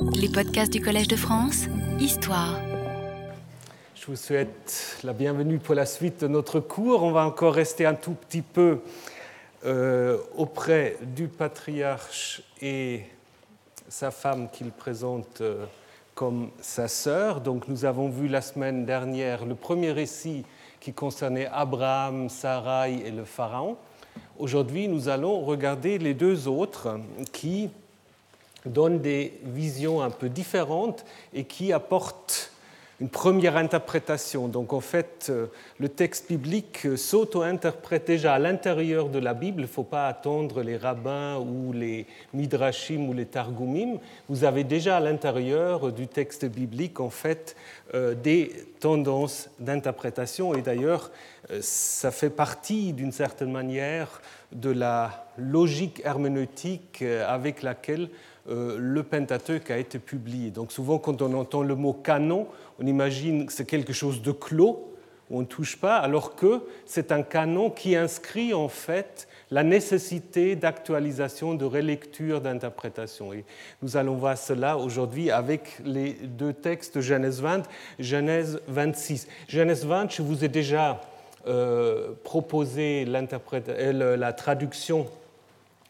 Les 0.00 0.28
podcasts 0.28 0.72
du 0.72 0.80
Collège 0.80 1.08
de 1.08 1.16
France, 1.16 1.66
Histoire. 1.98 2.58
Je 3.94 4.06
vous 4.06 4.16
souhaite 4.16 4.98
la 5.02 5.12
bienvenue 5.12 5.58
pour 5.58 5.74
la 5.74 5.86
suite 5.86 6.20
de 6.20 6.28
notre 6.28 6.60
cours. 6.60 7.02
On 7.02 7.10
va 7.10 7.26
encore 7.26 7.54
rester 7.54 7.84
un 7.84 7.94
tout 7.94 8.12
petit 8.12 8.42
peu 8.42 8.80
euh, 9.64 10.18
auprès 10.36 10.96
du 11.02 11.28
patriarche 11.28 12.42
et 12.62 13.02
sa 13.88 14.10
femme 14.10 14.48
qu'il 14.52 14.70
présente 14.70 15.40
euh, 15.40 15.64
comme 16.14 16.50
sa 16.60 16.88
sœur. 16.88 17.40
Donc 17.40 17.68
nous 17.68 17.84
avons 17.84 18.08
vu 18.08 18.28
la 18.28 18.40
semaine 18.40 18.84
dernière 18.84 19.44
le 19.44 19.54
premier 19.54 19.92
récit 19.92 20.44
qui 20.80 20.92
concernait 20.92 21.46
Abraham, 21.46 22.28
Sarai 22.28 23.00
et 23.04 23.10
le 23.10 23.24
Pharaon. 23.24 23.76
Aujourd'hui, 24.38 24.86
nous 24.86 25.08
allons 25.08 25.40
regarder 25.40 25.98
les 25.98 26.14
deux 26.14 26.46
autres 26.46 27.00
qui 27.32 27.70
donnent 28.66 29.00
des 29.00 29.38
visions 29.44 30.02
un 30.02 30.10
peu 30.10 30.28
différentes 30.28 31.04
et 31.32 31.44
qui 31.44 31.72
apportent 31.72 32.52
une 33.00 33.08
première 33.08 33.56
interprétation. 33.56 34.48
Donc 34.48 34.72
en 34.72 34.80
fait, 34.80 35.28
euh, 35.30 35.46
le 35.78 35.88
texte 35.88 36.28
biblique 36.28 36.96
s'auto-interprète 36.96 38.06
déjà 38.08 38.34
à 38.34 38.38
l'intérieur 38.40 39.08
de 39.08 39.20
la 39.20 39.34
Bible. 39.34 39.60
Il 39.60 39.62
ne 39.62 39.68
faut 39.68 39.84
pas 39.84 40.08
attendre 40.08 40.62
les 40.62 40.76
rabbins 40.76 41.38
ou 41.38 41.72
les 41.72 42.06
midrashim 42.34 43.08
ou 43.08 43.12
les 43.12 43.26
targumim. 43.26 43.98
Vous 44.28 44.42
avez 44.42 44.64
déjà 44.64 44.96
à 44.96 45.00
l'intérieur 45.00 45.92
du 45.92 46.08
texte 46.08 46.44
biblique 46.44 46.98
en 46.98 47.10
fait 47.10 47.54
euh, 47.94 48.14
des 48.14 48.50
tendances 48.80 49.48
d'interprétation. 49.60 50.54
Et 50.54 50.62
d'ailleurs, 50.62 51.12
euh, 51.52 51.60
ça 51.62 52.10
fait 52.10 52.30
partie 52.30 52.92
d'une 52.92 53.12
certaine 53.12 53.52
manière 53.52 54.20
de 54.50 54.70
la 54.70 55.28
logique 55.36 56.02
herméneutique 56.04 57.02
avec 57.02 57.62
laquelle 57.62 58.08
le 58.48 59.02
Pentateuque 59.02 59.70
a 59.70 59.78
été 59.78 59.98
publié. 59.98 60.50
Donc 60.50 60.72
souvent, 60.72 60.98
quand 60.98 61.20
on 61.22 61.34
entend 61.34 61.62
le 61.62 61.74
mot 61.74 61.92
canon, 61.92 62.46
on 62.80 62.86
imagine 62.86 63.46
que 63.46 63.52
c'est 63.52 63.66
quelque 63.66 63.92
chose 63.92 64.22
de 64.22 64.32
clos, 64.32 64.88
où 65.30 65.38
on 65.38 65.40
ne 65.40 65.46
touche 65.46 65.76
pas, 65.76 65.96
alors 65.96 66.36
que 66.36 66.62
c'est 66.86 67.12
un 67.12 67.22
canon 67.22 67.70
qui 67.70 67.96
inscrit 67.96 68.54
en 68.54 68.68
fait 68.68 69.28
la 69.50 69.62
nécessité 69.62 70.56
d'actualisation, 70.56 71.54
de 71.54 71.64
relecture, 71.64 72.40
d'interprétation. 72.40 73.32
Et 73.32 73.44
nous 73.82 73.96
allons 73.96 74.14
voir 74.14 74.36
cela 74.36 74.76
aujourd'hui 74.76 75.30
avec 75.30 75.78
les 75.84 76.12
deux 76.12 76.52
textes, 76.52 77.00
Genèse 77.00 77.40
20, 77.40 77.62
Genèse 77.98 78.60
26. 78.68 79.28
Genèse 79.48 79.84
20, 79.84 80.10
je 80.12 80.22
vous 80.22 80.44
ai 80.44 80.48
déjà 80.48 81.00
euh, 81.46 82.12
proposé 82.24 83.06
euh, 83.06 84.16
la 84.16 84.32
traduction 84.32 85.06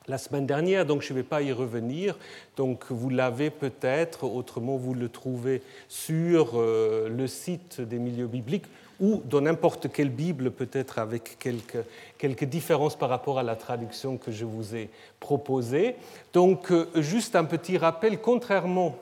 la 0.09 0.19
semaine 0.19 0.47
dernière, 0.47 0.87
donc 0.87 1.03
je 1.03 1.13
ne 1.13 1.19
vais 1.19 1.25
pas 1.25 1.43
y 1.43 1.53
revenir. 1.53 2.17
Donc 2.57 2.85
vous 2.91 3.11
l'avez 3.11 3.51
peut-être, 3.51 4.25
autrement 4.25 4.77
vous 4.77 4.95
le 4.95 5.09
trouvez 5.09 5.63
sur 5.89 6.53
euh, 6.55 7.09
le 7.09 7.27
site 7.27 7.81
des 7.81 7.99
milieux 7.99 8.27
bibliques 8.27 8.67
ou 9.01 9.23
dans 9.25 9.41
n'importe 9.41 9.93
quelle 9.93 10.11
Bible, 10.11 10.51
peut-être 10.51 10.99
avec 10.99 11.39
quelques, 11.39 11.85
quelques 12.17 12.45
différences 12.45 12.97
par 12.97 13.09
rapport 13.09 13.39
à 13.39 13.43
la 13.43 13.55
traduction 13.55 14.17
que 14.17 14.33
je 14.33 14.45
vous 14.45 14.75
ai 14.75 14.89
proposée. 15.21 15.95
Donc 16.33 16.73
euh, 16.73 16.87
juste 16.97 17.37
un 17.37 17.45
petit 17.45 17.79
rappel, 17.79 18.19
contrairement 18.21 18.97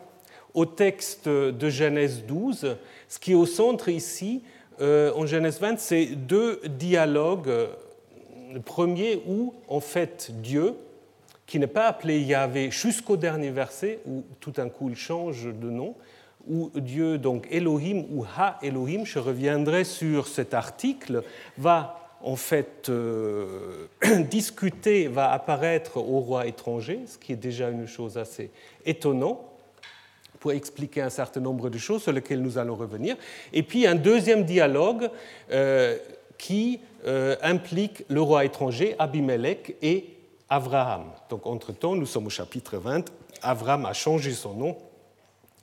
au 0.55 0.67
texte 0.67 1.29
de 1.29 1.69
Genèse 1.69 2.25
12, 2.27 2.77
ce 3.09 3.19
qui 3.19 3.33
est 3.33 3.37
au 3.37 3.47
centre 3.47 3.89
ici, 3.89 4.43
euh, 4.81 5.13
en 5.15 5.27
Genèse 5.27 5.61
20, 5.61 5.79
c'est 5.79 6.07
deux 6.07 6.61
dialogues. 6.67 7.51
Le 8.53 8.61
premier 8.61 9.23
où, 9.27 9.55
en 9.69 9.81
fait, 9.81 10.31
Dieu, 10.43 10.75
qui 11.47 11.59
n'est 11.59 11.67
pas 11.67 11.87
appelé 11.87 12.21
Yahvé 12.21 12.71
jusqu'au 12.71 13.17
dernier 13.17 13.51
verset, 13.51 14.01
où 14.07 14.25
tout 14.41 14.51
d'un 14.51 14.69
coup 14.69 14.89
il 14.89 14.97
change 14.97 15.47
de 15.47 15.71
nom, 15.71 15.95
où 16.49 16.71
Dieu, 16.75 17.19
donc 17.19 17.47
Elohim 17.51 18.05
ou 18.11 18.25
Ha 18.37 18.59
Elohim, 18.63 19.05
je 19.05 19.19
reviendrai 19.19 19.85
sur 19.85 20.29
cet 20.29 20.55
article, 20.55 21.23
va 21.59 22.01
en 22.23 22.37
fait 22.37 22.89
euh, 22.89 23.87
discuter, 24.31 25.07
va 25.09 25.31
apparaître 25.33 25.99
au 25.99 26.21
roi 26.21 26.47
étranger, 26.47 27.01
ce 27.07 27.19
qui 27.19 27.33
est 27.33 27.37
déjà 27.37 27.71
une 27.71 27.87
chose 27.87 28.19
assez 28.19 28.51
étonnante 28.85 29.41
pour 30.41 30.53
expliquer 30.53 31.01
un 31.01 31.11
certain 31.11 31.41
nombre 31.41 31.71
de 31.71 31.79
choses 31.79 32.03
sur 32.03 32.13
lesquelles 32.13 32.43
nous 32.43 32.59
allons 32.59 32.75
revenir. 32.75 33.17
Et 33.53 33.63
puis 33.63 33.87
un 33.87 33.95
deuxième 33.95 34.45
dialogue 34.45 35.11
euh, 35.51 35.97
qui 36.39 36.81
euh, 37.07 37.37
implique 37.43 38.05
le 38.09 38.21
roi 38.21 38.45
étranger, 38.45 38.95
Abimelech, 38.99 39.77
et 39.83 40.16
Abraham. 40.49 41.05
Donc 41.29 41.47
entre-temps, 41.47 41.95
nous 41.95 42.07
sommes 42.07 42.27
au 42.27 42.31
chapitre 42.31 42.79
20. 42.79 43.11
Abraham 43.43 43.87
a 43.87 43.93
changé 43.93 44.33
son 44.33 44.55
nom. 44.55 44.77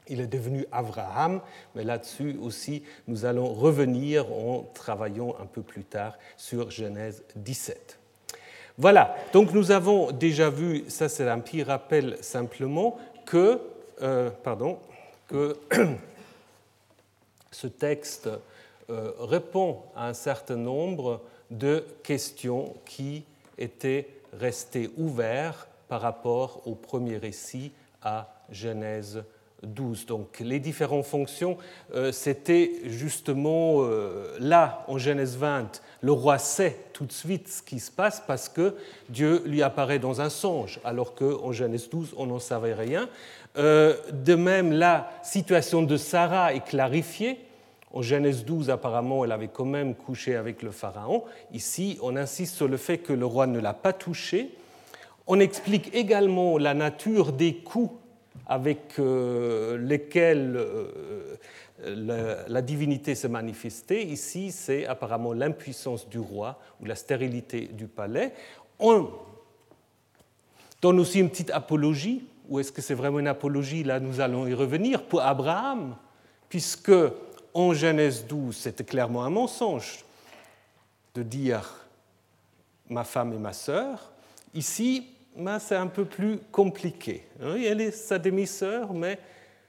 Il 0.10 0.20
est 0.20 0.28
devenu 0.28 0.66
Abraham, 0.72 1.40
mais 1.76 1.86
là-dessus 1.86 2.38
aussi, 2.42 2.84
nous 3.08 3.24
allons 3.24 3.54
revenir 3.54 4.32
en 4.34 4.66
travaillant 4.74 5.36
un 5.42 5.46
peu 5.46 5.62
plus 5.62 5.86
tard 5.86 6.18
sur 6.36 6.70
Genèse 6.70 7.24
17. 7.38 8.00
Voilà, 8.78 9.16
donc 9.32 9.54
nous 9.54 9.72
avons 9.72 10.12
déjà 10.12 10.50
vu, 10.50 10.84
ça 10.90 11.08
c'est 11.08 11.30
un 11.30 11.40
petit 11.40 11.64
rappel 11.64 12.18
simplement, 12.22 12.98
que, 13.26 13.62
euh, 14.02 14.30
que 15.28 15.58
ce 17.52 17.68
texte 17.68 18.30
euh, 18.90 19.12
répond 19.20 19.84
à 19.96 20.08
un 20.08 20.14
certain 20.14 20.56
nombre 20.56 21.22
de 21.52 21.86
questions 22.04 22.74
qui 22.86 23.24
étaient 23.58 24.08
resté 24.40 24.90
ouvert 24.98 25.68
par 25.88 26.02
rapport 26.02 26.62
au 26.66 26.76
premier 26.76 27.18
récit 27.18 27.72
à 28.02 28.34
Genèse 28.50 29.24
12. 29.64 30.06
Donc 30.06 30.40
les 30.40 30.60
différentes 30.60 31.06
fonctions, 31.06 31.58
euh, 31.96 32.12
c'était 32.12 32.72
justement 32.86 33.84
euh, 33.84 34.36
là, 34.40 34.84
en 34.88 34.98
Genèse 34.98 35.38
20, 35.38 35.82
le 36.02 36.12
roi 36.12 36.38
sait 36.38 36.78
tout 36.94 37.06
de 37.06 37.12
suite 37.12 37.48
ce 37.48 37.62
qui 37.62 37.80
se 37.80 37.92
passe 37.92 38.22
parce 38.26 38.50
que 38.50 38.76
Dieu 39.10 39.42
lui 39.46 39.64
apparaît 39.64 40.00
dans 40.00 40.22
un 40.22 40.30
songe, 40.30 40.80
alors 40.84 41.16
qu'en 41.16 41.52
Genèse 41.52 41.90
12, 41.90 42.14
on 42.18 42.28
n'en 42.28 42.40
savait 42.40 42.74
rien. 42.74 43.10
Euh, 43.58 43.96
de 44.12 44.36
même, 44.36 44.72
la 44.72 45.10
situation 45.24 45.84
de 45.84 45.98
Sarah 45.98 46.54
est 46.54 46.66
clarifiée. 46.66 47.40
En 47.94 48.02
Genèse 48.02 48.44
12, 48.44 48.72
apparemment, 48.72 49.24
elle 49.24 49.32
avait 49.32 49.50
quand 49.50 49.66
même 49.66 49.94
couché 49.94 50.36
avec 50.36 50.64
le 50.64 50.72
Pharaon. 50.72 51.24
Ici, 51.52 52.00
on 52.02 52.16
insiste 52.16 52.56
sur 52.56 52.68
le 52.68 52.78
fait 52.78 52.98
que 52.98 53.14
le 53.14 53.26
roi 53.26 53.46
ne 53.46 53.60
l'a 53.60 53.74
pas 53.74 53.94
touché. 53.94 54.50
On 55.28 55.40
explique 55.40 55.94
également 55.94 56.58
la 56.58 56.74
nature 56.74 57.32
des 57.32 57.54
coups 57.58 57.92
avec 58.48 58.96
euh, 58.98 59.78
lesquels 59.78 60.56
euh, 60.58 62.44
la, 62.48 62.62
divinité 62.64 63.14
s'est 63.14 63.30
manifestée. 63.30 64.04
Ici, 64.04 64.52
c'est 64.52 64.88
apparemment 64.88 65.34
l'impuissance 65.34 66.10
du 66.10 66.18
roi 66.20 66.60
ou 66.82 66.86
la 66.86 66.96
stérilité 66.96 67.68
du 67.68 67.88
palais. 67.88 68.34
On 68.80 69.10
donne 70.82 71.00
aussi 71.00 71.20
une 71.20 71.30
petite 71.30 71.52
apologie, 71.52 72.28
ou 72.50 72.60
est-ce 72.60 72.72
que 72.72 72.82
c'est 72.82 72.96
vraiment 72.96 73.20
une 73.20 73.28
apologie? 73.28 73.84
Là, 73.84 74.00
nous 74.00 74.20
allons 74.20 74.48
y 74.48 74.54
revenir, 74.54 75.04
pour 75.04 75.22
Abraham, 75.22 75.96
puisque 76.50 76.92
en 77.54 77.74
Genèse 77.74 78.26
12, 78.28 78.56
c'était 78.56 78.84
clairement 78.84 79.24
un 79.24 79.30
mensonge 79.30 80.04
de 81.16 81.24
dire 81.24 81.86
ma 82.90 83.04
femme 83.04 83.34
et 83.34 83.38
ma 83.38 83.54
sœur. 83.54 84.12
Ici, 84.54 85.08
ben, 85.36 85.60
c'est 85.60 85.76
un 85.76 85.88
peu 85.88 86.06
plus 86.06 86.40
compliqué. 86.52 87.26
Elle 87.42 87.82
est 87.82 87.92
sa 87.92 88.20
demi-sœur, 88.20 88.94
mais 88.94 89.20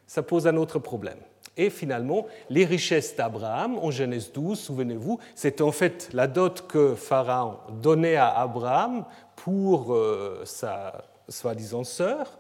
ça 0.06 0.22
pose 0.22 0.46
un 0.46 0.56
autre 0.56 0.78
problème. 0.78 1.18
Et 1.56 1.70
finalement, 1.70 2.26
les 2.50 2.64
richesses 2.64 3.14
d'Abraham, 3.14 3.78
en 3.78 3.90
Genèse 3.90 4.32
12, 4.32 4.58
souvenez-vous, 4.58 5.20
c'était 5.34 5.62
en 5.62 5.70
fait 5.70 6.08
la 6.12 6.26
dot 6.26 6.66
que 6.66 6.94
Pharaon 6.94 7.58
donnait 7.80 8.16
à 8.16 8.28
Abraham 8.40 9.04
pour 9.36 9.94
euh, 9.94 10.42
sa 10.44 11.04
soi-disant 11.28 11.84
sœur. 11.84 12.38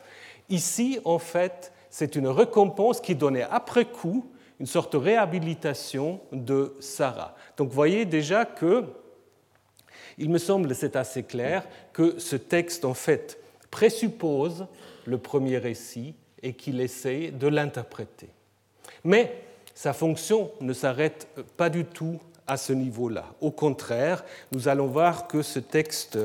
Ici, 0.48 0.98
en 1.04 1.18
fait, 1.18 1.72
c'est 1.90 2.16
une 2.16 2.26
récompense 2.26 3.00
qui 3.00 3.14
donnait 3.14 3.46
après 3.50 3.84
coup 3.84 4.26
une 4.60 4.66
sorte 4.66 4.92
de 4.92 4.98
réhabilitation 4.98 6.20
de 6.32 6.74
Sarah. 6.80 7.34
Donc 7.56 7.68
vous 7.68 7.74
voyez 7.74 8.04
déjà 8.04 8.44
que, 8.44 8.84
il 10.18 10.30
me 10.30 10.38
semble, 10.38 10.74
c'est 10.74 10.96
assez 10.96 11.24
clair, 11.24 11.66
que 11.92 12.18
ce 12.18 12.36
texte, 12.36 12.84
en 12.84 12.94
fait, 12.94 13.38
présuppose 13.70 14.66
le 15.06 15.18
premier 15.18 15.58
récit 15.58 16.14
et 16.42 16.52
qu'il 16.52 16.80
essaie 16.80 17.30
de 17.30 17.48
l'interpréter. 17.48 18.28
Mais 19.02 19.42
sa 19.74 19.92
fonction 19.92 20.52
ne 20.60 20.72
s'arrête 20.72 21.28
pas 21.56 21.68
du 21.68 21.84
tout 21.84 22.20
à 22.46 22.56
ce 22.56 22.72
niveau-là. 22.72 23.24
Au 23.40 23.50
contraire, 23.50 24.24
nous 24.52 24.68
allons 24.68 24.86
voir 24.86 25.26
que 25.26 25.42
ce 25.42 25.58
texte 25.58 26.18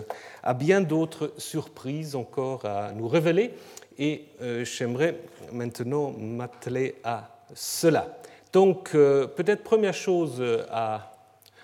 a 0.43 0.53
bien 0.53 0.81
d'autres 0.81 1.33
surprises 1.37 2.15
encore 2.15 2.65
à 2.65 2.91
nous 2.91 3.07
révéler 3.07 3.53
et 3.97 4.25
euh, 4.41 4.63
j'aimerais 4.65 5.15
maintenant 5.51 6.11
m'atteler 6.11 6.95
à 7.03 7.38
cela. 7.53 8.07
Donc, 8.53 8.91
euh, 8.95 9.27
peut-être 9.27 9.63
première 9.63 9.93
chose 9.93 10.37
euh, 10.39 10.65
à 10.71 11.13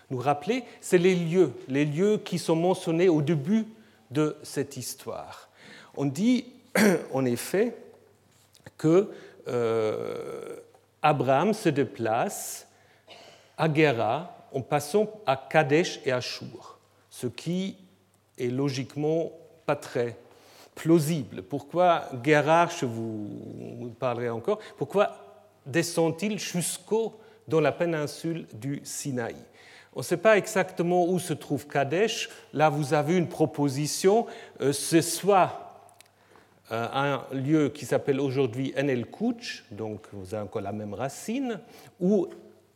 nous 0.10 0.20
rappeler, 0.20 0.64
c'est 0.82 0.98
les 0.98 1.16
lieux, 1.16 1.52
les 1.68 1.86
lieux 1.86 2.18
qui 2.18 2.38
sont 2.38 2.56
mentionnés 2.56 3.10
au 3.10 3.22
début 3.22 3.66
de 4.12 4.38
cette 4.44 4.78
histoire. 4.78 5.50
On 5.98 6.06
dit 6.06 6.46
en 7.14 7.26
effet 7.26 7.76
que 8.78 9.10
Abraham 11.04 11.54
se 11.54 11.70
déplace 11.70 12.68
à 13.58 13.72
Gera 13.72 14.48
en 14.52 14.62
passant 14.62 15.08
à 15.26 15.36
Kadesh 15.38 16.00
et 16.06 16.12
à 16.12 16.22
Shur, 16.22 16.80
ce 17.10 17.28
qui 17.28 17.78
est 18.38 18.48
logiquement 18.48 19.32
pas 19.66 19.76
très 19.76 20.18
plausible. 20.76 21.42
Pourquoi 21.42 22.04
Gérard, 22.24 22.70
je 22.72 22.86
vous 22.86 23.94
parlerai 24.00 24.30
encore, 24.30 24.60
pourquoi 24.78 25.25
descend-il 25.66 26.40
jusqu'au 26.40 27.14
dans 27.48 27.60
la 27.60 27.72
péninsule 27.72 28.46
du 28.54 28.82
Sinaï? 28.84 29.36
On 29.94 30.00
ne 30.00 30.04
sait 30.04 30.18
pas 30.18 30.38
exactement 30.38 31.08
où 31.08 31.20
se 31.20 31.34
trouve 31.34 31.68
Kadesh. 31.68 32.30
Là, 32.52 32.70
vous 32.70 32.94
avez 32.94 33.16
une 33.16 33.30
proposition. 33.30 34.26
Euh, 34.60 34.74
c'est 34.74 35.02
soit 35.02 35.66
euh, 36.72 36.88
un 36.92 37.24
lieu 37.34 37.70
qui 37.70 37.86
s'appelle 37.86 38.20
aujourd'hui 38.20 38.74
Enel 38.78 39.06
Kouch, 39.06 39.64
donc 39.72 40.02
vous 40.12 40.34
avez 40.34 40.44
encore 40.44 40.62
la 40.62 40.74
même 40.74 40.94
racine, 40.94 41.60
ou 42.02 42.28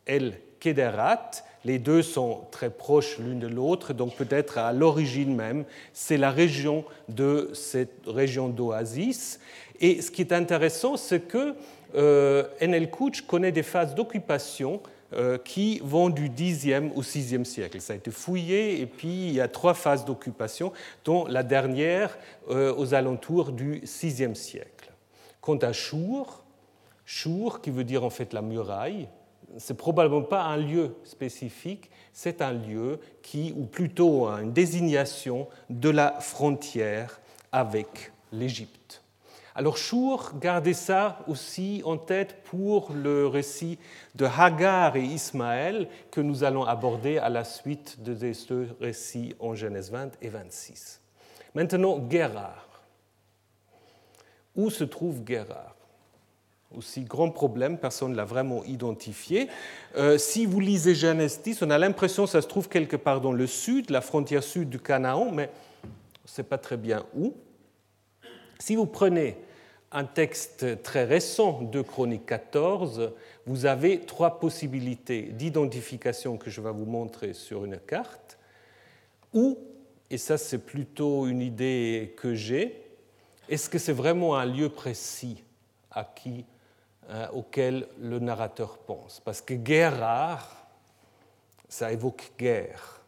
El 0.06 0.38
Kederat, 0.60 1.30
les 1.64 1.78
deux 1.78 2.02
sont 2.02 2.42
très 2.50 2.70
proches 2.70 3.18
l'une 3.18 3.38
de 3.38 3.48
l'autre, 3.48 3.92
donc 3.92 4.14
peut-être 4.14 4.58
à 4.58 4.72
l'origine 4.72 5.34
même, 5.34 5.64
c'est 5.92 6.16
la 6.16 6.30
région 6.30 6.84
de 7.08 7.50
cette 7.52 8.06
région 8.06 8.48
d'oasis. 8.48 9.40
Et 9.80 10.00
ce 10.00 10.10
qui 10.10 10.22
est 10.22 10.32
intéressant, 10.32 10.96
c'est 10.96 11.20
que 11.20 11.54
Enel 11.94 12.90
Kouch 12.90 13.22
connaît 13.22 13.52
des 13.52 13.62
phases 13.62 13.94
d'occupation 13.94 14.80
euh, 15.12 15.38
qui 15.38 15.80
vont 15.82 16.08
du 16.08 16.28
Xe 16.28 16.68
au 16.94 17.00
VIe 17.00 17.44
siècle. 17.44 17.80
Ça 17.80 17.94
a 17.94 17.96
été 17.96 18.12
fouillé 18.12 18.80
et 18.80 18.86
puis 18.86 19.08
il 19.08 19.32
y 19.32 19.40
a 19.40 19.48
trois 19.48 19.74
phases 19.74 20.04
d'occupation, 20.04 20.72
dont 21.04 21.26
la 21.26 21.42
dernière 21.42 22.16
euh, 22.48 22.72
aux 22.76 22.94
alentours 22.94 23.50
du 23.50 23.80
VIe 23.80 24.36
siècle. 24.36 24.92
Quant 25.40 25.56
à 25.56 25.72
Chour, 25.72 26.44
Chour 27.04 27.60
qui 27.60 27.70
veut 27.70 27.82
dire 27.82 28.04
en 28.04 28.10
fait 28.10 28.32
la 28.32 28.40
muraille, 28.40 29.08
c'est 29.58 29.76
probablement 29.76 30.22
pas 30.22 30.44
un 30.44 30.58
lieu 30.58 30.94
spécifique, 31.02 31.90
c'est 32.12 32.40
un 32.40 32.52
lieu 32.52 33.00
qui, 33.20 33.52
ou 33.56 33.64
plutôt 33.64 34.28
une 34.28 34.52
désignation 34.52 35.48
de 35.70 35.90
la 35.90 36.20
frontière 36.20 37.20
avec 37.50 38.12
l'Égypte. 38.30 38.99
Alors 39.60 39.76
Chour, 39.76 40.30
gardez 40.40 40.72
ça 40.72 41.18
aussi 41.28 41.82
en 41.84 41.98
tête 41.98 42.44
pour 42.44 42.92
le 42.94 43.26
récit 43.26 43.78
de 44.14 44.24
Hagar 44.24 44.96
et 44.96 45.02
Ismaël 45.02 45.86
que 46.10 46.22
nous 46.22 46.44
allons 46.44 46.64
aborder 46.64 47.18
à 47.18 47.28
la 47.28 47.44
suite 47.44 48.02
de 48.02 48.32
ce 48.32 48.68
récits 48.80 49.34
en 49.38 49.54
Genèse 49.54 49.90
20 49.90 50.12
et 50.22 50.30
26. 50.30 51.02
Maintenant, 51.54 51.98
Guérard. 51.98 52.80
Où 54.56 54.70
se 54.70 54.82
trouve 54.82 55.22
Guérard 55.24 55.76
aussi 56.74 57.02
grand 57.02 57.28
problème, 57.28 57.76
personne 57.76 58.12
ne 58.12 58.16
l'a 58.16 58.24
vraiment 58.24 58.64
identifié. 58.64 59.50
Euh, 59.94 60.16
si 60.16 60.46
vous 60.46 60.60
lisez 60.60 60.94
Genèse 60.94 61.42
10, 61.42 61.60
on 61.60 61.70
a 61.70 61.76
l'impression 61.76 62.24
que 62.24 62.30
ça 62.30 62.40
se 62.40 62.48
trouve 62.48 62.70
quelque 62.70 62.96
part 62.96 63.20
dans 63.20 63.32
le 63.32 63.46
sud, 63.46 63.90
la 63.90 64.00
frontière 64.00 64.42
sud 64.42 64.70
du 64.70 64.78
Canaan, 64.78 65.30
mais 65.30 65.50
on 65.84 65.88
ne 66.24 66.28
sait 66.30 66.44
pas 66.44 66.56
très 66.56 66.78
bien 66.78 67.04
où. 67.14 67.34
Si 68.58 68.74
vous 68.74 68.86
prenez 68.86 69.36
un 69.92 70.04
texte 70.04 70.82
très 70.82 71.04
récent 71.04 71.62
de 71.62 71.82
Chronique 71.82 72.26
14, 72.26 73.12
vous 73.46 73.66
avez 73.66 74.00
trois 74.00 74.38
possibilités 74.38 75.22
d'identification 75.22 76.36
que 76.36 76.50
je 76.50 76.60
vais 76.60 76.70
vous 76.70 76.84
montrer 76.84 77.32
sur 77.34 77.64
une 77.64 77.78
carte, 77.78 78.38
ou, 79.32 79.58
et 80.10 80.18
ça 80.18 80.38
c'est 80.38 80.58
plutôt 80.58 81.26
une 81.26 81.40
idée 81.40 82.14
que 82.16 82.34
j'ai, 82.34 82.84
est-ce 83.48 83.68
que 83.68 83.78
c'est 83.78 83.92
vraiment 83.92 84.36
un 84.36 84.46
lieu 84.46 84.68
précis 84.68 85.42
à 85.90 86.04
qui 86.04 86.44
euh, 87.08 87.26
auquel 87.32 87.88
le 88.00 88.20
narrateur 88.20 88.78
pense? 88.78 89.20
Parce 89.24 89.40
que 89.40 89.54
guerre 89.54 90.46
ça 91.68 91.92
évoque 91.92 92.32
guerre. 92.38 92.99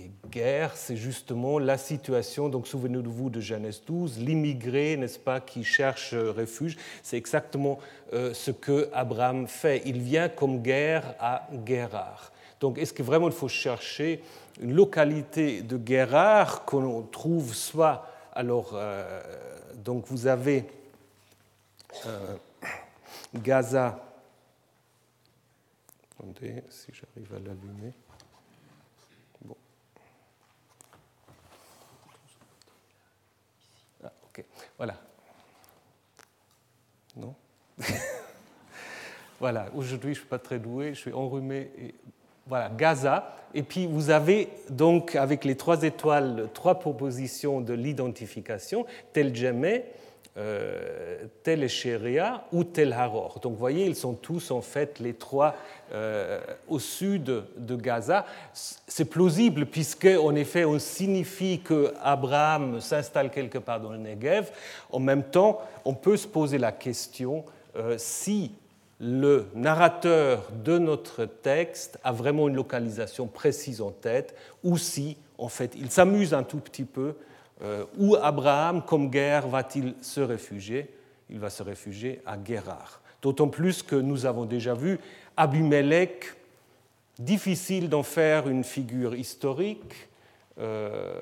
Et 0.00 0.10
guerre, 0.30 0.76
c'est 0.76 0.96
justement 0.96 1.58
la 1.58 1.76
situation, 1.76 2.48
donc 2.48 2.66
souvenez-vous 2.66 3.28
de 3.28 3.40
Genèse 3.40 3.82
12, 3.86 4.18
l'immigré, 4.18 4.96
n'est-ce 4.96 5.18
pas, 5.18 5.40
qui 5.40 5.62
cherche 5.62 6.14
refuge. 6.14 6.78
C'est 7.02 7.18
exactement 7.18 7.78
euh, 8.14 8.32
ce 8.32 8.50
que 8.50 8.88
Abraham 8.94 9.46
fait. 9.46 9.82
Il 9.84 10.00
vient 10.00 10.30
comme 10.30 10.62
guerre 10.62 11.14
à 11.20 11.46
Guérard. 11.52 12.32
Donc 12.60 12.78
est-ce 12.78 12.92
que 12.92 13.02
vraiment 13.02 13.26
il 13.26 13.34
faut 13.34 13.48
chercher 13.48 14.22
une 14.60 14.74
localité 14.74 15.62
de 15.62 15.76
Guérard 15.76 16.64
qu'on 16.64 17.02
trouve 17.02 17.54
soit, 17.54 18.06
alors, 18.32 18.72
euh, 18.74 19.22
donc 19.74 20.06
vous 20.06 20.26
avez 20.26 20.64
euh, 22.06 22.36
Gaza. 23.34 23.98
Attendez, 26.18 26.62
si 26.68 26.92
j'arrive 26.92 27.34
à 27.34 27.38
l'allumer. 27.38 27.92
Bon. 29.42 29.56
Ah, 34.04 34.12
Voilà. 34.78 34.94
Non? 37.16 37.34
Voilà, 39.40 39.70
aujourd'hui 39.74 40.12
je 40.12 40.18
ne 40.18 40.20
suis 40.20 40.28
pas 40.28 40.38
très 40.38 40.58
doué, 40.58 40.90
je 40.92 41.00
suis 41.00 41.14
enrhumé. 41.14 41.70
Voilà, 42.46 42.68
Gaza. 42.68 43.34
Et 43.54 43.62
puis 43.62 43.86
vous 43.86 44.10
avez 44.10 44.48
donc 44.68 45.16
avec 45.16 45.46
les 45.46 45.56
trois 45.56 45.82
étoiles 45.82 46.50
trois 46.52 46.78
propositions 46.78 47.62
de 47.62 47.72
l'identification, 47.72 48.84
tel 49.14 49.34
jamais, 49.34 49.86
euh, 50.40 51.26
tel 51.42 51.62
Echeria 51.62 52.44
ou 52.50 52.64
tel 52.64 52.94
Haror. 52.94 53.40
Donc 53.42 53.52
vous 53.52 53.58
voyez, 53.58 53.84
ils 53.84 53.96
sont 53.96 54.14
tous 54.14 54.50
en 54.50 54.62
fait 54.62 54.98
les 54.98 55.12
trois 55.12 55.54
euh, 55.92 56.40
au 56.66 56.78
sud 56.78 57.42
de 57.58 57.76
Gaza. 57.76 58.24
C'est 58.54 59.04
plausible 59.04 59.66
puisque 59.66 60.06
en 60.06 60.34
effet 60.34 60.64
on 60.64 60.78
signifie 60.78 61.60
que 61.60 61.92
Abraham 62.02 62.80
s'installe 62.80 63.30
quelque 63.30 63.58
part 63.58 63.80
dans 63.80 63.92
le 63.92 63.98
Negev. 63.98 64.50
En 64.90 64.98
même 64.98 65.24
temps, 65.24 65.60
on 65.84 65.92
peut 65.92 66.16
se 66.16 66.26
poser 66.26 66.56
la 66.56 66.72
question 66.72 67.44
euh, 67.76 67.96
si 67.98 68.52
le 68.98 69.46
narrateur 69.54 70.48
de 70.64 70.78
notre 70.78 71.26
texte 71.26 71.98
a 72.02 72.12
vraiment 72.12 72.48
une 72.48 72.56
localisation 72.56 73.26
précise 73.26 73.82
en 73.82 73.90
tête 73.90 74.34
ou 74.64 74.78
si 74.78 75.18
en 75.36 75.48
fait 75.48 75.74
il 75.76 75.90
s'amuse 75.90 76.32
un 76.32 76.44
tout 76.44 76.60
petit 76.60 76.84
peu 76.84 77.14
où 77.98 78.16
Abraham, 78.16 78.82
comme 78.82 79.10
guerre, 79.10 79.46
va-t-il 79.48 79.94
se 80.00 80.20
réfugier? 80.20 80.88
Il 81.28 81.38
va 81.38 81.50
se 81.50 81.62
réfugier 81.62 82.20
à 82.24 82.36
Guérard. 82.36 83.00
D'autant 83.22 83.48
plus 83.48 83.82
que 83.82 83.96
nous 83.96 84.24
avons 84.24 84.46
déjà 84.46 84.74
vu 84.74 84.98
Abimelech, 85.36 86.34
difficile 87.18 87.88
d'en 87.88 88.02
faire 88.02 88.48
une 88.48 88.64
figure 88.64 89.14
historique. 89.14 90.08
Euh, 90.58 91.14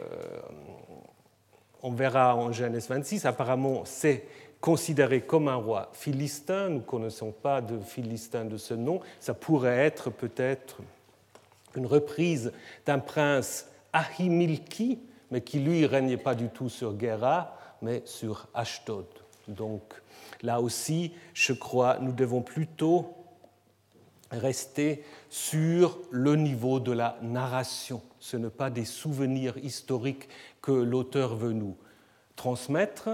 on 1.83 1.93
verra 1.93 2.35
en 2.35 2.53
Genèse 2.53 2.89
26, 2.89 3.27
apparemment 3.27 3.83
c'est 3.85 4.25
considéré 4.61 5.21
comme 5.21 5.49
un 5.49 5.57
roi 5.57 5.91
philistin. 5.93 6.69
Nous 6.69 6.77
ne 6.77 6.81
connaissons 6.81 7.33
pas 7.33 7.61
de 7.61 7.79
philistin 7.79 8.45
de 8.45 8.57
ce 8.57 8.75
nom. 8.75 9.01
Ça 9.21 9.35
pourrait 9.35 9.79
être 9.79 10.11
peut-être 10.11 10.79
une 11.77 11.87
reprise 11.87 12.53
d'un 12.87 12.99
prince 12.99 13.69
Ahimilki, 13.93 14.99
mais 15.31 15.41
qui 15.41 15.61
lui 15.61 15.87
régnait 15.87 16.17
pas 16.17 16.35
du 16.35 16.49
tout 16.49 16.69
sur 16.69 16.99
Gera, 16.99 17.57
mais 17.83 18.03
sur 18.05 18.47
Ashdod. 18.55 19.07
Donc 19.47 19.83
là 20.43 20.61
aussi, 20.61 21.13
je 21.35 21.53
crois, 21.53 21.99
nous 22.01 22.13
devons 22.13 22.43
plutôt 22.43 23.15
rester 24.31 25.05
sur 25.31 25.99
le 26.11 26.37
niveau 26.37 26.81
de 26.81 26.93
la 26.93 27.19
narration. 27.23 28.03
Ce 28.21 28.37
n'est 28.37 28.51
pas 28.51 28.71
des 28.71 28.85
souvenirs 28.85 29.57
historiques 29.59 30.29
que 30.61 30.73
l'auteur 30.73 31.35
veut 31.35 31.53
nous 31.53 31.77
transmettre. 32.37 33.09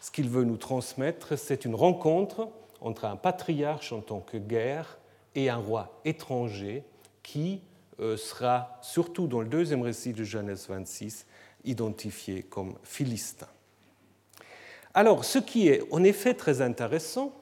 Ce 0.00 0.10
qu'il 0.10 0.28
veut 0.28 0.44
nous 0.44 0.56
transmettre, 0.56 1.38
c'est 1.38 1.64
une 1.64 1.74
rencontre 1.74 2.48
entre 2.80 3.06
un 3.06 3.16
patriarche 3.16 3.92
en 3.92 4.00
tant 4.00 4.20
que 4.20 4.36
guerre 4.36 4.98
et 5.34 5.48
un 5.48 5.56
roi 5.56 6.00
étranger 6.04 6.84
qui 7.22 7.62
euh, 8.00 8.16
sera, 8.16 8.78
surtout 8.82 9.26
dans 9.26 9.40
le 9.40 9.48
deuxième 9.48 9.82
récit 9.82 10.12
de 10.12 10.24
Genèse 10.24 10.68
26, 10.68 11.26
identifié 11.64 12.42
comme 12.42 12.74
philistin. 12.82 13.48
Alors, 14.94 15.24
ce 15.24 15.38
qui 15.38 15.68
est 15.68 15.82
en 15.90 16.04
effet 16.04 16.34
très 16.34 16.60
intéressant, 16.60 17.32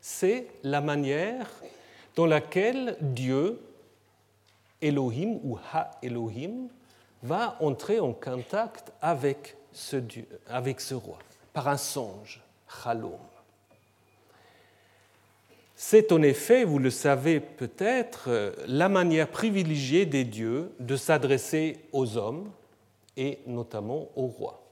c'est 0.00 0.46
la 0.62 0.80
manière 0.80 1.50
dans 2.16 2.26
laquelle 2.26 2.96
Dieu, 3.00 3.60
Elohim 4.80 5.40
ou 5.42 5.58
Ha-Elohim, 5.72 6.68
va 7.22 7.56
entrer 7.60 8.00
en 8.00 8.12
contact 8.12 8.92
avec 9.00 9.56
ce, 9.72 9.96
Dieu, 9.96 10.26
avec 10.46 10.80
ce 10.80 10.94
roi, 10.94 11.18
par 11.52 11.68
un 11.68 11.76
songe, 11.76 12.40
Chalom. 12.82 13.18
C'est 15.74 16.12
en 16.12 16.22
effet, 16.22 16.64
vous 16.64 16.78
le 16.78 16.90
savez 16.90 17.40
peut-être, 17.40 18.54
la 18.66 18.88
manière 18.88 19.28
privilégiée 19.28 20.06
des 20.06 20.24
dieux 20.24 20.72
de 20.80 20.96
s'adresser 20.96 21.78
aux 21.92 22.16
hommes 22.16 22.50
et 23.16 23.40
notamment 23.46 24.08
au 24.16 24.26
roi. 24.26 24.64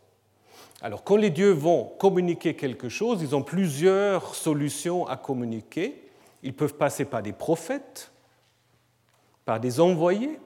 Alors, 0.80 1.04
quand 1.04 1.16
les 1.16 1.30
dieux 1.30 1.52
vont 1.52 1.92
communiquer 1.98 2.54
quelque 2.54 2.88
chose, 2.88 3.22
ils 3.22 3.36
ont 3.36 3.42
plusieurs 3.42 4.34
solutions 4.34 5.06
à 5.06 5.16
communiquer. 5.16 6.08
Ils 6.42 6.54
peuvent 6.54 6.74
passer 6.74 7.04
par 7.04 7.22
des 7.22 7.32
prophètes, 7.32 8.10
par 9.44 9.60
des 9.60 9.80
envoyés, 9.80 10.40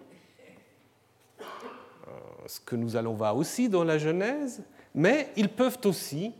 euh, 1.40 2.10
ce 2.46 2.60
que 2.60 2.76
nous 2.76 2.96
allons 2.96 3.14
voir 3.14 3.36
aussi 3.36 3.70
dans 3.70 3.84
la 3.84 3.96
Genèse, 3.96 4.62
mais 4.94 5.30
ils 5.36 5.48
peuvent 5.48 5.78
aussi 5.84 6.34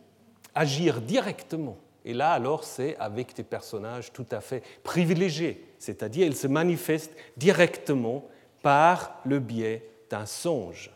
agir 0.55 1.01
directement. 1.01 1.79
Et 2.05 2.13
là, 2.13 2.33
alors, 2.33 2.65
c'est 2.65 2.97
avec 2.99 3.35
des 3.35 3.43
personnages 3.43 4.13
tout 4.13 4.27
à 4.31 4.41
fait 4.41 4.63
privilégiés, 4.85 5.67
c'est-à-dire 5.79 6.27
ils 6.27 6.37
se 6.37 6.47
manifestent 6.47 7.17
directement 7.37 8.25
par 8.63 9.21
le 9.25 9.39
biais 9.39 9.89
d'un 10.11 10.27
songe. 10.27 10.91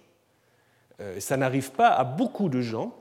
Euh, 1.00 1.20
ça 1.20 1.36
n'arrive 1.36 1.72
pas 1.72 1.88
à 1.88 2.04
beaucoup 2.04 2.48
de 2.48 2.60
gens. 2.60 2.94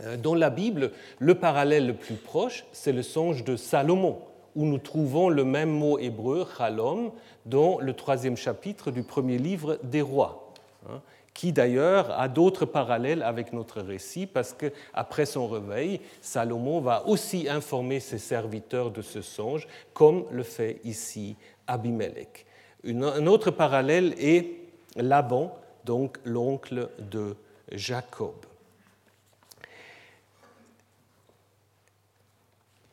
Euh, 0.00 0.16
dans 0.16 0.34
la 0.34 0.50
Bible, 0.50 0.92
le 1.18 1.34
parallèle 1.34 1.86
le 1.86 1.94
plus 1.94 2.16
proche, 2.16 2.64
c'est 2.72 2.92
le 2.92 3.02
songe 3.02 3.44
de 3.44 3.56
Salomon, 3.56 4.18
où 4.56 4.64
nous 4.64 4.78
trouvons 4.78 5.28
le 5.28 5.44
même 5.44 5.70
mot 5.70 5.98
hébreu, 5.98 6.46
chalom, 6.56 7.10
dans 7.46 7.78
le 7.78 7.92
troisième 7.92 8.36
chapitre 8.36 8.90
du 8.90 9.02
premier 9.02 9.38
livre 9.38 9.78
des 9.82 10.02
rois, 10.02 10.52
hein, 10.88 11.00
qui 11.32 11.52
d'ailleurs 11.52 12.18
a 12.18 12.28
d'autres 12.28 12.64
parallèles 12.64 13.22
avec 13.22 13.52
notre 13.52 13.80
récit, 13.80 14.26
parce 14.26 14.52
qu'après 14.52 15.26
son 15.26 15.48
réveil, 15.48 16.00
Salomon 16.20 16.80
va 16.80 17.06
aussi 17.06 17.48
informer 17.48 18.00
ses 18.00 18.18
serviteurs 18.18 18.90
de 18.90 19.02
ce 19.02 19.22
songe, 19.22 19.66
comme 19.92 20.24
le 20.30 20.42
fait 20.42 20.80
ici 20.84 21.36
Abimelech. 21.66 22.46
Un 22.86 23.26
autre 23.26 23.50
parallèle 23.50 24.14
est 24.18 24.50
Laban, 24.96 25.56
donc 25.84 26.18
l'oncle 26.24 26.88
de 26.98 27.36
Jacob. 27.72 28.34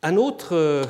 Un 0.03 0.17
autre 0.17 0.55
euh, 0.55 0.85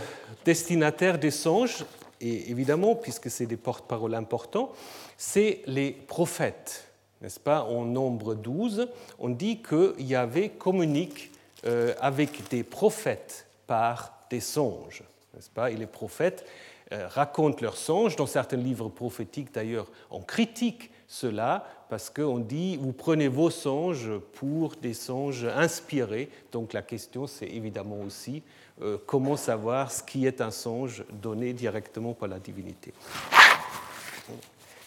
destinataire 0.46 1.20
des 1.20 1.32
songes, 1.32 1.86
et 2.22 2.50
évidemment, 2.50 2.96
puisque 2.96 3.30
c'est 3.30 3.46
des 3.46 3.58
porte-paroles 3.58 4.16
importants, 4.16 4.72
c'est 5.18 5.62
les 5.66 5.92
prophètes. 5.92 6.88
N'est-ce 7.22 7.40
pas? 7.40 7.64
En 7.64 7.84
nombre 7.84 8.36
12, 8.36 8.88
on 9.20 9.30
dit 9.30 9.60
que 9.62 9.96
Yahvé 10.00 10.50
communique 10.50 11.32
euh, 11.66 11.94
avec 12.00 12.48
des 12.50 12.64
prophètes 12.64 13.48
par 13.68 14.14
des 14.30 14.40
songes. 14.40 15.04
N'est-ce 15.34 15.50
pas? 15.50 15.72
Et 15.72 15.76
les 15.76 15.88
prophètes 15.88 16.46
euh, 16.94 17.08
racontent 17.08 17.62
leurs 17.62 17.78
songes. 17.78 18.16
Dans 18.16 18.28
certains 18.28 18.58
livres 18.58 18.90
prophétiques, 18.90 19.54
d'ailleurs, 19.54 19.88
on 20.10 20.22
critique 20.22 20.91
cela 21.12 21.66
parce 21.90 22.10
qu'on 22.10 22.40
dit 22.40 22.78
vous 22.78 22.94
prenez 22.94 23.28
vos 23.28 23.50
songes 23.50 24.18
pour 24.34 24.76
des 24.78 24.94
songes 24.94 25.44
inspirés. 25.44 26.30
Donc 26.54 26.72
la 26.72 26.82
question, 26.82 27.28
c'est 27.28 27.48
évidemment 27.48 28.00
aussi 28.00 28.42
euh, 28.82 28.98
comment 29.06 29.36
savoir 29.36 29.92
ce 29.92 30.02
qui 30.02 30.26
est 30.26 30.40
un 30.40 30.52
songe 30.52 31.04
donné 31.22 31.52
directement 31.52 32.14
par 32.14 32.30
la 32.30 32.40
divinité. 32.40 32.94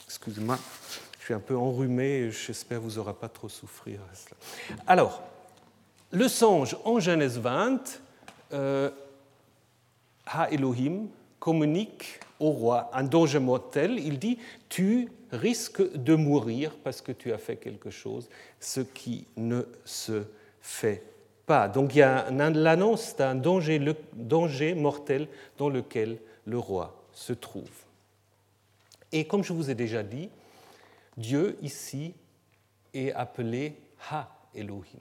Excusez-moi, 0.06 0.58
je 1.18 1.24
suis 1.26 1.34
un 1.34 1.40
peu 1.40 1.58
enrhumé, 1.58 2.30
j'espère 2.30 2.80
vous 2.80 2.92
n'aurez 2.92 3.12
pas 3.12 3.28
trop 3.28 3.50
souffrir. 3.50 4.00
Alors, 4.86 5.22
le 6.10 6.26
songe 6.28 6.74
en 6.86 7.00
Genèse 7.00 7.38
20, 7.38 8.00
euh, 8.54 8.90
Ha 10.26 10.50
Elohim 10.50 11.08
communique 11.38 12.18
au 12.40 12.50
roi 12.50 12.90
un 12.94 13.02
danger 13.02 13.40
mortel. 13.40 13.98
Il 13.98 14.18
dit 14.18 14.38
Tu 14.70 15.10
risques 15.34 15.92
de 15.94 16.14
mourir 16.14 16.74
parce 16.82 17.00
que 17.00 17.12
tu 17.12 17.32
as 17.32 17.38
fait 17.38 17.56
quelque 17.56 17.90
chose, 17.90 18.28
ce 18.60 18.80
qui 18.80 19.26
ne 19.36 19.62
se 19.84 20.24
fait 20.60 21.02
pas. 21.46 21.68
Donc 21.68 21.94
il 21.94 21.98
y 21.98 22.02
a 22.02 22.30
l'annonce 22.30 23.16
d'un 23.16 23.34
danger, 23.34 23.80
danger 24.14 24.74
mortel 24.74 25.28
dans 25.58 25.68
lequel 25.68 26.18
le 26.46 26.58
roi 26.58 27.04
se 27.12 27.32
trouve. 27.32 27.70
Et 29.12 29.26
comme 29.26 29.44
je 29.44 29.52
vous 29.52 29.70
ai 29.70 29.74
déjà 29.74 30.02
dit, 30.02 30.28
Dieu 31.16 31.56
ici 31.62 32.14
est 32.92 33.12
appelé 33.12 33.76
Ha 34.10 34.28
Elohim. 34.54 35.00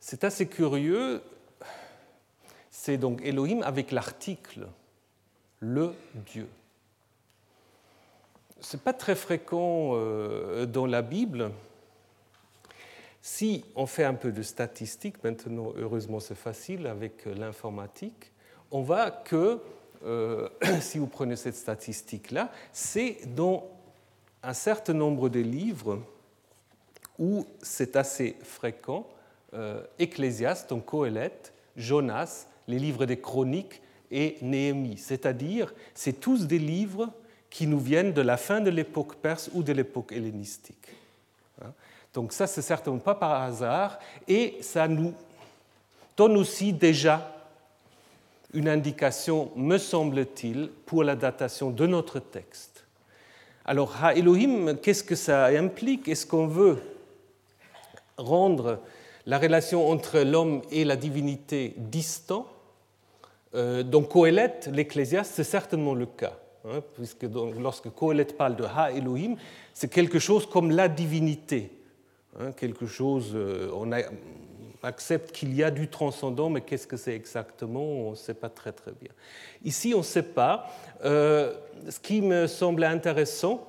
C'est 0.00 0.24
assez 0.24 0.46
curieux, 0.46 1.22
c'est 2.70 2.98
donc 2.98 3.22
Elohim 3.22 3.62
avec 3.62 3.90
l'article 3.90 4.66
le 5.60 5.94
Dieu. 6.14 6.48
N'est 8.72 8.80
pas 8.80 8.92
très 8.92 9.14
fréquent 9.14 9.92
euh, 9.94 10.66
dans 10.66 10.86
la 10.86 11.02
Bible. 11.02 11.50
Si 13.20 13.64
on 13.76 13.86
fait 13.86 14.04
un 14.04 14.14
peu 14.14 14.32
de 14.32 14.42
statistiques, 14.42 15.22
maintenant 15.22 15.72
heureusement 15.76 16.18
c'est 16.18 16.34
facile 16.34 16.86
avec 16.86 17.26
euh, 17.26 17.34
l'informatique, 17.34 18.32
on 18.70 18.82
voit 18.82 19.10
que, 19.10 19.60
euh, 20.04 20.48
si 20.80 20.98
vous 20.98 21.06
prenez 21.06 21.36
cette 21.36 21.56
statistique-là, 21.56 22.50
c'est 22.72 23.18
dans 23.34 23.68
un 24.42 24.54
certain 24.54 24.94
nombre 24.94 25.28
de 25.28 25.40
livres 25.40 26.02
où 27.18 27.46
c'est 27.62 27.96
assez 27.96 28.36
fréquent, 28.42 29.08
Ecclésiaste, 30.00 30.70
donc 30.70 30.86
Coëlette, 30.86 31.52
Jonas, 31.76 32.48
les 32.66 32.80
livres 32.80 33.06
des 33.06 33.20
chroniques 33.20 33.80
et 34.10 34.36
Néhémie, 34.42 34.98
c'est-à-dire 34.98 35.72
c'est 35.94 36.18
tous 36.18 36.48
des 36.48 36.58
livres 36.58 37.12
qui 37.54 37.68
nous 37.68 37.78
viennent 37.78 38.12
de 38.12 38.20
la 38.20 38.36
fin 38.36 38.60
de 38.60 38.68
l'époque 38.68 39.14
perse 39.14 39.48
ou 39.54 39.62
de 39.62 39.72
l'époque 39.72 40.10
hellénistique. 40.10 40.88
Hein? 41.62 41.70
Donc 42.12 42.32
ça, 42.32 42.48
c'est 42.48 42.62
certainement 42.62 42.98
pas 42.98 43.14
par 43.14 43.42
hasard, 43.42 44.00
et 44.26 44.56
ça 44.60 44.88
nous 44.88 45.14
donne 46.16 46.36
aussi 46.36 46.72
déjà 46.72 47.32
une 48.52 48.68
indication, 48.68 49.52
me 49.54 49.78
semble-t-il, 49.78 50.68
pour 50.84 51.04
la 51.04 51.14
datation 51.14 51.70
de 51.70 51.86
notre 51.86 52.18
texte. 52.18 52.86
Alors, 53.64 54.02
Ha 54.02 54.16
Elohim, 54.16 54.76
qu'est-ce 54.82 55.04
que 55.04 55.14
ça 55.14 55.46
implique? 55.46 56.08
Est-ce 56.08 56.26
qu'on 56.26 56.48
veut 56.48 56.82
rendre 58.16 58.80
la 59.26 59.38
relation 59.38 59.88
entre 59.88 60.18
l'homme 60.18 60.60
et 60.72 60.84
la 60.84 60.96
divinité 60.96 61.74
distant? 61.76 62.48
Euh, 63.54 63.84
donc 63.84 64.08
Coëlette, 64.08 64.68
l'Ecclésiaste, 64.72 65.34
c'est 65.36 65.44
certainement 65.44 65.94
le 65.94 66.06
cas, 66.06 66.36
hein, 66.64 66.82
puisque 66.94 67.26
lorsque 67.58 67.90
Coëlette 67.90 68.36
parle 68.36 68.56
de 68.56 68.64
Ha 68.64 68.92
Elohim, 68.92 69.36
c'est 69.72 69.90
quelque 69.90 70.18
chose 70.18 70.46
comme 70.46 70.70
la 70.70 70.88
divinité, 70.88 71.70
hein, 72.38 72.52
quelque 72.52 72.86
chose, 72.86 73.32
euh, 73.34 73.70
on 73.74 73.90
accepte 74.82 75.32
qu'il 75.32 75.54
y 75.54 75.62
a 75.62 75.70
du 75.70 75.88
transcendant, 75.88 76.50
mais 76.50 76.60
qu'est-ce 76.60 76.86
que 76.86 76.96
c'est 76.96 77.14
exactement 77.14 77.82
On 77.82 78.10
ne 78.10 78.16
sait 78.16 78.34
pas 78.34 78.48
très 78.48 78.72
très 78.72 78.92
bien. 78.92 79.10
Ici, 79.64 79.92
on 79.94 79.98
ne 79.98 80.02
sait 80.02 80.22
pas. 80.22 80.70
Euh, 81.04 81.54
ce 81.88 81.98
qui 82.00 82.20
me 82.20 82.46
semblait 82.46 82.86
intéressant, 82.86 83.66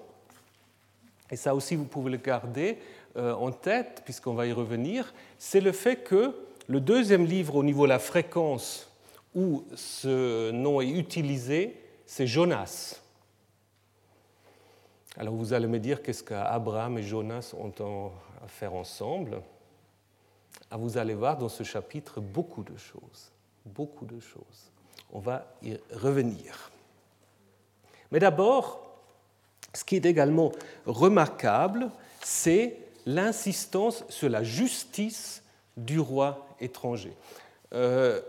et 1.31 1.35
ça 1.35 1.55
aussi 1.55 1.75
vous 1.75 1.85
pouvez 1.85 2.11
le 2.11 2.17
garder 2.17 2.77
en 3.17 3.49
tête, 3.49 4.01
puisqu'on 4.03 4.33
va 4.33 4.45
y 4.45 4.51
revenir, 4.51 5.13
c'est 5.39 5.61
le 5.61 5.71
fait 5.71 5.95
que 5.95 6.35
le 6.67 6.81
deuxième 6.81 7.25
livre 7.25 7.55
au 7.55 7.63
niveau 7.63 7.83
de 7.83 7.89
la 7.89 7.99
fréquence 7.99 8.91
où 9.35 9.63
ce 9.75 10.51
nom 10.51 10.81
est 10.81 10.89
utilisé, 10.89 11.75
c'est 12.05 12.27
Jonas. 12.27 12.99
Alors 15.17 15.33
vous 15.33 15.53
allez 15.53 15.67
me 15.67 15.79
dire 15.79 16.01
qu'est-ce 16.03 16.23
qu'Abraham 16.23 16.97
et 16.97 17.03
Jonas 17.03 17.53
ont 17.57 18.11
à 18.43 18.47
faire 18.47 18.73
ensemble? 18.73 19.41
Ah, 20.69 20.77
vous 20.77 20.97
allez 20.97 21.13
voir 21.13 21.37
dans 21.37 21.49
ce 21.49 21.63
chapitre 21.63 22.19
beaucoup 22.19 22.63
de 22.63 22.75
choses, 22.77 23.31
beaucoup 23.65 24.05
de 24.05 24.19
choses. 24.19 24.71
On 25.13 25.19
va 25.19 25.45
y 25.63 25.77
revenir. 25.93 26.71
Mais 28.11 28.19
d'abord, 28.19 28.81
ce 29.73 29.83
qui 29.83 29.95
est 29.95 30.05
également 30.05 30.51
remarquable, 30.85 31.91
c'est 32.21 32.77
l'insistance 33.05 34.03
sur 34.09 34.29
la 34.29 34.43
justice 34.43 35.43
du 35.77 35.99
roi 35.99 36.47
étranger. 36.59 37.15
Euh, 37.73 38.21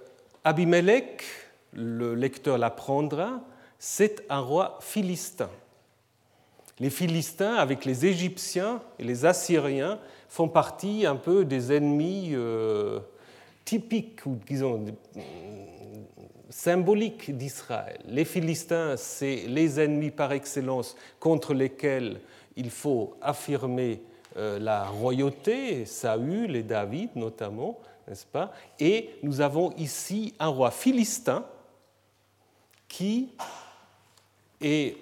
Abimelech, 0.45 1.25
le 1.73 2.15
lecteur 2.15 2.59
l'apprendra, 2.59 3.41
c'est 3.79 4.25
un 4.29 4.41
roi 4.41 4.79
philistin. 4.81 5.51
Les 6.79 6.91
Philistins, 6.91 7.55
avec 7.55 7.85
les 7.85 8.05
Égyptiens 8.05 8.83
et 8.99 9.05
les 9.05 9.25
Assyriens, 9.25 9.99
font 10.29 10.49
partie 10.49 11.07
un 11.07 11.17
peu 11.17 11.45
des 11.45 11.73
ennemis 11.73 12.33
euh, 12.35 13.01
typiques 13.65 14.27
ou 14.27 14.39
disons 14.47 14.85
symboliques 16.51 17.37
d'Israël. 17.37 18.01
Les 18.07 18.25
Philistins, 18.25 18.97
c'est 18.97 19.45
les 19.47 19.81
ennemis 19.81 20.11
par 20.11 20.33
excellence 20.33 20.97
contre 21.19 21.55
lesquels 21.55 22.21
il 22.57 22.71
faut 22.71 23.15
affirmer 23.23 24.03
euh, 24.37 24.59
la 24.59 24.85
royauté, 24.85 25.87
Saül 25.87 26.57
et 26.57 26.63
David 26.63 27.11
notamment, 27.17 27.79
n'est-ce 28.07 28.27
pas? 28.27 28.53
Et 28.79 29.11
nous 29.23 29.41
avons 29.41 29.73
ici 29.77 30.35
un 30.39 30.49
roi 30.49 30.71
philistin 30.71 31.45
qui 32.89 33.31
est, 34.61 34.97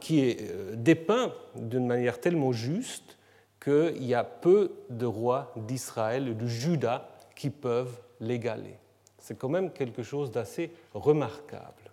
qui 0.00 0.20
est 0.20 0.38
euh, 0.40 0.74
dépeint 0.76 1.32
d'une 1.54 1.86
manière 1.86 2.20
tellement 2.20 2.52
juste 2.52 3.16
qu'il 3.62 4.04
y 4.04 4.14
a 4.14 4.24
peu 4.24 4.72
de 4.90 5.06
rois 5.06 5.52
d'Israël 5.56 6.28
et 6.28 6.34
de 6.34 6.46
Juda 6.46 7.08
qui 7.34 7.50
peuvent 7.50 7.96
l'égaler. 8.20 8.76
C'est 9.18 9.38
quand 9.38 9.48
même 9.48 9.70
quelque 9.70 10.02
chose 10.02 10.30
d'assez 10.30 10.70
remarquable. 10.92 11.90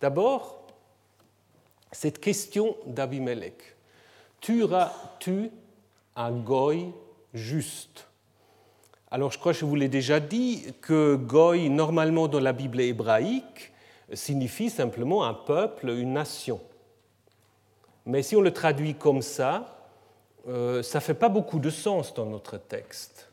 D'abord, 0.00 0.66
cette 1.92 2.20
question 2.20 2.76
d'Abimelech. 2.86 3.76
Tueras-tu 4.40 5.50
un 6.16 6.30
goy 6.30 6.86
juste? 7.34 8.06
Alors, 9.10 9.32
je 9.32 9.38
crois 9.38 9.52
que 9.52 9.58
je 9.58 9.64
vous 9.64 9.74
l'ai 9.74 9.88
déjà 9.88 10.20
dit 10.20 10.72
que 10.80 11.16
goy, 11.16 11.68
normalement 11.68 12.28
dans 12.28 12.38
la 12.38 12.52
Bible 12.52 12.80
hébraïque, 12.80 13.72
signifie 14.14 14.70
simplement 14.70 15.24
un 15.24 15.34
peuple, 15.34 15.90
une 15.90 16.12
nation. 16.12 16.60
Mais 18.06 18.22
si 18.22 18.36
on 18.36 18.40
le 18.40 18.52
traduit 18.52 18.94
comme 18.94 19.22
ça, 19.22 19.78
euh, 20.48 20.82
ça 20.82 20.98
ne 20.98 21.02
fait 21.02 21.14
pas 21.14 21.28
beaucoup 21.28 21.58
de 21.58 21.70
sens 21.70 22.14
dans 22.14 22.26
notre 22.26 22.56
texte. 22.56 23.30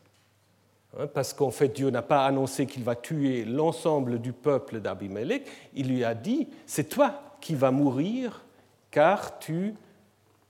Hein, 0.97 1.07
parce 1.07 1.33
qu'en 1.33 1.51
fait, 1.51 1.69
Dieu 1.69 1.89
n'a 1.89 2.01
pas 2.01 2.25
annoncé 2.25 2.65
qu'il 2.65 2.83
va 2.83 2.95
tuer 2.95 3.45
l'ensemble 3.45 4.19
du 4.19 4.33
peuple 4.33 4.79
d'Abimelech. 4.79 5.47
Il 5.73 5.89
lui 5.89 6.03
a 6.03 6.13
dit, 6.13 6.49
c'est 6.65 6.89
toi 6.89 7.21
qui 7.41 7.55
vas 7.55 7.71
mourir 7.71 8.43
car 8.91 9.39
tu 9.39 9.75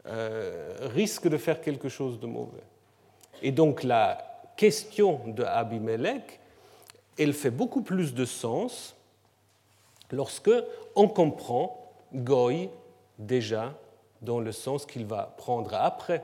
euh, 0.07 0.73
risques 0.93 1.27
de 1.27 1.37
faire 1.37 1.61
quelque 1.61 1.89
chose 1.89 2.19
de 2.19 2.27
mauvais. 2.27 2.63
Et 3.41 3.51
donc 3.51 3.83
la 3.83 4.17
question 4.55 5.21
de 5.27 5.45
elle 7.17 7.33
fait 7.33 7.51
beaucoup 7.51 7.81
plus 7.81 8.13
de 8.13 8.25
sens 8.25 8.96
lorsque 10.11 10.51
on 10.95 11.07
comprend 11.07 11.93
Goy 12.13 12.69
déjà 13.19 13.73
dans 14.21 14.39
le 14.39 14.51
sens 14.51 14.85
qu'il 14.85 15.05
va 15.05 15.33
prendre 15.37 15.73
après 15.73 16.23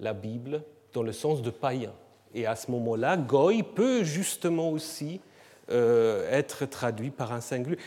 la 0.00 0.12
Bible, 0.12 0.62
dans 0.92 1.02
le 1.02 1.12
sens 1.12 1.42
de 1.42 1.50
païen. 1.50 1.92
Et 2.34 2.46
à 2.46 2.56
ce 2.56 2.70
moment-là, 2.70 3.16
Goy 3.16 3.62
peut 3.62 4.04
justement 4.04 4.70
aussi 4.70 5.20
euh, 5.70 6.30
être 6.30 6.66
traduit 6.66 7.10
par 7.10 7.32
un 7.32 7.40
singulier. 7.40 7.78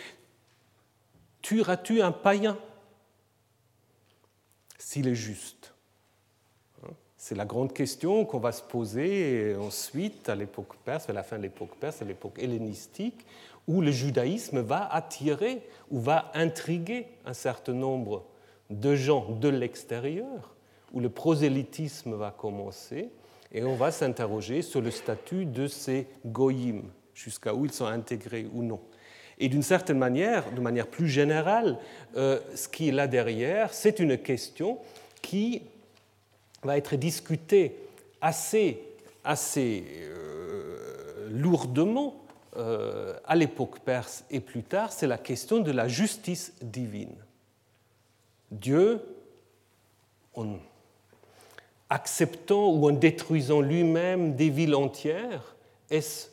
Tueras-tu 1.42 2.02
un 2.02 2.12
païen? 2.12 2.58
S'il 4.78 5.08
est 5.08 5.16
juste? 5.16 5.71
C'est 7.24 7.36
la 7.36 7.46
grande 7.46 7.72
question 7.72 8.26
qu'on 8.26 8.40
va 8.40 8.52
se 8.52 8.64
poser 8.64 9.56
ensuite 9.56 10.28
à 10.28 10.34
l'époque 10.34 10.76
perse, 10.84 11.08
à 11.08 11.14
la 11.14 11.22
fin 11.22 11.38
de 11.38 11.44
l'époque 11.44 11.76
perse, 11.80 12.02
à 12.02 12.06
l'époque 12.06 12.40
hellénistique, 12.40 13.28
où 13.68 13.82
le 13.82 13.92
judaïsme 13.92 14.62
va 14.62 14.92
attirer 14.92 15.62
ou 15.92 16.00
va 16.00 16.32
intriguer 16.34 17.06
un 17.28 17.36
certain 17.36 17.74
nombre 17.74 18.26
de 18.72 18.96
gens 18.96 19.38
de 19.40 19.50
l'extérieur, 19.50 20.56
où 20.94 21.00
le 21.00 21.10
prosélytisme 21.10 22.16
va 22.16 22.32
commencer, 22.32 23.12
et 23.52 23.64
on 23.64 23.76
va 23.76 23.92
s'interroger 23.92 24.64
sur 24.64 24.82
le 24.82 24.90
statut 24.90 25.46
de 25.46 25.68
ces 25.68 26.08
goyim, 26.26 26.82
jusqu'à 27.14 27.54
où 27.54 27.66
ils 27.66 27.72
sont 27.72 27.86
intégrés 27.86 28.48
ou 28.52 28.64
non. 28.64 28.80
Et 29.38 29.48
d'une 29.48 29.62
certaine 29.62 30.00
manière, 30.00 30.52
de 30.52 30.60
manière 30.60 30.88
plus 30.88 31.08
générale, 31.08 31.78
euh, 32.18 32.40
ce 32.56 32.68
qui 32.68 32.90
est 32.90 32.92
là 32.92 33.06
derrière, 33.06 33.76
c'est 33.76 34.00
une 34.00 34.18
question 34.18 34.80
qui 35.22 35.62
va 36.64 36.78
être 36.78 36.96
discutée 36.96 37.76
assez, 38.22 38.82
euh, 39.26 41.28
lourdement 41.30 42.16
euh, 42.58 43.18
à 43.26 43.36
l'époque 43.36 43.80
perse 43.80 44.24
et 44.30 44.40
plus 44.40 44.64
tard, 44.64 44.92
c'est 44.92 45.08
la 45.08 45.18
question 45.18 45.60
de 45.60 45.72
la 45.72 45.88
justice 45.88 46.54
divine. 46.62 47.16
Dieu, 48.52 49.02
en 50.36 50.58
acceptant 51.90 52.70
ou 52.70 52.90
en 52.90 52.92
détruisant 52.92 53.62
lui-même 53.62 54.36
des 54.36 54.50
villes 54.50 54.76
entières, 54.76 55.56
est-ce 55.90 56.28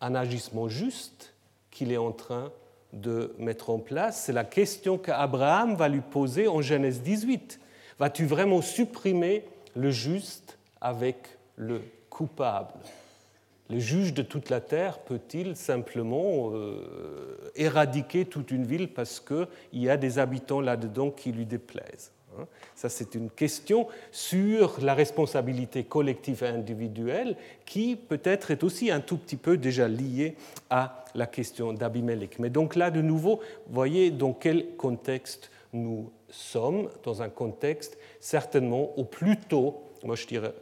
un 0.00 0.14
agissement 0.14 0.68
juste 0.68 1.34
qu'il 1.70 1.92
est 1.92 1.98
en 1.98 2.12
train 2.12 2.50
de 2.92 3.34
mettre 3.38 3.70
en 3.70 3.78
place? 3.78 4.24
C'est 4.24 4.32
la 4.32 4.44
question 4.44 4.98
qu'Abraham 4.98 5.74
va 5.74 5.88
lui 5.88 6.00
poser 6.00 6.48
en 6.48 6.62
Genèse 6.62 7.02
18. 7.02 7.59
Vas-tu 8.00 8.24
vraiment 8.24 8.62
supprimer 8.62 9.44
le 9.76 9.90
juste 9.90 10.56
avec 10.80 11.16
le 11.56 11.82
coupable? 12.08 12.72
Le 13.68 13.78
juge 13.78 14.14
de 14.14 14.22
toute 14.22 14.48
la 14.48 14.62
terre 14.62 15.00
peut-il 15.00 15.54
simplement 15.54 16.50
euh, 16.54 17.50
éradiquer 17.56 18.24
toute 18.24 18.52
une 18.52 18.64
ville 18.64 18.88
parce 18.88 19.20
qu'il 19.20 19.46
y 19.74 19.90
a 19.90 19.98
des 19.98 20.18
habitants 20.18 20.62
là-dedans 20.62 21.10
qui 21.10 21.30
lui 21.30 21.44
déplaisent 21.44 22.10
hein? 22.38 22.46
Ça, 22.74 22.88
c'est 22.88 23.14
une 23.14 23.28
question 23.28 23.86
sur 24.12 24.80
la 24.80 24.94
responsabilité 24.94 25.84
collective 25.84 26.42
et 26.42 26.48
individuelle 26.48 27.36
qui 27.66 27.96
peut-être 27.96 28.50
est 28.50 28.64
aussi 28.64 28.90
un 28.90 29.00
tout 29.00 29.18
petit 29.18 29.36
peu 29.36 29.58
déjà 29.58 29.88
liée 29.88 30.36
à 30.70 31.04
la 31.14 31.26
question 31.26 31.74
d'Abimelech. 31.74 32.38
Mais 32.38 32.48
donc 32.48 32.76
là, 32.76 32.90
de 32.90 33.02
nouveau, 33.02 33.40
voyez 33.68 34.10
dans 34.10 34.32
quel 34.32 34.74
contexte 34.78 35.50
nous 35.74 36.10
sommes, 36.30 36.88
dans 37.02 37.22
un 37.22 37.28
contexte 37.28 37.98
certainement 38.20 38.98
au 38.98 39.04
plus 39.04 39.36
tôt, 39.36 39.82
moi 40.04 40.16
je 40.16 40.26
dirais 40.26 40.54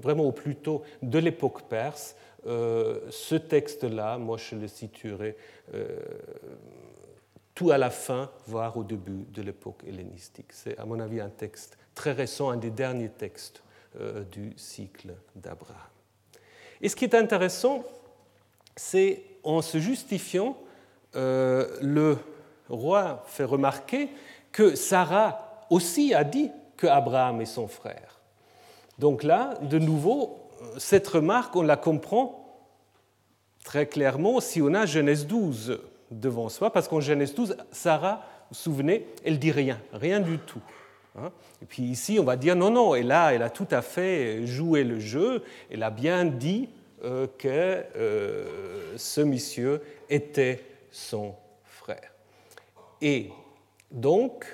vraiment 0.00 0.24
au 0.24 0.32
plus 0.32 0.56
tôt 0.56 0.82
de 1.02 1.18
l'époque 1.18 1.62
perse, 1.62 2.16
euh, 2.46 3.00
ce 3.10 3.36
texte-là, 3.36 4.18
moi 4.18 4.36
je 4.36 4.56
le 4.56 4.68
situerai 4.68 5.36
euh, 5.74 5.96
tout 7.54 7.70
à 7.70 7.78
la 7.78 7.90
fin, 7.90 8.30
voire 8.46 8.76
au 8.76 8.82
début 8.82 9.26
de 9.32 9.42
l'époque 9.42 9.84
hellénistique. 9.86 10.52
C'est 10.52 10.76
à 10.78 10.84
mon 10.84 10.98
avis 10.98 11.20
un 11.20 11.28
texte 11.28 11.78
très 11.94 12.12
récent, 12.12 12.50
un 12.50 12.56
des 12.56 12.70
derniers 12.70 13.10
textes 13.10 13.62
euh, 14.00 14.24
du 14.24 14.52
cycle 14.56 15.14
d'Abraham. 15.36 15.76
Et 16.80 16.88
ce 16.88 16.96
qui 16.96 17.04
est 17.04 17.14
intéressant, 17.14 17.84
c'est 18.74 19.22
en 19.44 19.62
se 19.62 19.78
justifiant, 19.78 20.56
le 21.14 22.16
roi 22.68 23.22
fait 23.26 23.44
remarquer 23.44 24.08
que 24.52 24.74
Sarah 24.74 25.66
aussi 25.70 26.14
a 26.14 26.24
dit 26.24 26.50
que 26.76 26.86
Abraham 26.86 27.40
est 27.40 27.46
son 27.46 27.66
frère. 27.66 28.20
Donc 28.98 29.22
là, 29.22 29.54
de 29.62 29.78
nouveau, 29.78 30.50
cette 30.78 31.08
remarque, 31.08 31.56
on 31.56 31.62
la 31.62 31.76
comprend 31.76 32.38
très 33.64 33.86
clairement 33.86 34.40
si 34.40 34.60
on 34.60 34.74
a 34.74 34.86
Genèse 34.86 35.26
12 35.26 35.80
devant 36.10 36.48
soi, 36.48 36.72
parce 36.72 36.88
qu'en 36.88 37.00
Genèse 37.00 37.34
12, 37.34 37.56
Sarah, 37.70 38.16
vous 38.16 38.48
vous 38.50 38.54
souvenez, 38.54 39.06
elle 39.24 39.38
dit 39.38 39.50
rien, 39.50 39.80
rien 39.92 40.20
du 40.20 40.38
tout. 40.38 40.60
Hein. 41.18 41.30
Et 41.62 41.64
puis 41.64 41.82
ici, 41.84 42.18
on 42.20 42.24
va 42.24 42.36
dire 42.36 42.56
non, 42.56 42.70
non, 42.70 42.94
elle 42.94 43.12
a, 43.12 43.32
elle 43.32 43.42
a 43.42 43.50
tout 43.50 43.68
à 43.70 43.82
fait 43.82 44.46
joué 44.46 44.84
le 44.84 44.98
jeu, 44.98 45.42
elle 45.70 45.82
a 45.82 45.90
bien 45.90 46.24
dit 46.24 46.68
euh, 47.04 47.26
que 47.38 47.48
euh, 47.96 48.94
ce 48.96 49.20
monsieur 49.20 49.82
était 50.10 50.62
son 50.90 51.34
frère. 51.64 52.12
Et 53.00 53.30
donc, 53.92 54.46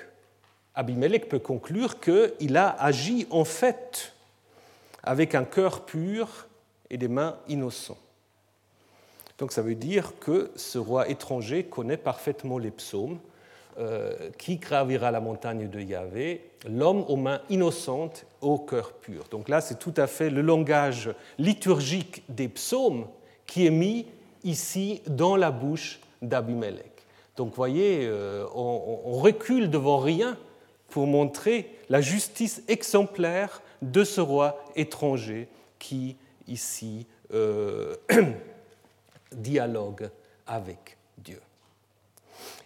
Abimelech 0.75 1.27
peut 1.29 1.39
conclure 1.39 1.99
qu'il 1.99 2.57
a 2.57 2.69
agi 2.69 3.27
en 3.31 3.45
fait 3.45 4.13
avec 5.03 5.33
un 5.35 5.45
cœur 5.45 5.85
pur 5.85 6.47
et 6.89 6.97
des 6.97 7.07
mains 7.07 7.37
innocentes. 7.47 7.97
Donc 9.37 9.53
ça 9.53 9.61
veut 9.61 9.75
dire 9.75 10.13
que 10.19 10.51
ce 10.55 10.77
roi 10.77 11.07
étranger 11.09 11.63
connaît 11.63 11.97
parfaitement 11.97 12.57
les 12.57 12.71
psaumes, 12.71 13.19
euh, 13.79 14.29
qui 14.37 14.57
gravira 14.57 15.09
la 15.09 15.21
montagne 15.21 15.69
de 15.69 15.79
Yahvé, 15.79 16.49
l'homme 16.67 17.05
aux 17.07 17.15
mains 17.15 17.39
innocentes, 17.49 18.25
au 18.41 18.57
cœur 18.57 18.91
pur. 18.91 19.23
Donc 19.31 19.47
là, 19.47 19.61
c'est 19.61 19.79
tout 19.79 19.93
à 19.95 20.05
fait 20.05 20.29
le 20.29 20.41
langage 20.41 21.13
liturgique 21.37 22.23
des 22.27 22.49
psaumes 22.49 23.07
qui 23.45 23.65
est 23.65 23.71
mis 23.71 24.05
ici 24.43 25.01
dans 25.07 25.37
la 25.37 25.51
bouche 25.51 26.01
d'Abimelech. 26.21 26.98
Donc 27.39 27.51
vous 27.51 27.55
voyez, 27.55 28.01
euh, 28.01 28.45
on 28.53 29.13
recule 29.13 29.69
devant 29.69 29.99
rien 29.99 30.37
pour 30.89 31.07
montrer 31.07 31.73
la 31.87 32.01
justice 32.01 32.61
exemplaire 32.67 33.61
de 33.81 34.03
ce 34.03 34.19
roi 34.19 34.61
étranger 34.75 35.47
qui 35.79 36.17
ici 36.49 37.07
euh, 37.33 37.95
dialogue 39.31 40.09
avec 40.45 40.97
Dieu. 41.17 41.39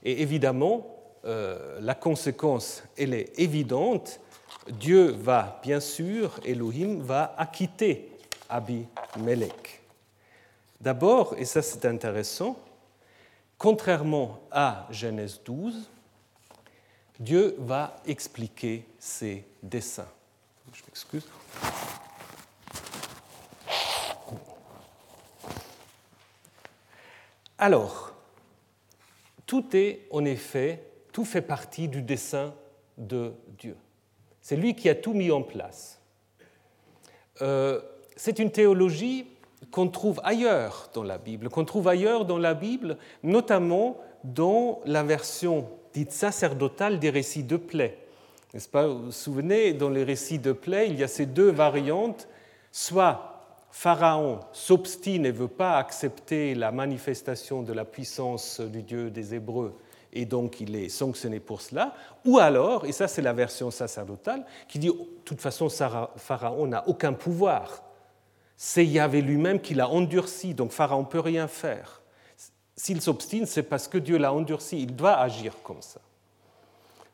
Et 0.03 0.23
évidemment, 0.23 0.87
euh, 1.25 1.77
la 1.79 1.93
conséquence, 1.93 2.81
elle 2.97 3.13
est 3.13 3.39
évidente. 3.39 4.19
Dieu 4.67 5.11
va, 5.11 5.61
bien 5.61 5.81
sûr, 5.81 6.39
Elohim 6.43 6.99
va 6.99 7.35
acquitter 7.37 8.09
Abimelech. 8.49 9.83
D'abord, 10.81 11.35
et 11.37 11.45
ça 11.45 11.61
c'est 11.61 11.85
intéressant, 11.85 12.57
contrairement 13.57 14.39
à 14.51 14.87
Genèse 14.91 15.41
12, 15.43 15.89
Dieu 17.19 17.55
va 17.59 18.01
expliquer 18.05 18.85
ses 18.99 19.45
desseins. 19.61 20.09
Je 20.73 20.81
m'excuse. 20.83 21.27
Alors, 27.57 28.13
tout 29.45 29.75
est 29.75 30.07
en 30.11 30.25
effet, 30.25 30.83
tout 31.11 31.23
fait 31.23 31.41
partie 31.41 31.87
du 31.87 32.01
dessein 32.01 32.53
de 32.97 33.33
Dieu. 33.59 33.77
C'est 34.41 34.57
lui 34.57 34.75
qui 34.75 34.89
a 34.89 34.95
tout 34.95 35.13
mis 35.13 35.31
en 35.31 35.41
place. 35.43 35.99
euh, 37.41 37.81
c'est 38.15 38.39
une 38.39 38.51
théologie 38.51 39.27
qu'on 39.73 39.87
trouve 39.87 40.21
ailleurs 40.23 40.91
dans 40.93 41.01
la 41.01 41.17
Bible, 41.17 41.49
qu'on 41.49 41.65
trouve 41.65 41.87
ailleurs 41.87 42.25
dans 42.25 42.37
la 42.37 42.53
Bible, 42.53 42.95
notamment 43.23 43.97
dans 44.23 44.81
la 44.85 45.01
version 45.01 45.67
dite 45.95 46.11
sacerdotale 46.11 46.99
des 46.99 47.09
récits 47.09 47.43
de 47.43 47.57
plaie. 47.57 47.97
N'est-ce 48.53 48.69
pas? 48.69 48.85
Vous 48.85 49.05
vous 49.05 49.11
souvenez, 49.11 49.73
dans 49.73 49.89
les 49.89 50.03
récits 50.03 50.37
de 50.37 50.51
plaie, 50.51 50.89
il 50.89 50.99
y 50.99 51.03
a 51.03 51.07
ces 51.07 51.25
deux 51.25 51.49
variantes, 51.49 52.27
soit 52.71 53.57
Pharaon 53.71 54.41
s'obstine 54.51 55.25
et 55.25 55.31
ne 55.31 55.37
veut 55.37 55.47
pas 55.47 55.79
accepter 55.79 56.53
la 56.53 56.71
manifestation 56.71 57.63
de 57.63 57.73
la 57.73 57.83
puissance 57.83 58.61
du 58.61 58.83
Dieu 58.83 59.09
des 59.09 59.33
Hébreux 59.33 59.73
et 60.15 60.25
donc 60.25 60.61
il 60.61 60.75
est 60.75 60.89
sanctionné 60.89 61.39
pour 61.39 61.61
cela, 61.61 61.95
ou 62.23 62.37
alors, 62.37 62.85
et 62.85 62.91
ça 62.91 63.07
c'est 63.07 63.23
la 63.23 63.33
version 63.33 63.71
sacerdotale, 63.71 64.45
qui 64.67 64.77
dit, 64.77 64.89
de 64.89 64.93
toute 65.25 65.41
façon, 65.41 65.67
Pharaon 65.69 66.67
n'a 66.67 66.87
aucun 66.87 67.13
pouvoir. 67.13 67.81
C'est 68.55 68.85
Yahvé 68.85 69.21
lui-même 69.21 69.59
qui 69.59 69.73
l'a 69.73 69.89
endurci, 69.89 70.53
donc 70.53 70.71
Pharaon 70.71 71.01
ne 71.01 71.07
peut 71.07 71.19
rien 71.19 71.47
faire. 71.47 72.01
S'il 72.75 73.01
s'obstine, 73.01 73.45
c'est 73.45 73.63
parce 73.63 73.87
que 73.87 73.97
Dieu 73.97 74.17
l'a 74.17 74.33
endurci, 74.33 74.81
il 74.81 74.95
doit 74.95 75.17
agir 75.17 75.53
comme 75.63 75.81
ça. 75.81 75.99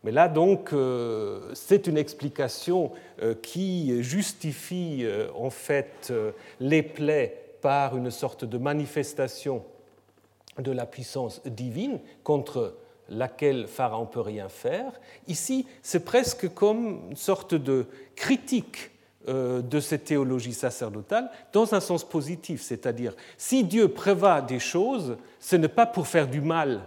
Mais 0.03 0.11
là, 0.11 0.29
donc, 0.29 0.71
euh, 0.71 1.51
c'est 1.53 1.87
une 1.87 1.97
explication 1.97 2.91
euh, 3.21 3.35
qui 3.35 4.01
justifie 4.01 4.99
euh, 5.01 5.29
en 5.35 5.49
fait 5.49 6.13
les 6.59 6.83
plaies 6.83 7.57
par 7.61 7.97
une 7.97 8.11
sorte 8.11 8.45
de 8.45 8.57
manifestation 8.57 9.63
de 10.57 10.71
la 10.71 10.85
puissance 10.85 11.41
divine 11.45 11.99
contre 12.23 12.75
laquelle 13.09 13.67
Pharaon 13.67 14.03
ne 14.03 14.07
peut 14.07 14.21
rien 14.21 14.49
faire. 14.49 14.99
Ici, 15.27 15.65
c'est 15.81 16.05
presque 16.05 16.53
comme 16.53 17.01
une 17.09 17.17
sorte 17.17 17.55
de 17.55 17.87
critique 18.15 18.91
de 19.29 19.79
cette 19.79 20.05
théologie 20.05 20.53
sacerdotale 20.53 21.29
dans 21.53 21.73
un 21.75 21.79
sens 21.79 22.03
positif, 22.03 22.61
c'est-à-dire 22.61 23.15
si 23.37 23.63
Dieu 23.63 23.89
prévoit 23.89 24.41
des 24.41 24.59
choses, 24.59 25.17
ce 25.39 25.55
n'est 25.55 25.67
pas 25.67 25.85
pour 25.85 26.07
faire 26.07 26.27
du 26.27 26.41
mal 26.41 26.81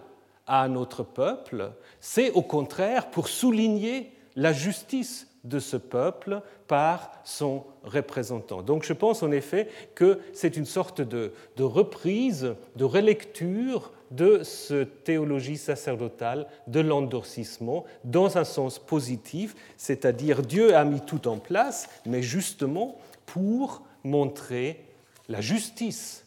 à 0.46 0.68
notre 0.68 1.02
peuple, 1.02 1.70
c'est 2.00 2.30
au 2.32 2.42
contraire 2.42 3.10
pour 3.10 3.28
souligner 3.28 4.12
la 4.34 4.52
justice 4.52 5.28
de 5.44 5.58
ce 5.58 5.76
peuple 5.76 6.40
par 6.68 7.10
son 7.24 7.64
représentant. 7.82 8.62
Donc 8.62 8.84
je 8.84 8.92
pense 8.92 9.22
en 9.22 9.32
effet 9.32 9.68
que 9.94 10.20
c'est 10.32 10.56
une 10.56 10.66
sorte 10.66 11.00
de, 11.00 11.32
reprise, 11.58 12.54
de 12.76 12.84
relecture 12.84 13.92
de 14.12 14.42
cette 14.42 15.04
théologie 15.04 15.56
sacerdotale 15.56 16.46
de 16.66 16.80
l'endorcissement 16.80 17.84
dans 18.04 18.38
un 18.38 18.44
sens 18.44 18.78
positif, 18.78 19.54
c'est-à-dire 19.76 20.42
Dieu 20.42 20.76
a 20.76 20.84
mis 20.84 21.00
tout 21.00 21.28
en 21.28 21.38
place, 21.38 21.88
mais 22.06 22.22
justement 22.22 22.98
pour 23.26 23.82
montrer 24.04 24.84
la 25.28 25.40
justice 25.40 26.24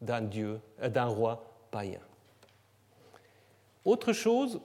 d'un 0.00 0.20
Dieu, 0.20 0.60
d'un 0.82 1.06
roi 1.06 1.44
païen. 1.70 2.00
Autre 3.84 4.12
chose 4.12 4.60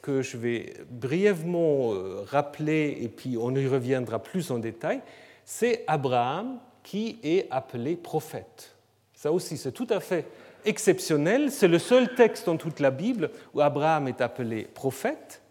que 0.00 0.22
je 0.22 0.36
vais 0.36 0.74
brièvement 0.90 1.92
euh, 1.92 2.22
rappeler 2.26 2.98
et 3.00 3.08
puis 3.08 3.36
on 3.36 3.54
y 3.54 3.66
reviendra 3.66 4.20
plus 4.20 4.50
en 4.50 4.58
détail, 4.58 5.00
c'est 5.44 5.84
Abraham 5.86 6.58
qui 6.82 7.18
est 7.22 7.48
appelé 7.50 7.96
prophète. 7.96 8.76
Ça 9.14 9.32
aussi, 9.32 9.56
c'est 9.56 9.72
tout 9.72 9.86
à 9.90 10.00
fait 10.00 10.26
exceptionnel. 10.64 11.50
C'est 11.50 11.68
le 11.68 11.78
seul 11.78 12.14
texte 12.14 12.46
dans 12.46 12.56
toute 12.56 12.80
la 12.80 12.90
Bible 12.90 13.30
où 13.54 13.60
Abraham 13.60 14.08
est 14.08 14.20
appelé 14.20 14.64
prophète. 14.64 15.42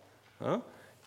Hein, 0.44 0.62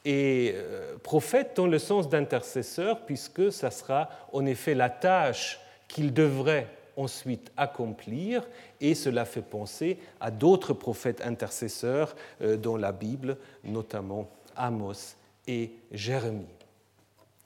et 0.04 0.52
euh, 0.54 0.96
prophète 1.02 1.52
dans 1.56 1.66
le 1.66 1.78
sens 1.78 2.08
d'intercesseur, 2.08 3.06
puisque 3.06 3.50
ça 3.50 3.70
sera 3.70 4.10
en 4.32 4.44
effet 4.44 4.74
la 4.74 4.90
tâche 4.90 5.58
qu'il 5.88 6.12
devrait 6.12 6.68
ensuite 6.96 7.50
accomplir, 7.56 8.46
et 8.80 8.94
cela 8.94 9.24
fait 9.24 9.42
penser 9.42 9.98
à 10.20 10.30
d'autres 10.30 10.74
prophètes 10.74 11.22
intercesseurs 11.24 12.14
euh, 12.42 12.56
dans 12.56 12.76
la 12.76 12.92
Bible, 12.92 13.38
notamment 13.64 14.28
Amos 14.56 15.16
et 15.46 15.72
Jérémie. 15.90 16.46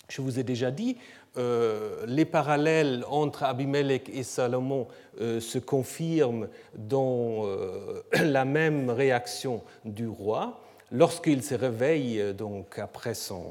Je 0.08 0.22
vous 0.22 0.38
ai 0.38 0.42
déjà 0.42 0.70
dit, 0.70 0.96
euh, 1.38 2.04
les 2.06 2.24
parallèles 2.24 3.04
entre 3.08 3.44
Abimelech 3.44 4.08
et 4.12 4.22
Salomon 4.22 4.88
euh, 5.20 5.40
se 5.40 5.58
confirment 5.58 6.48
dans 6.74 7.46
la 8.12 8.44
même 8.44 8.90
réaction 8.90 9.62
du 9.84 10.08
roi. 10.08 10.60
Lorsqu'il 10.90 11.42
se 11.42 11.54
réveille 11.54 12.34
donc 12.34 12.78
après 12.78 13.14
son, 13.14 13.44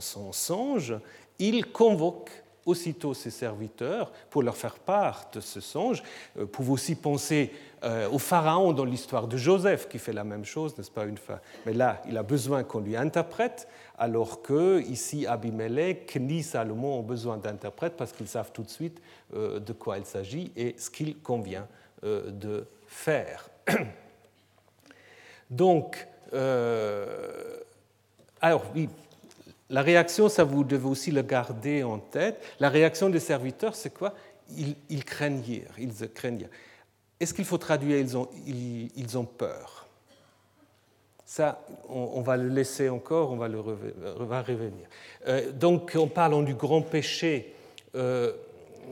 son 0.00 0.32
songe, 0.32 0.94
il 1.38 1.66
convoque 1.66 2.30
aussitôt 2.66 3.14
ses 3.14 3.30
serviteurs 3.30 4.10
pour 4.30 4.42
leur 4.42 4.56
faire 4.56 4.78
part 4.78 5.28
de 5.32 5.40
ce 5.40 5.60
songe. 5.60 6.02
Vous 6.34 6.42
euh, 6.42 6.46
pouvez 6.46 6.70
aussi 6.70 6.94
penser 6.94 7.52
euh, 7.82 8.08
au 8.08 8.18
pharaon 8.18 8.72
dans 8.72 8.84
l'histoire 8.84 9.28
de 9.28 9.36
Joseph 9.36 9.88
qui 9.88 9.98
fait 9.98 10.12
la 10.12 10.24
même 10.24 10.44
chose, 10.44 10.76
n'est-ce 10.76 10.90
pas 10.90 11.04
une 11.04 11.18
fois 11.18 11.40
Mais 11.66 11.74
là, 11.74 12.02
il 12.08 12.16
a 12.16 12.22
besoin 12.22 12.64
qu'on 12.64 12.80
lui 12.80 12.96
interprète, 12.96 13.68
alors 13.98 14.42
que 14.42 14.80
ici 14.82 15.26
Abimelech 15.26 16.16
ni 16.16 16.42
Salomon 16.42 16.98
ont 16.98 17.02
besoin 17.02 17.36
d'interprète 17.36 17.96
parce 17.96 18.12
qu'ils 18.12 18.28
savent 18.28 18.52
tout 18.52 18.62
de 18.62 18.70
suite 18.70 19.00
euh, 19.34 19.60
de 19.60 19.72
quoi 19.72 19.98
il 19.98 20.04
s'agit 20.04 20.52
et 20.56 20.74
ce 20.78 20.90
qu'il 20.90 21.18
convient 21.18 21.66
de 22.02 22.66
faire. 22.86 23.48
Donc, 25.50 26.06
alors 28.42 28.64
oui, 28.74 28.90
la 29.70 29.82
réaction, 29.82 30.28
ça 30.28 30.44
vous 30.44 30.64
devez 30.64 30.86
aussi 30.86 31.10
le 31.10 31.22
garder 31.22 31.82
en 31.82 31.98
tête. 31.98 32.40
La 32.60 32.68
réaction 32.68 33.08
des 33.08 33.20
serviteurs, 33.20 33.74
c'est 33.74 33.92
quoi? 33.92 34.14
Ils, 34.56 34.76
ils, 34.90 35.04
craignirent. 35.04 35.72
Ils 35.78 36.08
craignirent. 36.10 36.50
Est-ce 37.18 37.32
qu'il 37.32 37.44
faut 37.44 37.58
traduire 37.58 37.96
ils, 37.98 39.18
ont 39.18 39.24
peur? 39.24 39.73
Ça, 41.36 41.58
on, 41.88 42.20
va 42.20 42.36
le 42.36 42.46
laisser 42.46 42.88
encore, 42.88 43.32
on 43.32 43.36
va, 43.36 43.48
le 43.48 43.58
va 43.58 44.40
revenir. 44.40 44.86
Euh, 45.26 45.50
donc, 45.50 45.96
en 45.96 46.06
parlant 46.06 46.42
du 46.42 46.54
grand 46.54 46.80
péché, 46.80 47.52
euh, 47.96 48.34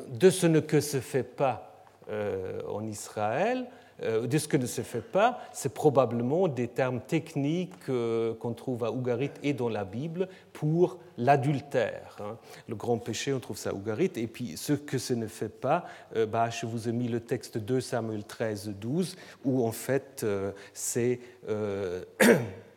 de 0.09 0.28
ce 0.28 0.48
que 0.59 0.81
se 0.81 0.98
fait 0.98 1.22
pas 1.22 1.85
euh, 2.11 2.61
en 2.68 2.85
Israël, 2.85 3.66
euh, 4.03 4.27
de 4.27 4.38
ce 4.38 4.49
que 4.49 4.57
ne 4.57 4.67
se 4.67 4.83
fait 4.83 5.03
pas, 5.03 5.41
c'est 5.53 5.75
probablement 5.75 6.49
des 6.49 6.69
termes 6.69 7.01
techniques 7.01 7.88
euh, 7.88 8.35
qu'on 8.35 8.53
trouve 8.53 8.85
à 8.85 8.93
Ougarit 8.93 9.31
et 9.43 9.53
dans 9.53 9.69
la 9.69 9.85
Bible 9.85 10.29
pour 10.53 10.99
l'adultère. 11.19 12.17
Hein. 12.21 12.38
Le 12.69 12.75
grand 12.75 12.99
péché, 12.99 13.33
on 13.33 13.41
trouve 13.41 13.59
ça 13.59 13.71
à 13.71 13.75
Ougarit. 13.75 14.12
Et 14.17 14.27
puis 14.27 14.57
ce 14.57 14.73
que 14.73 14.99
ce 14.99 15.15
ne 15.15 15.27
fait 15.27 15.49
pas, 15.49 15.85
euh, 16.17 16.27
bah, 16.27 16.51
je 16.51 16.67
vous 16.67 16.88
ai 16.88 16.93
mis 16.93 17.09
le 17.09 17.21
texte 17.21 17.59
de 17.59 17.81
Samuel 17.81 18.25
13, 18.25 18.75
12, 18.81 19.17
où 19.45 19.67
en 19.67 19.73
fait 19.73 20.25
c'est 20.73 21.21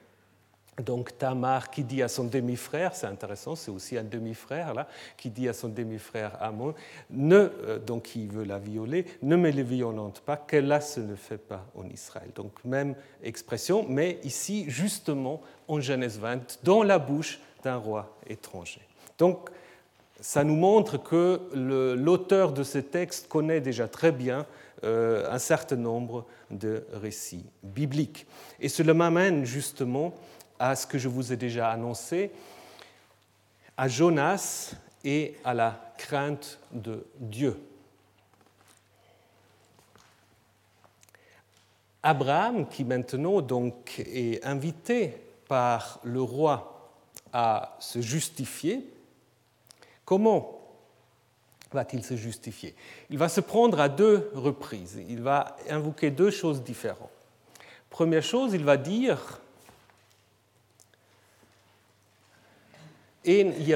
Donc 0.83 1.17
Tamar 1.17 1.69
qui 1.69 1.83
dit 1.85 2.03
à 2.03 2.09
son 2.09 2.25
demi-frère, 2.25 2.95
c'est 2.95 3.07
intéressant, 3.07 3.55
c'est 3.55 3.71
aussi 3.71 3.97
un 3.97 4.03
demi-frère 4.03 4.73
là, 4.73 4.87
qui 5.15 5.29
dit 5.29 5.47
à 5.47 5.53
son 5.53 5.69
demi-frère 5.69 6.37
Amon, 6.41 6.73
ne, 7.09 7.49
euh, 7.63 7.79
donc 7.79 8.03
qui 8.03 8.27
veut 8.27 8.43
la 8.43 8.59
violer, 8.59 9.05
ne 9.21 9.37
me 9.37 9.49
les 9.49 9.63
violente 9.63 10.21
pas, 10.25 10.35
que 10.35 10.57
là 10.57 10.81
ce 10.81 10.99
ne 10.99 11.15
fait 11.15 11.37
pas 11.37 11.65
en 11.75 11.87
Israël. 11.87 12.29
Donc 12.35 12.51
même 12.65 12.95
expression, 13.23 13.85
mais 13.87 14.19
ici 14.23 14.65
justement 14.67 15.41
en 15.69 15.79
Genèse 15.79 16.19
20, 16.19 16.59
dans 16.63 16.83
la 16.83 16.99
bouche 16.99 17.39
d'un 17.63 17.77
roi 17.77 18.13
étranger. 18.27 18.81
Donc 19.17 19.49
ça 20.19 20.43
nous 20.43 20.55
montre 20.55 20.97
que 20.97 21.41
l'auteur 21.53 22.51
de 22.51 22.63
ce 22.63 22.79
texte 22.79 23.29
connaît 23.29 23.61
déjà 23.61 23.87
très 23.87 24.11
bien 24.11 24.45
euh, 24.83 25.25
un 25.31 25.39
certain 25.39 25.77
nombre 25.77 26.25
de 26.51 26.85
récits 26.91 27.45
bibliques. 27.63 28.25
Et 28.59 28.69
cela 28.69 28.93
m'amène 28.93 29.45
justement 29.45 30.13
à 30.59 30.75
ce 30.75 30.87
que 30.87 30.97
je 30.97 31.07
vous 31.07 31.33
ai 31.33 31.37
déjà 31.37 31.69
annoncé, 31.69 32.31
à 33.77 33.87
Jonas 33.87 34.75
et 35.03 35.35
à 35.43 35.53
la 35.53 35.93
crainte 35.97 36.59
de 36.71 37.05
Dieu. 37.19 37.59
Abraham, 42.03 42.67
qui 42.67 42.83
maintenant 42.83 43.41
donc 43.41 43.99
est 43.99 44.45
invité 44.45 45.17
par 45.47 45.99
le 46.03 46.21
roi 46.21 46.91
à 47.33 47.75
se 47.79 47.99
justifier, 47.99 48.87
comment 50.05 50.61
va-t-il 51.71 52.03
se 52.03 52.15
justifier? 52.15 52.75
Il 53.09 53.17
va 53.17 53.27
se 53.27 53.41
prendre 53.41 53.79
à 53.79 53.89
deux 53.89 54.31
reprises. 54.33 55.01
Il 55.09 55.21
va 55.21 55.57
invoquer 55.69 56.11
deux 56.11 56.31
choses 56.31 56.63
différentes. 56.63 57.09
Première 57.89 58.23
chose, 58.23 58.53
il 58.53 58.63
va 58.63 58.77
dire 58.77 59.41
il 63.25 63.49
n'y 63.57 63.73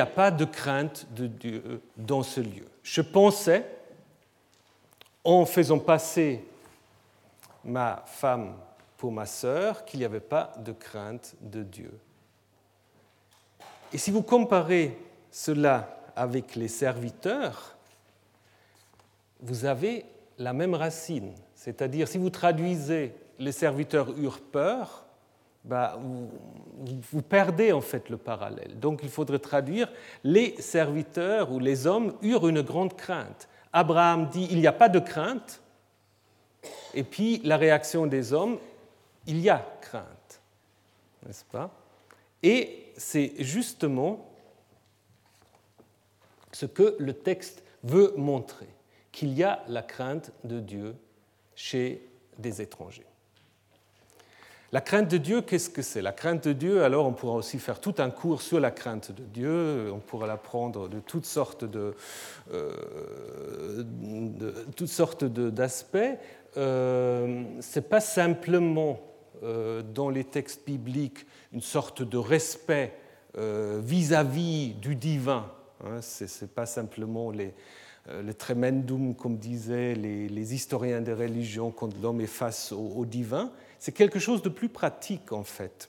a 0.00 0.06
pas 0.06 0.30
de 0.30 0.44
crainte 0.44 1.06
de 1.14 1.26
Dieu 1.26 1.82
dans 1.96 2.22
ce 2.22 2.40
lieu. 2.40 2.66
Je 2.82 3.02
pensais, 3.02 3.66
en 5.24 5.44
faisant 5.44 5.78
passer 5.78 6.44
ma 7.64 8.02
femme 8.06 8.54
pour 8.96 9.12
ma 9.12 9.26
sœur, 9.26 9.84
qu'il 9.84 10.00
n'y 10.00 10.06
avait 10.06 10.20
pas 10.20 10.52
de 10.58 10.72
crainte 10.72 11.34
de 11.40 11.62
Dieu. 11.62 11.92
Et 13.92 13.98
si 13.98 14.10
vous 14.10 14.22
comparez 14.22 14.96
cela 15.30 16.00
avec 16.16 16.54
les 16.54 16.68
serviteurs, 16.68 17.76
vous 19.40 19.64
avez 19.64 20.04
la 20.38 20.52
même 20.52 20.74
racine. 20.74 21.34
C'est-à-dire, 21.54 22.08
si 22.08 22.18
vous 22.18 22.30
traduisez 22.30 23.14
les 23.38 23.52
serviteurs 23.52 24.10
eurent 24.18 24.40
peur, 24.40 25.06
bah, 25.64 25.98
vous, 26.00 26.30
vous, 27.12 27.22
perdez 27.22 27.72
en 27.72 27.80
fait 27.80 28.08
le 28.08 28.16
parallèle. 28.16 28.78
Donc 28.78 29.00
il 29.02 29.10
faudrait 29.10 29.38
traduire 29.38 29.90
les 30.24 30.60
serviteurs 30.60 31.52
ou 31.52 31.58
les 31.58 31.86
hommes 31.86 32.14
eurent 32.22 32.48
une 32.48 32.62
grande 32.62 32.96
crainte. 32.96 33.48
Abraham 33.72 34.28
dit 34.28 34.48
il 34.50 34.58
n'y 34.58 34.66
a 34.66 34.72
pas 34.72 34.88
de 34.88 34.98
crainte, 34.98 35.60
et 36.94 37.04
puis 37.04 37.40
la 37.44 37.56
réaction 37.56 38.06
des 38.06 38.32
hommes 38.32 38.58
il 39.26 39.40
y 39.40 39.50
a 39.50 39.64
crainte, 39.80 40.40
n'est-ce 41.26 41.44
pas? 41.44 41.70
Et 42.42 42.92
c'est 42.96 43.34
justement 43.38 44.26
ce 46.52 46.66
que 46.66 46.96
le 46.98 47.12
texte 47.12 47.62
veut 47.82 48.14
montrer, 48.16 48.68
qu'il 49.12 49.32
y 49.34 49.44
a 49.44 49.62
la 49.68 49.82
crainte 49.82 50.32
de 50.44 50.58
Dieu 50.58 50.96
chez 51.54 52.08
des 52.38 52.62
étrangers. 52.62 53.09
La 54.72 54.80
crainte 54.80 55.10
de 55.10 55.16
Dieu, 55.16 55.40
qu'est-ce 55.40 55.68
que 55.68 55.82
c'est? 55.82 56.00
La 56.00 56.12
crainte 56.12 56.46
de 56.46 56.52
Dieu, 56.52 56.84
alors 56.84 57.04
on 57.04 57.12
pourra 57.12 57.34
aussi 57.34 57.58
faire 57.58 57.80
tout 57.80 57.94
un 57.98 58.08
cours 58.08 58.40
sur 58.40 58.60
la 58.60 58.70
crainte 58.70 59.10
de 59.10 59.24
Dieu, 59.24 59.90
on 59.92 59.98
pourra 59.98 60.28
l'apprendre 60.28 60.88
de 60.88 61.00
toutes 61.00 61.26
sortes 61.26 61.64
de, 61.64 61.96
euh, 62.52 63.82
toutes 64.76 64.88
sortes 64.88 65.24
d'aspects. 65.24 65.98
Euh, 66.56 67.42
c'est 67.58 67.88
pas 67.88 68.00
simplement 68.00 69.00
euh, 69.42 69.82
dans 69.82 70.08
les 70.08 70.22
textes 70.22 70.64
bibliques 70.64 71.26
une 71.52 71.62
sorte 71.62 72.02
de 72.02 72.18
respect 72.18 72.94
vis-à-vis 73.36 74.74
du 74.74 74.96
divin. 74.96 75.50
Hein, 75.84 76.00
Ce 76.00 76.24
n'est 76.24 76.48
pas 76.48 76.66
simplement 76.66 77.32
le 77.32 78.34
tremendum, 78.34 79.14
comme 79.14 79.36
disaient 79.36 79.94
les, 79.94 80.54
historiens 80.54 81.00
des 81.00 81.12
religions, 81.12 81.70
quand 81.70 81.90
l'homme 82.02 82.20
est 82.20 82.26
face 82.26 82.72
au 82.72 83.04
divin 83.04 83.52
c'est 83.80 83.92
quelque 83.92 84.18
chose 84.20 84.42
de 84.42 84.48
plus 84.48 84.68
pratique 84.68 85.32
en 85.32 85.42
fait. 85.42 85.88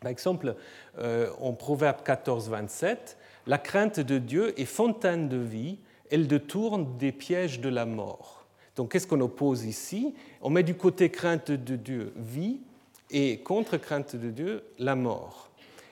Par 0.00 0.10
exemple, 0.10 0.54
euh, 0.98 1.28
en 1.40 1.52
Proverbe 1.52 2.02
14, 2.02 2.48
27, 2.48 3.18
la 3.46 3.58
crainte 3.58 4.00
de 4.00 4.18
Dieu 4.18 4.58
est 4.58 4.64
fontaine 4.64 5.28
de 5.28 5.36
vie, 5.36 5.78
elle 6.10 6.26
détourne 6.26 6.96
des 6.98 7.12
pièges 7.12 7.60
de 7.60 7.68
la 7.68 7.84
mort. 7.84 8.46
Donc 8.76 8.92
qu'est-ce 8.92 9.06
qu'on 9.06 9.20
oppose 9.20 9.64
ici? 9.64 10.14
On 10.40 10.50
met 10.50 10.62
du 10.62 10.74
côté 10.74 11.10
crainte 11.10 11.50
de 11.50 11.76
Dieu 11.76 12.12
vie 12.16 12.60
et 13.10 13.38
contre 13.38 13.76
crainte 13.76 14.16
de 14.16 14.30
Dieu 14.30 14.62
la 14.78 14.94
mort. 14.94 15.50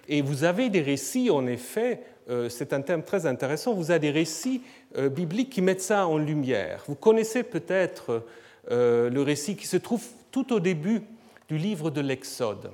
Et 0.09 0.23
vous 0.23 0.45
avez 0.45 0.71
des 0.71 0.83
récits, 0.83 1.31
en 1.31 1.47
effet, 1.47 2.03
euh, 2.31 2.49
c'est 2.49 2.73
un 2.73 2.81
thème 2.81 3.03
très 3.03 3.27
intéressant, 3.27 3.75
vous 3.75 3.91
avez 3.91 4.01
des 4.01 4.11
récits 4.11 4.63
euh, 4.97 5.09
bibliques 5.09 5.51
qui 5.51 5.63
mettent 5.63 5.83
ça 5.83 6.07
en 6.07 6.17
lumière. 6.17 6.85
Vous 6.87 6.95
connaissez 6.95 7.43
peut-être 7.43 8.25
le 8.69 9.23
récit 9.23 9.57
qui 9.57 9.67
se 9.67 9.79
trouve 9.79 10.05
tout 10.31 10.53
au 10.53 10.61
début 10.61 11.03
du 11.49 11.59
livre 11.59 11.91
de 11.91 12.01
l'Exode, 12.01 12.71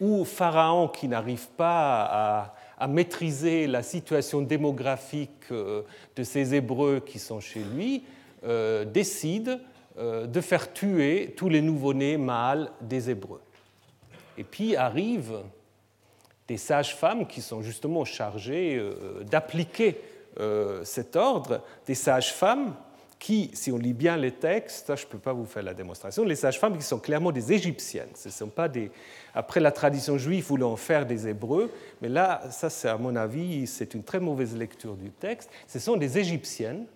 où 0.00 0.24
Pharaon, 0.24 0.88
qui 0.88 1.08
n'arrive 1.08 1.48
pas 1.56 2.54
à, 2.78 2.86
maîtriser 2.88 3.66
la 3.66 3.82
situation 3.82 4.40
démographique 4.40 5.50
euh, 5.50 5.82
de 6.14 6.22
ces 6.22 6.54
Hébreux 6.54 7.00
qui 7.00 7.18
sont 7.18 7.40
chez 7.40 7.64
lui, 7.64 8.04
euh, 8.44 8.84
décide 8.84 9.60
euh, 9.98 10.26
de 10.26 10.40
faire 10.40 10.72
tuer 10.72 11.34
tous 11.36 11.48
les 11.48 11.60
nouveau-nés 11.60 12.16
mâles 12.16 12.70
des 12.80 13.10
Hébreux. 13.10 13.40
Et 14.36 14.44
puis 14.44 14.76
arrivent 14.76 15.40
des 16.46 16.56
sages-femmes 16.56 17.26
qui 17.26 17.42
sont 17.42 17.62
justement 17.62 18.04
chargées 18.04 18.80
d'appliquer 19.28 20.00
cet 20.84 21.16
ordre, 21.16 21.60
des 21.84 21.96
sages-femmes 21.96 22.74
qui, 23.18 23.50
si 23.52 23.72
on 23.72 23.78
lit 23.78 23.92
bien 23.92 24.16
les 24.16 24.30
textes, 24.30 24.94
je 24.94 25.04
ne 25.04 25.10
peux 25.10 25.18
pas 25.18 25.32
vous 25.32 25.44
faire 25.44 25.62
la 25.62 25.74
démonstration, 25.74 26.24
les 26.24 26.36
sages-femmes 26.36 26.76
qui 26.76 26.84
sont 26.84 27.00
clairement 27.00 27.32
des 27.32 27.52
Égyptiennes. 27.52 28.10
Ce 28.14 28.30
sont 28.30 28.48
pas 28.48 28.68
des. 28.68 28.90
Après 29.34 29.60
la 29.60 29.72
tradition 29.72 30.18
juive 30.18 30.44
voulait 30.44 30.64
en 30.64 30.76
faire 30.76 31.04
des 31.04 31.26
Hébreux, 31.26 31.72
mais 32.00 32.08
là, 32.08 32.42
ça, 32.50 32.70
c'est 32.70 32.88
à 32.88 32.96
mon 32.96 33.16
avis, 33.16 33.66
c'est 33.66 33.94
une 33.94 34.04
très 34.04 34.20
mauvaise 34.20 34.56
lecture 34.56 34.94
du 34.94 35.10
texte. 35.10 35.50
Ce 35.66 35.78
sont 35.78 35.96
des 35.96 36.18
Égyptiennes 36.18 36.86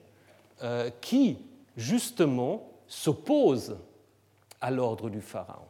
euh, 0.63 0.91
qui, 1.01 1.39
justement, 1.77 2.69
s'opposent 2.87 3.77
à 4.61 4.71
l'ordre 4.71 5.11
du 5.11 5.21
Pharaon, 5.21 5.67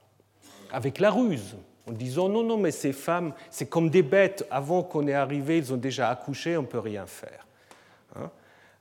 avec 0.70 0.98
la 0.98 1.10
ruse, 1.10 1.56
en 1.88 1.92
disant 1.92 2.28
non, 2.28 2.42
non, 2.42 2.58
mais 2.58 2.72
ces 2.72 2.92
femmes, 2.92 3.32
c'est 3.50 3.66
comme 3.66 3.88
des 3.88 4.02
bêtes, 4.02 4.46
avant 4.50 4.82
qu'on 4.82 5.06
ait 5.08 5.14
arrivé, 5.14 5.58
ils 5.58 5.72
ont 5.72 5.78
déjà 5.78 6.10
accouché, 6.10 6.56
on 6.58 6.62
ne 6.62 6.66
peut 6.66 6.78
rien 6.78 7.06
faire. 7.06 7.46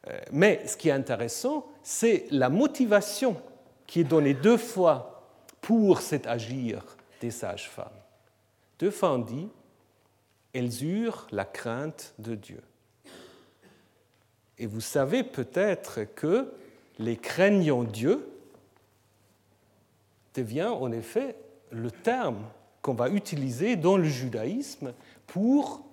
Euh, 0.07 0.19
mais 0.31 0.65
ce 0.67 0.77
qui 0.77 0.89
est 0.89 0.93
intéressant, 0.93 1.67
c'est 1.83 2.25
la 2.31 2.49
motivation 2.49 3.35
qui 3.85 4.01
est 4.01 4.05
donnée 4.05 4.33
deux 4.33 4.57
fois 4.57 5.27
pour 5.61 6.01
cet 6.01 6.27
agir 6.27 6.83
des 7.19 7.31
sages-femmes. 7.31 7.87
Deux 8.79 8.91
fois 8.91 9.13
on 9.13 9.19
dit, 9.19 9.47
elles 10.53 10.83
eurent 10.83 11.27
la 11.31 11.45
crainte 11.45 12.13
de 12.17 12.35
Dieu. 12.35 12.61
Et 14.57 14.65
vous 14.65 14.81
savez 14.81 15.23
peut-être 15.23 16.03
que 16.15 16.51
les 16.99 17.17
craignant 17.17 17.83
Dieu 17.83 18.27
devient 20.33 20.67
en 20.67 20.91
effet 20.91 21.35
le 21.71 21.91
terme 21.91 22.43
qu'on 22.81 22.93
va 22.93 23.09
utiliser 23.09 23.75
dans 23.75 23.97
le 23.97 24.03
judaïsme 24.03 24.93
pour 25.27 25.85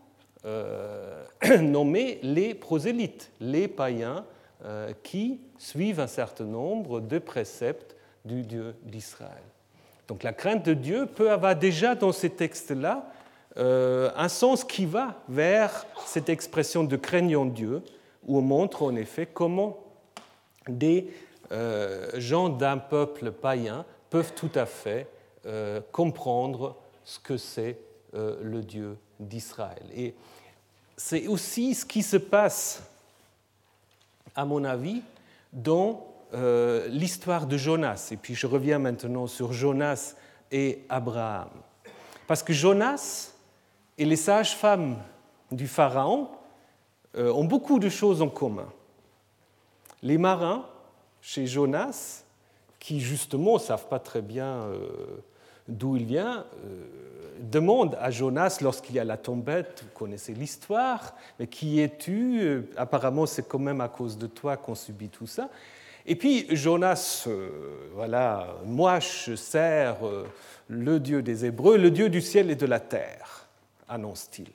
euh, 0.49 1.25
nommer 1.61 2.19
les 2.23 2.55
prosélytes, 2.55 3.31
les 3.39 3.69
païens 3.69 4.25
euh, 4.65 4.93
qui 5.03 5.41
suivent 5.59 6.01
un 6.01 6.07
certain 6.07 6.45
nombre 6.45 7.01
de 7.01 7.19
préceptes 7.19 7.95
du 8.25 8.43
Dieu 8.43 8.75
d'Israël. 8.83 9.43
Donc 10.07 10.23
la 10.23 10.33
crainte 10.33 10.65
de 10.65 10.73
Dieu 10.73 11.07
peut 11.07 11.31
avoir 11.31 11.55
déjà 11.55 11.95
dans 11.95 12.13
ces 12.13 12.31
textes-là 12.31 13.13
euh, 13.59 14.11
un 14.17 14.29
sens 14.29 14.65
qui 14.65 14.87
va 14.87 15.17
vers 15.29 15.85
cette 16.07 16.31
expression 16.31 16.83
de 16.83 16.97
craignant 16.97 17.45
Dieu, 17.45 17.83
où 18.27 18.39
on 18.39 18.43
montre 18.43 18.83
en 18.83 18.97
effet 18.97 19.27
comment 19.27 19.79
des 20.67 21.11
gens 22.17 22.51
d'un 22.51 22.77
peuple 22.77 23.33
païen 23.33 23.87
peuvent 24.11 24.35
tout 24.35 24.51
à 24.55 24.67
fait 24.67 25.09
comprendre 25.93 26.77
ce 27.05 27.19
que 27.19 27.39
c'est 27.39 27.79
le 28.13 28.61
Dieu 28.61 28.99
d'Israël. 29.19 29.83
C'est 30.99 31.29
aussi 31.29 31.75
ce 31.75 31.87
qui 31.87 32.03
se 32.03 32.17
passe, 32.17 32.83
à 34.35 34.45
mon 34.45 34.65
avis, 34.65 35.01
dans 35.53 36.05
euh, 36.35 36.89
l'histoire 36.89 37.47
de 37.47 37.57
Jonas. 37.57 38.09
Et 38.11 38.17
puis 38.17 38.35
je 38.35 38.47
reviens 38.49 38.81
maintenant 38.81 39.29
sur 39.29 39.53
Jonas 39.53 40.17
et 40.51 40.85
Abraham. 40.89 41.51
Parce 42.27 42.43
que 42.43 42.53
Jonas 42.53 43.33
et 43.97 44.05
les 44.05 44.17
sages-femmes 44.17 44.97
du 45.53 45.69
Pharaon 45.69 46.29
euh, 47.17 47.33
ont 47.33 47.45
beaucoup 47.45 47.79
de 47.79 47.89
choses 47.89 48.21
en 48.21 48.29
commun. 48.29 48.69
Les 50.03 50.19
marins, 50.19 50.67
chez 51.21 51.47
Jonas, 51.47 52.25
qui 52.81 53.01
justement 53.01 53.55
ne 53.55 53.61
savent 53.61 53.89
pas 53.89 54.01
très 54.01 54.21
bien 54.21 54.47
euh, 54.47 55.23
d'où 55.69 55.97
il 55.97 56.05
vient, 56.05 56.45
demande 57.41 57.97
à 58.01 58.11
Jonas, 58.11 58.59
lorsqu'il 58.61 58.97
y 58.97 58.99
a 58.99 59.05
la 59.05 59.17
tombette, 59.17 59.85
vous 59.85 59.99
connaissez 59.99 60.35
l'histoire, 60.35 61.15
mais 61.39 61.47
qui 61.47 61.81
es-tu? 61.81 62.69
Apparemment, 62.77 63.27
c'est 63.27 63.47
quand 63.47 63.59
même 63.59 63.81
à 63.81 63.89
cause 63.89 64.19
de 64.19 64.27
toi 64.27 64.57
qu'on 64.57 64.75
subit 64.75 65.09
tout 65.09 65.27
ça. 65.27 65.49
Et 66.07 66.17
puis 66.17 66.47
Jonas, 66.57 67.25
euh, 67.27 67.51
voilà, 67.95 68.55
moi 68.65 68.99
je 68.99 69.35
sers 69.35 70.07
euh, 70.07 70.27
le 70.67 71.01
Dieu 71.01 71.21
des 71.21 71.45
Hébreux, 71.45 71.77
le 71.77 71.91
Dieu 71.91 72.09
du 72.09 72.23
ciel 72.23 72.51
et 72.51 72.57
de 72.57 72.65
la 72.65 72.81
terre, 72.81 73.47
annonce-t-il. 73.89 74.49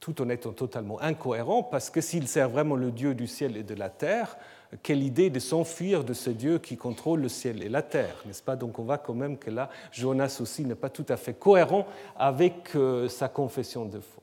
Tout 0.00 0.20
en 0.20 0.28
étant 0.28 0.52
totalement 0.52 1.00
incohérent, 1.00 1.62
parce 1.62 1.90
que 1.90 2.00
s'il 2.00 2.26
sert 2.26 2.48
vraiment 2.48 2.74
le 2.74 2.90
Dieu 2.90 3.14
du 3.14 3.28
ciel 3.28 3.56
et 3.56 3.62
de 3.62 3.74
la 3.74 3.88
terre, 3.88 4.36
quelle 4.82 5.02
idée 5.02 5.30
de 5.30 5.38
s'enfuir 5.38 6.04
de 6.04 6.12
ce 6.12 6.30
Dieu 6.30 6.58
qui 6.58 6.76
contrôle 6.76 7.20
le 7.20 7.28
ciel 7.28 7.62
et 7.62 7.68
la 7.68 7.82
terre, 7.82 8.16
n'est-ce 8.26 8.42
pas? 8.42 8.56
Donc 8.56 8.78
on 8.78 8.82
voit 8.84 8.98
quand 8.98 9.14
même 9.14 9.38
que 9.38 9.50
là, 9.50 9.70
Jonas 9.92 10.38
aussi 10.40 10.64
n'est 10.64 10.74
pas 10.74 10.90
tout 10.90 11.06
à 11.08 11.16
fait 11.16 11.34
cohérent 11.34 11.86
avec 12.16 12.74
euh, 12.74 13.08
sa 13.08 13.28
confession 13.28 13.84
de 13.84 14.00
foi. 14.00 14.22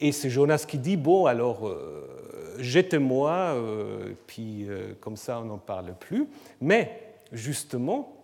Et 0.00 0.12
c'est 0.12 0.30
Jonas 0.30 0.64
qui 0.66 0.78
dit, 0.78 0.96
bon, 0.96 1.26
alors, 1.26 1.66
euh, 1.68 2.56
jette-moi, 2.58 3.32
euh, 3.32 4.14
puis 4.26 4.68
comme 5.00 5.16
ça, 5.16 5.40
on 5.40 5.44
n'en 5.44 5.58
parle 5.58 5.92
plus. 5.98 6.28
Mais, 6.60 7.16
justement, 7.32 8.16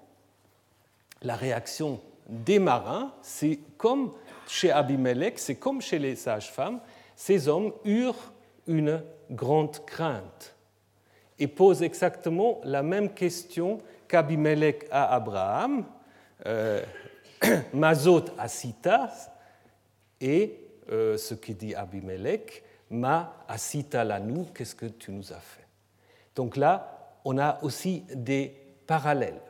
la 1.23 1.35
réaction 1.35 2.01
des 2.29 2.61
marins, 2.61 3.13
c'est 3.23 3.59
comme 3.77 4.13
chez 4.47 4.71
Abimelech, 4.71 5.39
c'est 5.39 5.57
comme 5.57 5.81
chez 5.81 5.99
les 5.99 6.15
sages-femmes, 6.15 6.79
ces 7.17 7.49
hommes 7.49 7.73
eurent 7.85 8.33
une 8.69 9.03
grande 9.31 9.85
crainte 9.85 10.54
et 11.39 11.49
pose 11.49 11.83
exactement 11.83 12.61
la 12.65 12.83
même 12.83 13.13
question 13.13 13.79
qu'Abimelech 14.09 14.87
à 14.91 15.15
Abraham, 15.15 15.85
euh, 16.47 16.83
Mazot 17.73 18.25
à 18.39 18.49
Sita, 18.49 19.11
Et 20.21 20.61
euh, 20.91 21.17
ce 21.17 21.35
qui 21.35 21.55
dit 21.55 21.75
Abimelech, 21.75 22.63
Ma 22.91 23.45
asita 23.49 24.05
nous, 24.21 24.45
qu'est-ce 24.55 24.75
que 24.75 24.87
tu 24.87 25.11
nous 25.11 25.33
as 25.33 25.41
fait? 25.41 25.67
Donc 26.37 26.57
là, 26.57 27.17
on 27.25 27.39
a 27.39 27.59
aussi 27.63 28.05
des 28.15 28.55
parallèles. 28.87 29.41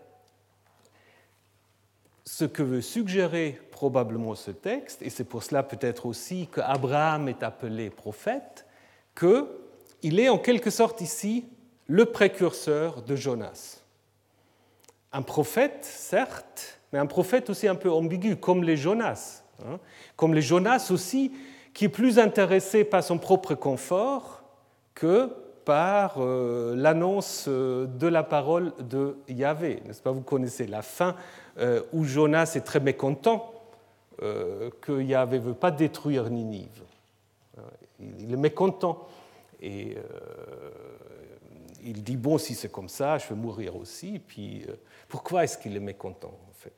Ce 2.25 2.45
que 2.45 2.63
veut 2.63 2.81
suggérer 2.81 3.61
probablement 3.71 4.35
ce 4.35 4.51
texte, 4.51 5.03
et 5.03 5.11
c'est 5.11 5.25
pour 5.25 5.43
cela 5.43 5.63
peut-être 5.63 6.07
aussi 6.07 6.47
qu'Abraham 6.47 7.29
est 7.29 7.43
appelé 7.43 7.91
prophète, 7.91 8.65
qu'il 9.15 10.19
est 10.21 10.29
en 10.29 10.39
quelque 10.39 10.71
sorte 10.71 11.01
ici 11.01 11.47
le 11.87 12.07
précurseur 12.07 13.03
de 13.03 13.17
Jonas. 13.17 13.81
Un 15.13 15.23
prophète, 15.23 15.85
certes, 15.85 16.81
mais 16.93 16.99
un 16.99 17.07
prophète 17.07 17.51
aussi 17.51 17.69
un 17.69 17.75
peu 17.75 17.91
ambigu, 17.91 18.37
comme 18.37 18.65
les 18.65 18.77
Jonas. 18.77 19.43
Hein. 19.65 19.79
Comme 20.17 20.35
les 20.35 20.43
Jonas 20.43 20.89
aussi, 20.91 21.33
qui 21.73 21.87
est 21.87 21.91
plus 21.91 22.19
intéressé 22.19 22.85
par 22.85 23.03
son 23.03 23.19
propre 23.19 23.55
confort 23.55 24.43
que 24.95 25.31
par 25.65 26.17
euh, 26.19 26.75
l'annonce 26.77 27.47
euh, 27.49 27.87
de 27.87 28.07
la 28.07 28.23
parole 28.23 28.73
de 28.79 29.17
Yahvé. 29.29 29.83
N'est-ce 29.87 30.03
pas? 30.03 30.13
Vous 30.13 30.21
connaissez 30.21 30.67
la 30.67 30.83
fin 30.83 31.17
euh, 31.59 31.83
où 31.93 32.05
Jonas 32.05 32.53
est 32.55 32.65
très 32.65 32.81
mécontent 32.81 33.51
que 34.81 35.03
Yahvé 35.03 35.41
ne 35.41 35.45
veut 35.45 35.55
pas 35.55 35.73
détruire 35.73 36.31
Ninive. 36.31 36.83
Il 37.99 38.33
est 38.33 38.37
mécontent. 38.37 39.09
Et 39.61 39.97
il 41.85 42.03
dit, 42.03 42.17
bon, 42.17 42.39
si 42.39 42.55
c'est 42.55 42.71
comme 42.71 42.89
ça, 42.89 43.19
je 43.19 43.29
vais 43.29 43.35
mourir 43.35 43.77
aussi. 43.77 44.19
Puis 44.19 44.67
pourquoi 45.09 45.45
est-ce 45.45 45.59
qu'il 45.59 45.77
est 45.77 45.81
mécontent 45.81 46.35
en 46.49 46.53
fait? 46.53 46.73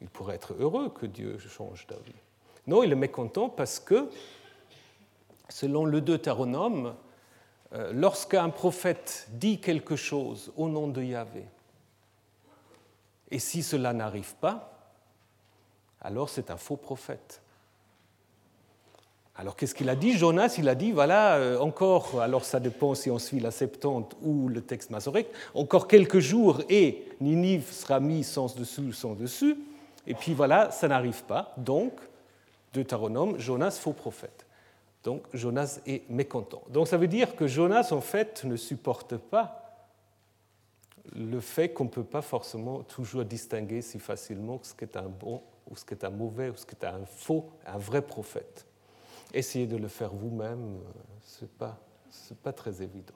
Il 0.00 0.08
pourrait 0.08 0.36
être 0.36 0.54
heureux 0.58 0.90
que 0.90 1.06
Dieu 1.06 1.38
change 1.38 1.86
d'avis. 1.86 2.14
Non, 2.66 2.82
il 2.82 2.92
est 2.92 2.96
mécontent 2.96 3.48
parce 3.48 3.80
que, 3.80 4.10
selon 5.48 5.84
le 5.84 6.00
Deutéronome, 6.00 6.94
euh, 7.72 7.92
lorsqu'un 7.92 8.48
prophète 8.50 9.28
dit 9.32 9.60
quelque 9.60 9.96
chose 9.96 10.52
au 10.56 10.68
nom 10.68 10.88
de 10.88 11.02
Yahvé, 11.02 11.44
et 13.30 13.38
si 13.38 13.62
cela 13.62 13.92
n'arrive 13.92 14.34
pas, 14.36 14.92
alors 16.00 16.28
c'est 16.28 16.50
un 16.50 16.56
faux 16.56 16.76
prophète. 16.76 17.42
Alors 19.40 19.54
qu'est-ce 19.54 19.74
qu'il 19.76 19.88
a 19.88 19.94
dit? 19.94 20.18
Jonas, 20.18 20.56
il 20.58 20.68
a 20.68 20.74
dit, 20.74 20.90
voilà, 20.90 21.36
euh, 21.36 21.58
encore, 21.60 22.20
alors 22.20 22.44
ça 22.44 22.58
dépend 22.58 22.96
si 22.96 23.08
on 23.08 23.20
suit 23.20 23.38
la 23.38 23.52
Septante 23.52 24.16
ou 24.20 24.48
le 24.48 24.60
texte 24.62 24.90
masoréque, 24.90 25.28
encore 25.54 25.86
quelques 25.86 26.18
jours 26.18 26.60
et 26.68 27.04
Ninive 27.20 27.70
sera 27.70 28.00
mis 28.00 28.24
sans 28.24 28.56
dessus, 28.56 28.92
sans 28.92 29.14
dessus, 29.14 29.56
et 30.08 30.14
puis 30.14 30.34
voilà, 30.34 30.72
ça 30.72 30.88
n'arrive 30.88 31.22
pas, 31.22 31.54
donc 31.56 31.92
Deutéronome, 32.74 33.38
Jonas, 33.38 33.78
faux 33.80 33.92
prophète. 33.92 34.44
Donc 35.04 35.22
Jonas 35.32 35.78
est 35.86 36.02
mécontent. 36.10 36.64
Donc 36.70 36.88
ça 36.88 36.96
veut 36.96 37.06
dire 37.06 37.36
que 37.36 37.46
Jonas, 37.46 37.92
en 37.92 38.00
fait, 38.00 38.42
ne 38.42 38.56
supporte 38.56 39.16
pas 39.16 39.86
le 41.14 41.38
fait 41.38 41.68
qu'on 41.68 41.84
ne 41.84 41.90
peut 41.90 42.02
pas 42.02 42.22
forcément 42.22 42.82
toujours 42.82 43.24
distinguer 43.24 43.82
si 43.82 44.00
facilement 44.00 44.58
ce 44.64 44.74
qui 44.74 44.82
est 44.82 44.96
un 44.96 45.08
bon 45.08 45.42
ou 45.70 45.76
ce 45.76 45.84
qui 45.84 45.94
est 45.94 46.04
un 46.04 46.10
mauvais 46.10 46.50
ou 46.50 46.56
ce 46.56 46.66
qui 46.66 46.74
est 46.74 46.84
un 46.84 47.06
faux, 47.06 47.48
un 47.64 47.78
vrai 47.78 48.02
prophète. 48.02 48.67
Essayez 49.32 49.66
de 49.66 49.76
le 49.76 49.88
faire 49.88 50.12
vous-même, 50.12 50.78
ce 51.22 51.44
n'est 51.44 51.50
pas, 51.58 51.78
pas 52.42 52.52
très 52.52 52.82
évident. 52.82 53.14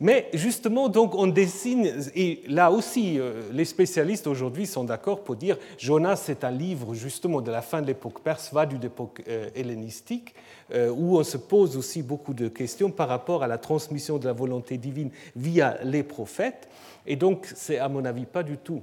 Mais 0.00 0.30
justement, 0.32 0.88
donc, 0.88 1.14
on 1.14 1.26
dessine, 1.26 1.92
et 2.14 2.42
là 2.48 2.70
aussi, 2.72 3.18
euh, 3.18 3.42
les 3.52 3.66
spécialistes 3.66 4.26
aujourd'hui 4.26 4.66
sont 4.66 4.84
d'accord 4.84 5.22
pour 5.22 5.36
dire 5.36 5.58
Jonas, 5.76 6.16
c'est 6.16 6.42
un 6.42 6.50
livre 6.50 6.94
justement 6.94 7.42
de 7.42 7.50
la 7.50 7.60
fin 7.60 7.82
de 7.82 7.86
l'époque 7.86 8.20
perse, 8.20 8.50
va 8.50 8.64
d'une 8.64 8.82
époque 8.82 9.22
euh, 9.28 9.50
hellénistique, 9.54 10.34
euh, 10.72 10.88
où 10.88 11.18
on 11.18 11.22
se 11.22 11.36
pose 11.36 11.76
aussi 11.76 12.02
beaucoup 12.02 12.32
de 12.32 12.48
questions 12.48 12.90
par 12.90 13.08
rapport 13.08 13.42
à 13.42 13.46
la 13.46 13.58
transmission 13.58 14.16
de 14.16 14.24
la 14.24 14.32
volonté 14.32 14.78
divine 14.78 15.10
via 15.36 15.76
les 15.84 16.02
prophètes. 16.02 16.70
Et 17.06 17.16
donc, 17.16 17.46
c'est 17.54 17.78
à 17.78 17.90
mon 17.90 18.06
avis 18.06 18.24
pas 18.24 18.42
du 18.42 18.56
tout 18.56 18.82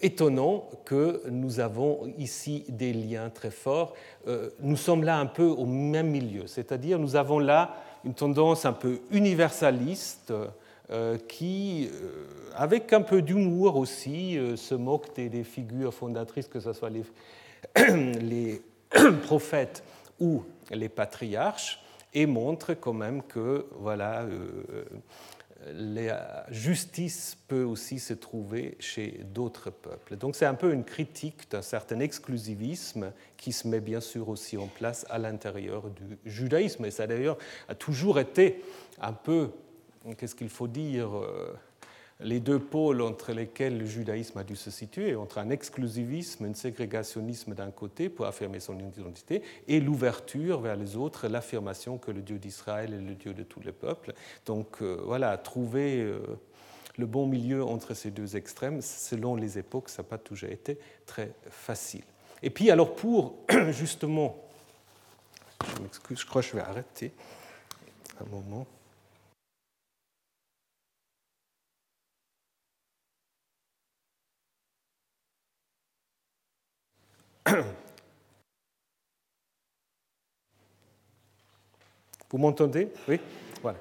étonnant 0.00 0.68
que 0.86 1.22
nous 1.30 1.60
avons 1.60 2.12
ici 2.16 2.64
des 2.68 2.92
liens 2.92 3.30
très 3.30 3.50
forts. 3.50 3.94
nous 4.60 4.76
sommes 4.76 5.04
là 5.04 5.18
un 5.18 5.26
peu 5.26 5.44
au 5.44 5.66
même 5.66 6.08
milieu, 6.08 6.46
c'est-à-dire 6.46 6.98
nous 6.98 7.16
avons 7.16 7.38
là 7.38 7.76
une 8.04 8.14
tendance 8.14 8.64
un 8.64 8.72
peu 8.72 9.00
universaliste 9.10 10.32
euh, 10.90 11.18
qui, 11.28 11.90
euh, 11.92 12.24
avec 12.54 12.94
un 12.94 13.02
peu 13.02 13.20
d'humour 13.20 13.76
aussi, 13.76 14.38
euh, 14.38 14.56
se 14.56 14.74
moque 14.74 15.14
des, 15.14 15.44
figures 15.44 15.92
fondatrices, 15.92 16.48
que 16.48 16.60
ce 16.60 16.72
soit 16.72 16.88
les, 16.88 17.04
les 18.22 18.62
prophètes 19.24 19.84
ou 20.18 20.44
les 20.70 20.88
patriarches, 20.88 21.82
et 22.14 22.24
montre 22.24 22.72
quand 22.72 22.94
même 22.94 23.22
que 23.22 23.66
voilà, 23.72 24.24
la 25.66 26.46
justice 26.50 27.36
peut 27.48 27.64
aussi 27.64 27.98
se 27.98 28.14
trouver 28.14 28.76
chez 28.78 29.24
d'autres 29.34 29.70
peuples. 29.70 30.16
Donc 30.16 30.36
c'est 30.36 30.46
un 30.46 30.54
peu 30.54 30.72
une 30.72 30.84
critique 30.84 31.50
d'un 31.50 31.62
certain 31.62 31.98
exclusivisme 32.00 33.12
qui 33.36 33.52
se 33.52 33.66
met 33.66 33.80
bien 33.80 34.00
sûr 34.00 34.28
aussi 34.28 34.56
en 34.56 34.66
place 34.66 35.04
à 35.10 35.18
l'intérieur 35.18 35.90
du 35.90 36.18
judaïsme. 36.24 36.84
Et 36.84 36.90
ça 36.90 37.06
d'ailleurs 37.06 37.38
a 37.68 37.74
toujours 37.74 38.20
été 38.20 38.62
un 39.00 39.12
peu, 39.12 39.50
qu'est-ce 40.16 40.34
qu'il 40.34 40.48
faut 40.48 40.68
dire, 40.68 41.16
euh, 41.16 41.52
les 42.20 42.40
deux 42.40 42.58
pôles 42.58 43.00
entre 43.00 43.32
lesquels 43.32 43.78
le 43.78 43.86
judaïsme 43.86 44.38
a 44.38 44.44
dû 44.44 44.56
se 44.56 44.70
situer, 44.70 45.14
entre 45.14 45.38
un 45.38 45.50
exclusivisme, 45.50 46.46
un 46.46 46.54
ségrégationnisme 46.54 47.54
d'un 47.54 47.70
côté 47.70 48.08
pour 48.08 48.26
affirmer 48.26 48.58
son 48.58 48.78
identité, 48.78 49.42
et 49.68 49.80
l'ouverture 49.80 50.60
vers 50.60 50.76
les 50.76 50.96
autres, 50.96 51.28
l'affirmation 51.28 51.96
que 51.96 52.10
le 52.10 52.22
Dieu 52.22 52.38
d'Israël 52.38 52.92
est 52.92 53.00
le 53.00 53.14
Dieu 53.14 53.34
de 53.34 53.44
tous 53.44 53.60
les 53.60 53.72
peuples. 53.72 54.14
Donc 54.46 54.82
euh, 54.82 55.00
voilà, 55.04 55.36
trouver 55.38 56.00
euh, 56.00 56.20
le 56.96 57.06
bon 57.06 57.26
milieu 57.26 57.64
entre 57.64 57.94
ces 57.94 58.10
deux 58.10 58.36
extrêmes, 58.36 58.82
selon 58.82 59.36
les 59.36 59.56
époques, 59.58 59.88
ça 59.88 60.02
n'a 60.02 60.08
pas 60.08 60.18
toujours 60.18 60.50
été 60.50 60.78
très 61.06 61.32
facile. 61.50 62.04
Et 62.42 62.50
puis 62.50 62.70
alors 62.72 62.96
pour 62.96 63.36
justement, 63.70 64.36
je 65.64 65.82
m'excuse, 65.82 66.20
je 66.20 66.26
crois 66.26 66.42
que 66.42 66.48
je 66.48 66.54
vais 66.54 66.62
arrêter 66.62 67.12
un 68.20 68.24
moment. 68.24 68.66
Vous 82.30 82.38
m'entendez? 82.38 82.88
Oui? 83.08 83.18
Voilà. 83.62 83.78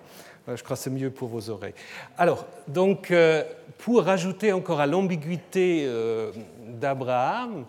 Euh, 0.47 0.56
je 0.56 0.63
crois 0.63 0.77
que 0.77 0.84
c'est 0.84 0.89
mieux 0.89 1.12
pour 1.12 1.27
vos 1.27 1.49
oreilles. 1.49 1.73
Alors, 2.17 2.45
donc, 2.67 3.12
euh, 3.12 3.43
pour 3.77 4.03
rajouter 4.03 4.53
encore 4.53 4.80
à 4.80 4.88
l'ambiguïté 4.88 5.84
euh, 5.86 6.32
d'Abraham, 6.65 7.65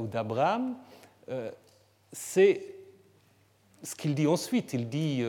ou 0.00 0.08
d'Abraham, 0.08 0.74
c'est 2.10 2.60
ce 3.84 3.94
qu'il 3.94 4.16
dit 4.16 4.26
ensuite. 4.26 4.72
Il 4.72 4.88
dit 4.88 5.22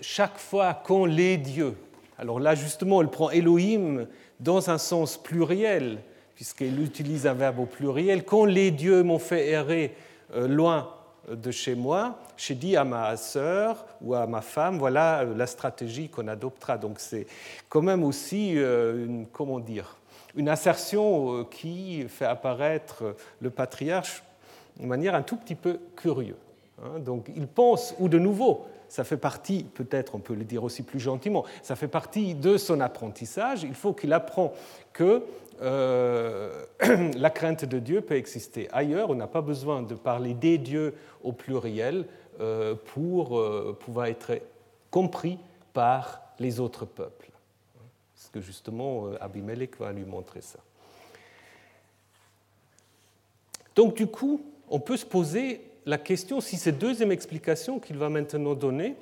chaque 0.00 0.38
fois 0.38 0.74
qu'on 0.74 1.06
les 1.06 1.36
dieux. 1.38 1.74
Alors 2.16 2.38
là, 2.38 2.54
justement, 2.54 3.02
il 3.02 3.08
prend 3.08 3.30
Elohim 3.30 4.06
dans 4.38 4.70
un 4.70 4.78
sens 4.78 5.20
pluriel, 5.20 5.98
puisqu'il 6.36 6.80
utilise 6.82 7.26
un 7.26 7.32
verbe 7.32 7.58
au 7.58 7.66
pluriel. 7.66 8.24
Quand 8.24 8.44
les 8.44 8.70
dieux 8.70 9.02
m'ont 9.02 9.18
fait 9.18 9.48
errer 9.48 9.96
euh, 10.34 10.46
loin 10.46 10.92
de 11.28 11.50
chez 11.50 11.74
moi, 11.74 12.20
j'ai 12.36 12.54
dit 12.54 12.76
à 12.76 12.84
ma 12.84 13.16
sœur 13.16 13.84
ou 14.02 14.14
à 14.14 14.26
ma 14.26 14.42
femme, 14.42 14.78
voilà 14.78 15.22
euh, 15.22 15.34
la 15.34 15.46
stratégie 15.46 16.08
qu'on 16.08 16.28
adoptera. 16.28 16.76
Donc 16.76 17.00
c'est 17.00 17.26
quand 17.68 17.82
même 17.82 18.04
aussi 18.04 18.52
euh, 18.56 19.06
une, 19.06 19.26
comment 19.26 19.58
dire, 19.58 19.96
une 20.36 20.50
assertion 20.50 21.44
qui 21.44 22.06
fait 22.08 22.26
apparaître 22.26 23.16
le 23.40 23.48
patriarche 23.48 24.22
de 24.78 24.84
manière 24.84 25.14
un 25.14 25.22
tout 25.22 25.36
petit 25.36 25.54
peu 25.54 25.80
curieuse. 25.96 26.36
Hein. 26.84 26.98
Donc 26.98 27.30
il 27.34 27.46
pense, 27.46 27.94
ou 27.98 28.10
de 28.10 28.18
nouveau, 28.18 28.66
ça 28.88 29.04
fait 29.04 29.16
partie, 29.16 29.64
peut-être 29.64 30.14
on 30.14 30.18
peut 30.18 30.34
le 30.34 30.44
dire 30.44 30.62
aussi 30.62 30.82
plus 30.82 31.00
gentiment, 31.00 31.44
ça 31.62 31.74
fait 31.74 31.88
partie 31.88 32.34
de 32.34 32.56
son 32.56 32.80
apprentissage. 32.80 33.62
Il 33.62 33.74
faut 33.74 33.94
qu'il 33.94 34.12
apprend 34.12 34.52
que 34.92 35.22
euh, 35.62 36.64
la 37.16 37.30
crainte 37.30 37.64
de 37.64 37.78
Dieu 37.78 38.00
peut 38.00 38.16
exister 38.16 38.68
ailleurs. 38.72 39.10
On 39.10 39.14
n'a 39.14 39.26
pas 39.26 39.40
besoin 39.40 39.82
de 39.82 39.94
parler 39.94 40.34
des 40.34 40.58
dieux 40.58 40.94
au 41.22 41.32
pluriel 41.32 42.06
euh, 42.40 42.74
pour 42.74 43.38
euh, 43.38 43.76
pouvoir 43.78 44.06
être 44.06 44.40
compris 44.90 45.38
par 45.72 46.22
les 46.38 46.60
autres 46.60 46.84
peuples. 46.84 47.30
Parce 48.14 48.28
que 48.30 48.40
justement, 48.40 49.10
Abimelech 49.20 49.78
va 49.78 49.92
lui 49.92 50.04
montrer 50.04 50.40
ça. 50.40 50.58
Donc 53.74 53.94
du 53.94 54.06
coup, 54.06 54.40
on 54.70 54.80
peut 54.80 54.96
se 54.96 55.04
poser 55.04 55.60
la 55.84 55.98
question 55.98 56.40
si 56.40 56.56
cette 56.56 56.78
deuxième 56.78 57.12
explication 57.12 57.78
qu'il 57.78 57.98
va 57.98 58.08
maintenant 58.08 58.54
donner, 58.54 58.96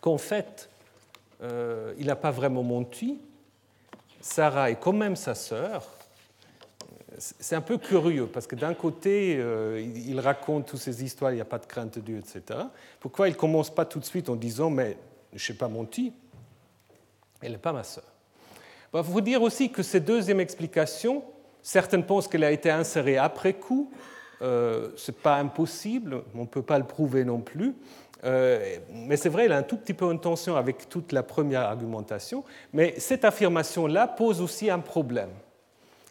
qu'en 0.00 0.16
fait, 0.16 0.70
il 1.42 2.06
n'a 2.06 2.16
pas 2.16 2.30
vraiment 2.30 2.62
menti, 2.62 3.18
Sarah 4.24 4.70
est 4.70 4.80
quand 4.80 4.94
même 4.94 5.16
sa 5.16 5.34
sœur, 5.34 5.86
c'est 7.18 7.54
un 7.54 7.60
peu 7.60 7.76
curieux, 7.76 8.26
parce 8.26 8.46
que 8.46 8.56
d'un 8.56 8.72
côté, 8.72 9.36
euh, 9.38 9.78
il 9.78 10.18
raconte 10.18 10.66
toutes 10.66 10.80
ces 10.80 11.04
histoires, 11.04 11.30
il 11.30 11.34
n'y 11.34 11.42
a 11.42 11.44
pas 11.44 11.58
de 11.58 11.66
crainte 11.66 11.96
de 11.96 12.00
Dieu, 12.00 12.16
etc. 12.16 12.58
Pourquoi 13.00 13.28
il 13.28 13.32
ne 13.32 13.36
commence 13.36 13.72
pas 13.72 13.84
tout 13.84 14.00
de 14.00 14.04
suite 14.06 14.30
en 14.30 14.34
disant, 14.34 14.70
mais 14.70 14.96
je 15.34 15.44
ne 15.44 15.46
sais 15.46 15.58
pas 15.58 15.68
menti, 15.68 16.14
elle 17.42 17.52
n'est 17.52 17.58
pas 17.58 17.74
ma 17.74 17.84
sœur 17.84 18.04
Il 18.94 19.04
faut 19.04 19.20
dire 19.20 19.42
aussi 19.42 19.70
que 19.70 19.82
cette 19.82 20.06
deuxième 20.06 20.40
explication, 20.40 21.22
certaines 21.60 22.06
pensent 22.06 22.26
qu'elle 22.26 22.44
a 22.44 22.50
été 22.50 22.70
insérée 22.70 23.18
après 23.18 23.52
coup, 23.52 23.92
euh, 24.42 24.90
ce 24.96 25.10
n'est 25.10 25.16
pas 25.16 25.36
impossible, 25.36 26.22
on 26.34 26.42
ne 26.42 26.46
peut 26.46 26.62
pas 26.62 26.78
le 26.78 26.84
prouver 26.84 27.24
non 27.24 27.40
plus. 27.40 27.74
Euh, 28.24 28.76
mais 28.90 29.16
c'est 29.16 29.28
vrai, 29.28 29.46
il 29.46 29.52
a 29.52 29.58
un 29.58 29.62
tout 29.62 29.76
petit 29.76 29.94
peu 29.94 30.10
une 30.10 30.20
tension 30.20 30.56
avec 30.56 30.88
toute 30.88 31.12
la 31.12 31.22
première 31.22 31.62
argumentation. 31.62 32.44
Mais 32.72 32.94
cette 32.98 33.24
affirmation-là 33.24 34.06
pose 34.08 34.40
aussi 34.40 34.70
un 34.70 34.78
problème, 34.78 35.30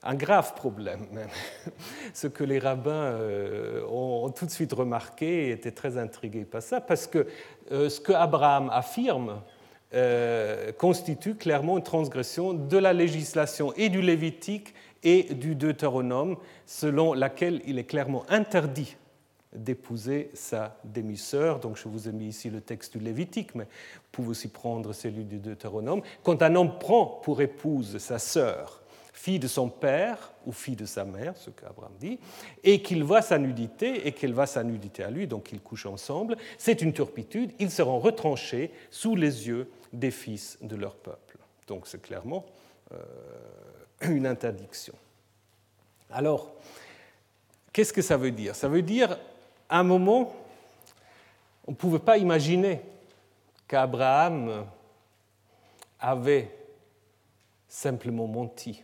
un 0.04 0.14
grave 0.14 0.54
problème 0.54 1.08
même. 1.12 1.30
Ce 2.14 2.28
que 2.28 2.44
les 2.44 2.60
rabbins 2.60 2.92
euh, 2.92 3.82
ont, 3.90 4.30
tout 4.30 4.46
de 4.46 4.52
suite 4.52 4.74
remarqué 4.74 5.48
et 5.48 5.52
étaient 5.52 5.72
très 5.72 5.98
intrigués 5.98 6.46
par 6.46 6.62
ça, 6.62 6.82
parce 6.82 7.08
que 7.08 7.28
ce 7.72 8.00
que 8.00 8.12
Abraham 8.12 8.70
affirme 8.72 9.42
constitue 10.78 11.36
clairement 11.36 11.78
une 11.78 11.84
transgression 11.84 12.54
de 12.54 12.78
la 12.78 12.94
législation 12.94 13.74
et 13.76 13.90
du 13.90 14.02
Lévitique 14.02 14.74
et 15.04 15.24
du 15.34 15.56
Deutéronome, 15.56 16.38
selon 16.66 17.14
laquelle 17.14 17.62
il 17.66 17.80
est 17.80 17.84
clairement 17.84 18.26
interdit 18.30 18.96
d'épouser 19.56 20.32
sa 20.34 20.78
demi-sœur. 20.84 21.60
Donc 21.60 21.78
je 21.78 21.88
vous 21.88 22.08
ai 22.08 22.12
mis 22.12 22.28
ici 22.28 22.50
le 22.50 22.62
texte 22.62 22.98
du 22.98 23.04
Lévitique, 23.04 23.56
mais 23.56 23.66
vous 23.66 24.10
pouvez 24.12 24.30
aussi 24.30 24.48
prendre 24.48 24.94
celui 24.94 25.26
du 25.26 25.38
Deutéronome. 25.38 26.02
Quand 26.24 26.42
un 26.42 26.56
homme 26.56 26.80
prend 26.80 27.06
pour 27.06 27.42
épouse 27.42 27.98
sa 28.00 28.20
sœur, 28.20 28.82
fille 29.14 29.40
de 29.40 29.48
son 29.48 29.70
père 29.70 30.34
ou 30.46 30.52
fille 30.52 30.76
de 30.76 30.86
sa 30.86 31.06
mère, 31.06 31.38
ce 31.38 31.50
qu'Abraham 31.50 31.94
dit, 32.00 32.20
et 32.64 32.82
qu'il 32.82 33.04
voit 33.04 33.22
sa 33.22 33.38
nudité 33.38 34.08
et 34.08 34.12
qu'elle 34.12 34.34
voit 34.34 34.48
sa 34.48 34.64
nudité 34.64 35.04
à 35.04 35.12
lui, 35.12 35.28
donc 35.28 35.52
ils 35.52 35.62
couchent 35.62 35.86
ensemble, 35.86 36.36
c'est 36.58 36.82
une 36.82 36.94
turpitude, 36.94 37.52
ils 37.60 37.72
seront 37.72 38.00
retranchés 38.00 38.72
sous 38.90 39.16
les 39.16 39.48
yeux 39.48 39.70
des 39.94 40.12
fils 40.12 40.58
de 40.62 40.76
leur 40.76 40.96
peuple. 40.96 41.38
Donc 41.68 41.88
c'est 41.88 42.02
clairement 42.02 42.46
euh, 42.92 42.98
une 44.10 44.26
interdiction. 44.26 44.94
Alors, 46.12 46.52
qu'est-ce 47.72 47.94
que 47.94 48.02
ça 48.02 48.18
veut 48.18 48.32
dire? 48.32 48.56
Ça 48.56 48.68
veut 48.68 48.82
dire 48.82 49.18
à 49.70 49.80
un 49.80 49.84
moment, 49.84 50.34
on 51.66 51.72
ne 51.72 51.76
pouvait 51.76 52.00
pas 52.00 52.18
imaginer 52.18 52.82
qu'Abraham 53.68 54.66
avait 56.00 56.52
simplement 57.68 58.28
menti. 58.28 58.84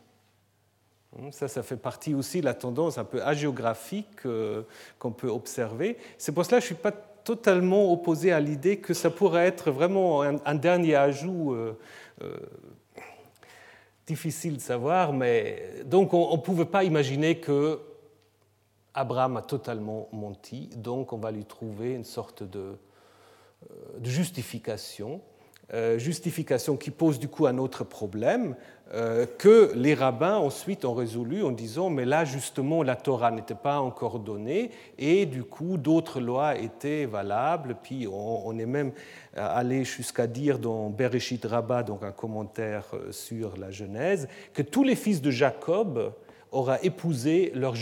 Ça, 1.32 1.48
ça 1.48 1.64
fait 1.64 1.78
partie 1.78 2.14
aussi 2.14 2.40
de 2.40 2.46
la 2.46 2.54
tendance 2.54 2.98
un 2.98 3.04
peu 3.04 3.22
agéographique 3.24 4.26
euh, 4.26 4.64
qu'on 5.00 5.12
peut 5.12 5.28
observer. 5.28 5.98
C'est 6.18 6.32
pour 6.32 6.46
cela 6.46 6.58
que 6.58 6.66
je 6.66 6.72
ne 6.72 6.76
suis 6.76 6.84
pas 6.84 6.92
totalement 6.92 7.92
opposé 7.92 8.32
à 8.32 8.40
l'idée 8.40 8.78
que 8.78 8.94
ça 8.94 9.10
pourrait 9.10 9.46
être 9.46 9.72
vraiment 9.72 10.22
un, 10.22 10.56
dernier 10.56 10.96
ajout 10.96 11.54
euh, 11.54 11.78
euh, 12.24 12.38
difficile 14.10 14.56
de 14.58 14.62
savoir, 14.62 15.14
mais 15.14 15.84
donc 15.86 16.16
on 16.16 16.36
ne 16.36 16.42
pouvait 16.42 16.66
pas 16.66 16.84
imaginer 16.84 17.40
que 17.40 17.80
Abraham 18.96 19.38
a 19.38 19.44
totalement 19.44 20.10
menti, 20.12 20.68
donc 20.76 21.14
on 21.14 21.20
va 21.20 21.30
lui 21.30 21.46
trouver 21.46 21.94
une 21.94 22.04
sorte 22.04 22.42
de, 22.42 22.60
euh, 23.70 23.76
justification, 24.04 25.22
euh, 25.76 26.00
justification 26.00 26.76
qui 26.76 26.90
pose 26.90 27.20
du 27.20 27.28
coup 27.28 27.46
un 27.46 27.60
autre 27.60 27.84
problème 27.84 28.56
que 29.38 29.72
les 29.76 29.94
rabbins 29.94 30.38
ensuite 30.38 30.84
ont 30.84 30.96
résolu 30.96 31.44
en 31.44 31.52
disant 31.52 31.92
mais 31.92 32.06
là 32.06 32.26
justement 32.26 32.82
la 32.82 32.96
Torah 32.96 33.30
n'était 33.30 33.54
pas 33.54 33.80
encore 33.80 34.18
donnée 34.18 34.72
et 34.98 35.28
du 35.28 35.44
coup 35.44 35.78
d'autres 35.78 36.20
lois 36.20 36.58
étaient 36.58 37.06
valables, 37.06 37.78
puis 37.84 38.08
on, 38.12 38.58
est 38.58 38.66
même 38.66 38.92
allé 39.36 39.84
jusqu'à 39.84 40.26
dire 40.26 40.58
dans 40.58 40.90
Bereshit 40.90 41.46
Rabbah, 41.46 41.84
donc 41.84 42.02
un 42.02 42.12
commentaire 42.12 42.86
sur 43.12 43.58
la 43.58 43.70
Genèse, 43.70 44.28
que 44.54 44.64
tous 44.64 44.84
les 44.84 44.96
fils 44.96 45.22
de 45.22 45.30
Jacob 45.30 46.12
aura 46.52 46.82
épousé 46.84 47.52
leur, 47.56 47.76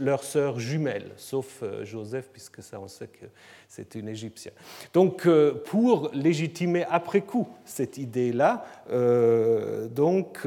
leur 0.00 0.24
sœur 0.24 0.58
jumelle, 0.58 1.10
sauf 1.16 1.62
euh, 1.62 1.84
Joseph, 1.84 2.28
puisque 2.32 2.62
ça 2.62 2.80
on 2.80 2.88
sait 2.88 3.08
que 3.08 3.26
c'est 3.68 3.94
une 3.94 4.08
Égyptienne. 4.08 4.54
Donc 4.92 5.26
euh, 5.26 5.62
pour 5.66 6.10
légitimer 6.12 6.84
après 6.88 7.20
coup 7.20 7.48
cette 7.64 7.98
idée-là, 7.98 8.64
euh, 8.90 9.88
donc 9.88 10.46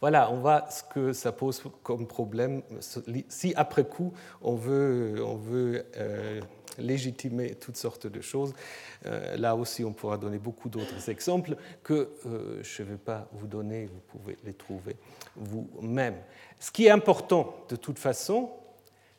voilà, 0.00 0.30
on 0.30 0.36
voit 0.36 0.66
ce 0.70 0.82
que 0.82 1.12
ça 1.12 1.32
pose 1.32 1.62
comme 1.82 2.06
problème 2.06 2.62
si 3.28 3.54
après 3.56 3.84
coup 3.84 4.12
on 4.42 4.54
veut, 4.54 5.24
on 5.24 5.36
veut 5.36 5.84
légitimer 6.78 7.54
toutes 7.54 7.76
sortes 7.76 8.06
de 8.06 8.20
choses. 8.20 8.54
Euh, 9.06 9.36
là 9.36 9.54
aussi, 9.56 9.84
on 9.84 9.92
pourra 9.92 10.16
donner 10.16 10.38
beaucoup 10.38 10.68
d'autres 10.68 11.08
exemples 11.08 11.56
que 11.82 12.10
euh, 12.26 12.62
je 12.62 12.82
ne 12.82 12.88
vais 12.88 12.96
pas 12.96 13.28
vous 13.32 13.46
donner, 13.46 13.86
vous 13.86 14.18
pouvez 14.18 14.36
les 14.44 14.54
trouver 14.54 14.96
vous-même. 15.36 16.16
Ce 16.58 16.70
qui 16.70 16.86
est 16.86 16.90
important, 16.90 17.54
de 17.68 17.76
toute 17.76 17.98
façon, 17.98 18.50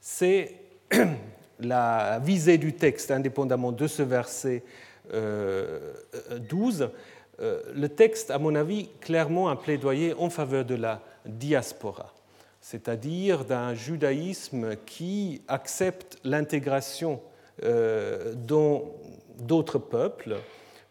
c'est 0.01 0.55
la 1.59 2.19
visée 2.19 2.57
du 2.57 2.73
texte, 2.73 3.11
indépendamment 3.11 3.71
de 3.71 3.87
ce 3.87 4.03
verset 4.03 4.63
12. 5.11 6.89
Euh, 7.39 7.61
le 7.73 7.89
texte, 7.89 8.31
à 8.31 8.39
mon 8.39 8.55
avis, 8.55 8.89
clairement 8.99 9.49
un 9.49 9.55
plaidoyer 9.55 10.13
en 10.13 10.29
faveur 10.29 10.65
de 10.65 10.75
la 10.75 11.01
diaspora 11.25 12.13
c'est-à-dire 12.67 13.45
d'un 13.45 13.73
judaïsme 13.73 14.75
qui 14.85 15.41
accepte 15.47 16.17
l'intégration 16.25 17.21
euh, 17.63 18.33
dans 18.35 18.83
d'autres 19.39 19.79
peuples, 19.79 20.37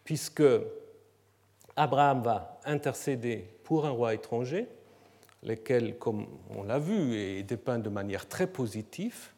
puisque 0.03 0.43
Abraham 1.75 2.21
va 2.21 2.59
intercéder 2.65 3.45
pour 3.63 3.85
un 3.85 3.91
roi 3.91 4.13
étranger, 4.13 4.67
lequel, 5.43 5.97
comme 5.97 6.27
on 6.49 6.63
l'a 6.63 6.79
vu, 6.79 7.15
est 7.15 7.43
dépeint 7.43 7.79
de 7.79 7.89
manière 7.89 8.27
très 8.27 8.47
positive. 8.47 9.29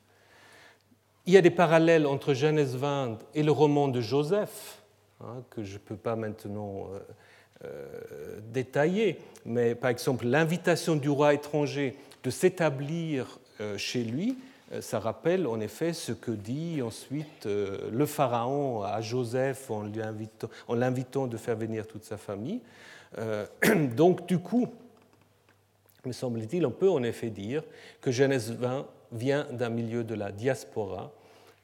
Il 1.25 1.33
y 1.33 1.37
a 1.37 1.41
des 1.41 1.51
parallèles 1.51 2.07
entre 2.07 2.33
Genèse 2.33 2.75
20 2.75 3.19
et 3.35 3.43
le 3.43 3.51
roman 3.51 3.89
de 3.89 4.01
Joseph, 4.01 4.81
hein, 5.21 5.43
que 5.51 5.63
je 5.63 5.73
ne 5.73 5.79
peux 5.79 5.97
pas 5.97 6.15
maintenant 6.15 6.87
euh, 6.91 6.99
euh, 7.65 8.39
détailler, 8.41 9.19
mais 9.45 9.75
par 9.75 9.91
exemple 9.91 10.25
l'invitation 10.25 10.95
du 10.95 11.09
roi 11.09 11.35
étranger 11.35 11.95
de 12.23 12.29
s'établir 12.29 13.39
chez 13.77 14.03
lui 14.05 14.37
ça 14.81 14.99
rappelle 14.99 15.47
en 15.47 15.59
effet 15.59 15.93
ce 15.93 16.11
que 16.11 16.31
dit 16.31 16.81
ensuite 16.81 17.47
euh, 17.47 17.89
le 17.91 18.05
Pharaon 18.05 18.83
à 18.83 19.01
Joseph 19.01 19.71
en 19.71 19.83
l'invitant 20.75 21.27
de 21.27 21.37
faire 21.37 21.55
venir 21.55 21.87
toute 21.87 22.03
sa 22.03 22.17
famille. 22.17 22.61
Euh, 23.17 23.45
donc 23.95 24.27
du 24.27 24.37
coup, 24.37 24.67
me 26.05 26.11
semble-t-il, 26.11 26.65
on 26.65 26.71
peut 26.71 26.89
en 26.89 27.03
effet 27.03 27.29
dire 27.29 27.63
que 27.99 28.11
Genèse 28.11 28.51
20 28.51 28.85
vient 29.11 29.47
d'un 29.51 29.69
milieu 29.69 30.03
de 30.03 30.13
la 30.13 30.31
diaspora 30.31 31.11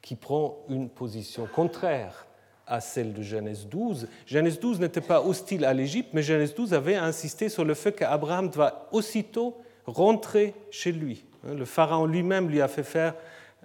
qui 0.02 0.16
prend 0.16 0.58
une 0.68 0.88
position 0.88 1.46
contraire 1.46 2.26
à 2.66 2.80
celle 2.80 3.12
de 3.12 3.22
Genèse 3.22 3.66
12. 3.66 4.08
Genèse 4.26 4.58
12 4.58 4.80
n'était 4.80 5.00
pas 5.00 5.22
hostile 5.22 5.64
à 5.64 5.72
l'Égypte, 5.72 6.10
mais 6.12 6.22
Genèse 6.22 6.54
12 6.54 6.74
avait 6.74 6.96
insisté 6.96 7.48
sur 7.48 7.64
le 7.64 7.74
fait 7.74 7.92
qu'Abraham 7.92 8.50
doit 8.50 8.88
aussitôt 8.90 9.56
rentrer 9.86 10.54
chez 10.72 10.90
lui. 10.90 11.24
Hein, 11.46 11.54
le 11.54 11.64
pharaon 11.64 12.06
lui-même 12.06 12.48
lui 12.48 12.60
a 12.60 12.68
fait 12.68 12.82
faire 12.82 13.14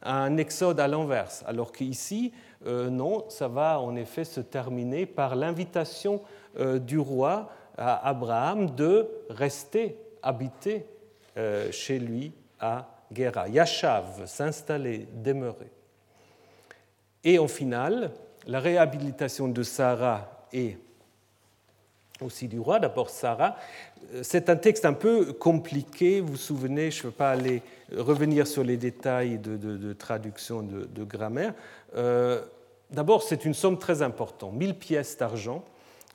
un 0.04 0.38
exode 0.38 0.80
à 0.80 0.88
l'inverse, 0.88 1.44
alors 1.46 1.72
qu'ici, 1.72 2.34
euh, 2.66 2.90
non, 2.90 3.30
ça 3.30 3.48
va 3.48 3.80
en 3.80 3.96
effet 3.96 4.24
se 4.24 4.42
terminer 4.42 5.06
par 5.06 5.36
l'invitation 5.36 6.22
euh, 6.60 6.80
du 6.80 6.98
roi 6.98 7.50
à 7.78 8.08
Abraham 8.08 8.72
de 8.72 9.08
rester 9.30 9.98
habiter 10.24 10.86
euh, 11.38 11.72
chez 11.72 12.00
lui 12.00 12.34
à 12.60 12.88
Guéra. 13.12 13.48
Yashav, 13.48 14.26
s'installer, 14.26 15.08
demeurer. 15.14 15.72
Et 17.24 17.40
en 17.40 17.48
final, 17.48 18.12
la 18.48 18.60
réhabilitation 18.60 19.48
de 19.48 19.64
Sarah 19.64 20.48
et 20.52 20.78
aussi 22.24 22.48
du 22.48 22.60
roi, 22.60 22.80
d'abord 22.80 23.10
Sarah, 23.10 23.58
c'est 24.22 24.50
un 24.50 24.56
texte 24.56 24.86
un 24.86 24.94
peu 24.94 25.34
compliqué, 25.34 26.22
vous 26.22 26.30
vous 26.30 26.38
souvenez, 26.38 26.92
je 26.92 27.00
ne 27.00 27.04
veux 27.04 27.12
pas 27.12 27.32
aller 27.32 27.62
revenir 27.96 28.48
sur 28.48 28.64
les 28.64 28.78
détails 28.78 29.38
de, 29.38 29.94
traduction 29.94 30.62
de, 30.62 31.04
grammaire. 31.04 31.54
Euh, 31.96 32.42
d'abord, 32.92 33.24
c'est 33.24 33.46
une 33.46 33.54
somme 33.54 33.78
très 33.78 34.02
importante, 34.02 34.54
1000 34.54 34.76
pièces 34.76 35.18
d'argent. 35.18 35.64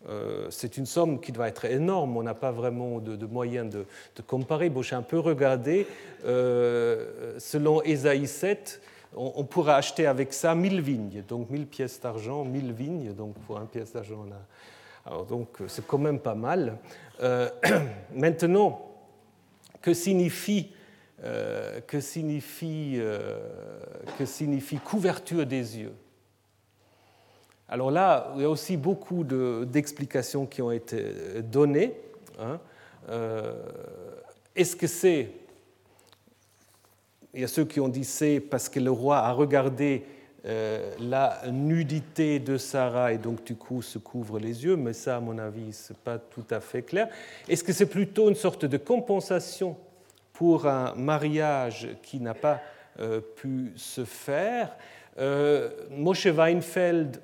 Euh, 0.09 0.47
c'est 0.51 0.77
une 0.77 0.87
somme 0.87 1.21
qui 1.21 1.33
doit 1.33 1.49
être 1.49 1.65
énorme, 1.65 2.17
on 2.17 2.23
n'a 2.23 2.35
pas 2.35 2.53
vraiment 2.53 2.99
de, 2.99 3.27
moyens 3.27 3.69
de, 3.71 3.87
comparer. 4.27 4.69
Bon, 4.69 4.83
j'ai 4.83 4.95
un 4.95 5.03
peu 5.03 5.19
regardé, 5.19 5.87
euh, 6.25 7.35
selon 7.39 7.83
Ésaïe 7.83 8.27
7, 8.27 8.81
on, 9.17 9.45
pourrait 9.45 9.73
acheter 9.73 10.07
avec 10.07 10.35
ça 10.35 10.55
1000 10.55 10.81
vignes, 10.81 11.25
donc 11.27 11.49
1000 11.51 11.67
pièces 11.67 12.01
d'argent, 12.01 12.45
1000 12.45 12.73
vignes, 12.73 13.13
donc 13.15 13.35
pour 13.47 13.59
un 13.59 13.65
pièce 13.65 13.93
d'argent, 13.93 14.27
on 14.29 14.31
a 14.31 14.39
alors 15.07 15.25
donc 15.25 15.49
c'est 15.69 15.87
quand 15.87 15.99
même 15.99 16.19
pas 16.19 16.35
mal. 16.35 16.79
Euh, 17.23 17.49
maintenant, 18.13 18.81
que 19.81 19.95
signifie, 19.95 20.73
que 21.87 22.01
signifie, 22.01 23.01
que 24.19 24.27
signifie 24.27 24.79
couverture 24.79 25.47
des 25.47 25.79
yeux? 25.79 25.95
Alors 27.69 27.91
là, 27.91 28.33
il 28.35 28.43
y 28.43 28.45
a 28.45 28.51
aussi 28.51 28.77
beaucoup 28.77 29.25
d'explications 29.25 30.45
qui 30.45 30.61
ont 30.61 30.73
été 30.73 31.41
données. 31.43 31.95
Hein. 32.39 32.59
Est-ce 34.55 34.77
que 34.77 34.87
c'est 34.87 35.31
il 37.37 37.43
y 37.43 37.45
a 37.45 37.49
ceux 37.49 37.67
qui 37.67 37.81
ont 37.81 37.89
dit 37.89 38.05
c'est 38.05 38.41
parce 38.41 38.71
que 38.71 38.81
le 38.81 38.91
roi 38.91 39.19
a 39.19 39.31
regardé 39.31 40.05
euh, 40.47 40.93
la 41.01 41.41
nudité 41.51 42.39
de 42.39 42.57
Sarah 42.57 43.13
et 43.13 43.19
donc 43.19 43.43
du 43.43 43.57
coup 43.57 43.83
se 43.83 43.99
couvre 43.99 44.39
les 44.39 44.65
yeux, 44.65 44.77
mais 44.77 44.93
ça, 44.93 45.17
à 45.17 45.21
mon 45.21 45.39
avis, 45.39 45.73
ce 45.73 45.93
n'est 45.93 45.99
pas 46.05 46.19
tout 46.19 46.45
à 46.51 46.61
fait 46.61 46.83
clair. 46.83 47.09
Est-ce 47.49 47.65
que 47.65 47.73
c'est 47.73 47.87
plutôt 47.87 48.29
une 48.29 48.37
sorte 48.37 48.65
de 48.65 48.77
compensation 48.77 49.77
pour 50.33 50.67
un 50.67 50.95
mariage 50.95 51.89
qui 52.03 52.21
n'a 52.21 52.35
pas 52.35 52.61
euh, 53.01 53.21
pu 53.21 53.73
se 53.75 54.05
faire? 54.05 54.77
Euh, 55.19 55.71
Moshe 55.91 56.27
Weinfeld 56.27 57.21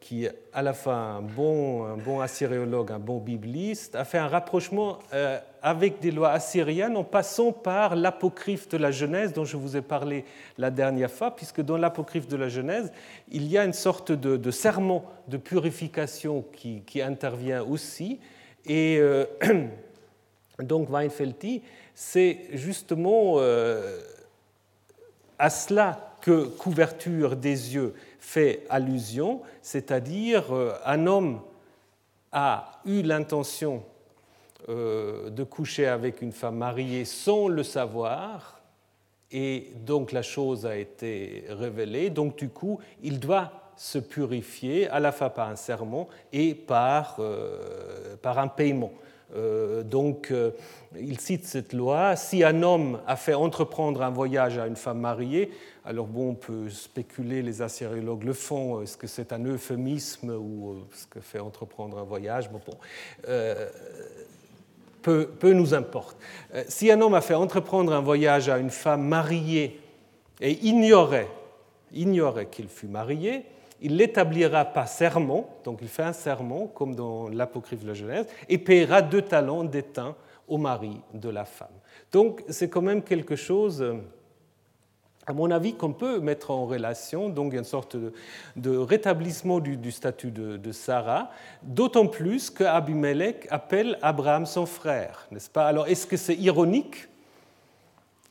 qui 0.00 0.24
est 0.24 0.34
à 0.52 0.62
la 0.62 0.72
fois 0.72 0.94
un 0.94 1.22
bon, 1.22 1.84
un 1.84 1.96
bon 1.96 2.20
assyriologue, 2.20 2.92
un 2.92 2.98
bon 2.98 3.18
bibliste, 3.18 3.94
a 3.94 4.04
fait 4.04 4.18
un 4.18 4.28
rapprochement 4.28 4.98
euh, 5.12 5.38
avec 5.62 6.00
des 6.00 6.10
lois 6.10 6.30
assyriennes 6.30 6.96
en 6.96 7.04
passant 7.04 7.52
par 7.52 7.96
l'apocryphe 7.96 8.68
de 8.68 8.76
la 8.76 8.90
Genèse 8.90 9.32
dont 9.32 9.44
je 9.44 9.56
vous 9.56 9.76
ai 9.76 9.82
parlé 9.82 10.24
la 10.58 10.70
dernière 10.70 11.10
fois, 11.10 11.34
puisque 11.34 11.60
dans 11.60 11.76
l'apocryphe 11.76 12.28
de 12.28 12.36
la 12.36 12.48
Genèse, 12.48 12.92
il 13.30 13.46
y 13.46 13.58
a 13.58 13.64
une 13.64 13.72
sorte 13.72 14.12
de, 14.12 14.50
serment 14.50 15.04
de 15.28 15.36
purification 15.36 16.44
qui, 16.52 17.02
intervient 17.02 17.62
aussi. 17.62 18.20
Et 18.66 18.98
euh, 18.98 19.26
donc 20.58 20.90
Weinfelti, 20.90 21.62
c'est 21.94 22.40
justement 22.52 23.34
euh, 23.38 24.00
à 25.38 25.50
cela 25.50 26.14
que 26.20 26.46
couverture 26.46 27.36
des 27.36 27.74
yeux 27.74 27.94
fait 28.24 28.64
allusion, 28.70 29.42
c'est-à-dire 29.60 30.52
euh, 30.52 30.72
un 30.86 31.06
homme 31.06 31.40
a 32.32 32.80
eu 32.86 33.02
l'intention 33.02 33.84
euh, 34.68 35.28
de 35.28 35.44
coucher 35.44 35.86
avec 35.86 36.22
une 36.22 36.32
femme 36.32 36.56
mariée 36.56 37.04
sans 37.04 37.48
le 37.48 37.62
savoir, 37.62 38.62
et 39.30 39.72
donc 39.84 40.10
la 40.10 40.22
chose 40.22 40.64
a 40.64 40.76
été 40.76 41.44
révélée, 41.50 42.08
donc 42.08 42.36
du 42.36 42.48
coup, 42.48 42.80
il 43.02 43.20
doit 43.20 43.52
se 43.76 43.98
purifier 43.98 44.88
à 44.88 45.00
la 45.00 45.12
fois 45.12 45.30
par 45.30 45.50
un 45.50 45.56
serment 45.56 46.08
et 46.32 46.54
par, 46.54 47.16
euh, 47.18 48.16
par 48.22 48.38
un 48.38 48.48
paiement. 48.48 48.92
donc, 49.84 50.32
il 50.96 51.18
cite 51.18 51.44
cette 51.44 51.72
loi. 51.72 52.14
Si 52.14 52.44
un 52.44 52.62
homme 52.62 53.00
a 53.04 53.16
fait 53.16 53.34
entreprendre 53.34 54.00
un 54.02 54.10
voyage 54.10 54.58
à 54.58 54.68
une 54.68 54.76
femme 54.76 55.00
mariée, 55.00 55.50
alors 55.86 56.06
bon, 56.06 56.30
on 56.30 56.34
peut 56.34 56.70
spéculer, 56.70 57.42
les 57.42 57.60
assyriologues 57.60 58.24
le 58.24 58.32
font, 58.32 58.80
est-ce 58.80 58.96
que 58.96 59.06
c'est 59.06 59.34
un 59.34 59.44
euphémisme 59.44 60.30
ou 60.30 60.70
euh, 60.70 60.76
ce 60.94 61.06
que 61.06 61.20
fait 61.20 61.40
entreprendre 61.40 61.98
un 61.98 62.04
voyage? 62.04 62.50
Bon, 62.50 62.60
euh, 63.28 63.68
peu, 65.02 65.28
nous 65.52 65.74
importe. 65.74 66.16
Euh, 66.54 66.64
si 66.68 66.90
un 66.90 66.98
homme 67.02 67.12
a 67.12 67.20
fait 67.20 67.34
entreprendre 67.34 67.92
un 67.92 68.00
voyage 68.00 68.48
à 68.48 68.56
une 68.56 68.70
femme 68.70 69.06
mariée 69.06 69.78
et 70.40 70.52
ignorait, 70.66 71.28
ignorait 71.92 72.46
qu'il 72.46 72.68
fut 72.68 72.88
marié, 72.88 73.44
il 73.82 73.98
l'établira 73.98 74.64
par 74.64 74.88
serment, 74.88 75.50
donc 75.64 75.80
il 75.82 75.88
fait 75.88 76.02
un 76.02 76.14
serment, 76.14 76.66
comme 76.68 76.94
dans 76.94 77.28
l'Apocryphe 77.28 77.82
de 77.82 77.88
la 77.88 77.94
Genèse, 77.94 78.26
et 78.48 78.56
paiera 78.56 79.02
deux 79.02 79.20
talents 79.20 79.64
d'étain 79.64 80.16
au 80.48 80.56
mari 80.56 80.98
de 81.12 81.28
la 81.28 81.44
femme. 81.44 81.68
Donc 82.10 82.42
c'est 82.48 82.70
quand 82.70 82.80
même 82.80 83.02
quelque 83.02 83.36
chose 83.36 83.84
à 85.26 85.32
mon 85.32 85.50
avis, 85.50 85.74
qu'on 85.74 85.92
peut 85.92 86.20
mettre 86.20 86.50
en 86.50 86.66
relation, 86.66 87.28
donc 87.28 87.54
une 87.54 87.64
sorte 87.64 87.96
de, 88.56 88.76
rétablissement 88.76 89.58
du, 89.58 89.90
statut 89.90 90.30
de, 90.30 90.72
Sarah, 90.72 91.30
d'autant 91.62 92.06
plus 92.06 92.50
qu'Abimelech 92.50 93.46
appelle 93.50 93.98
Abraham 94.02 94.44
son 94.44 94.66
frère, 94.66 95.26
n'est-ce 95.30 95.48
pas? 95.48 95.66
Alors, 95.66 95.88
est-ce 95.88 96.06
que 96.06 96.16
c'est 96.16 96.34
ironique? 96.34 97.08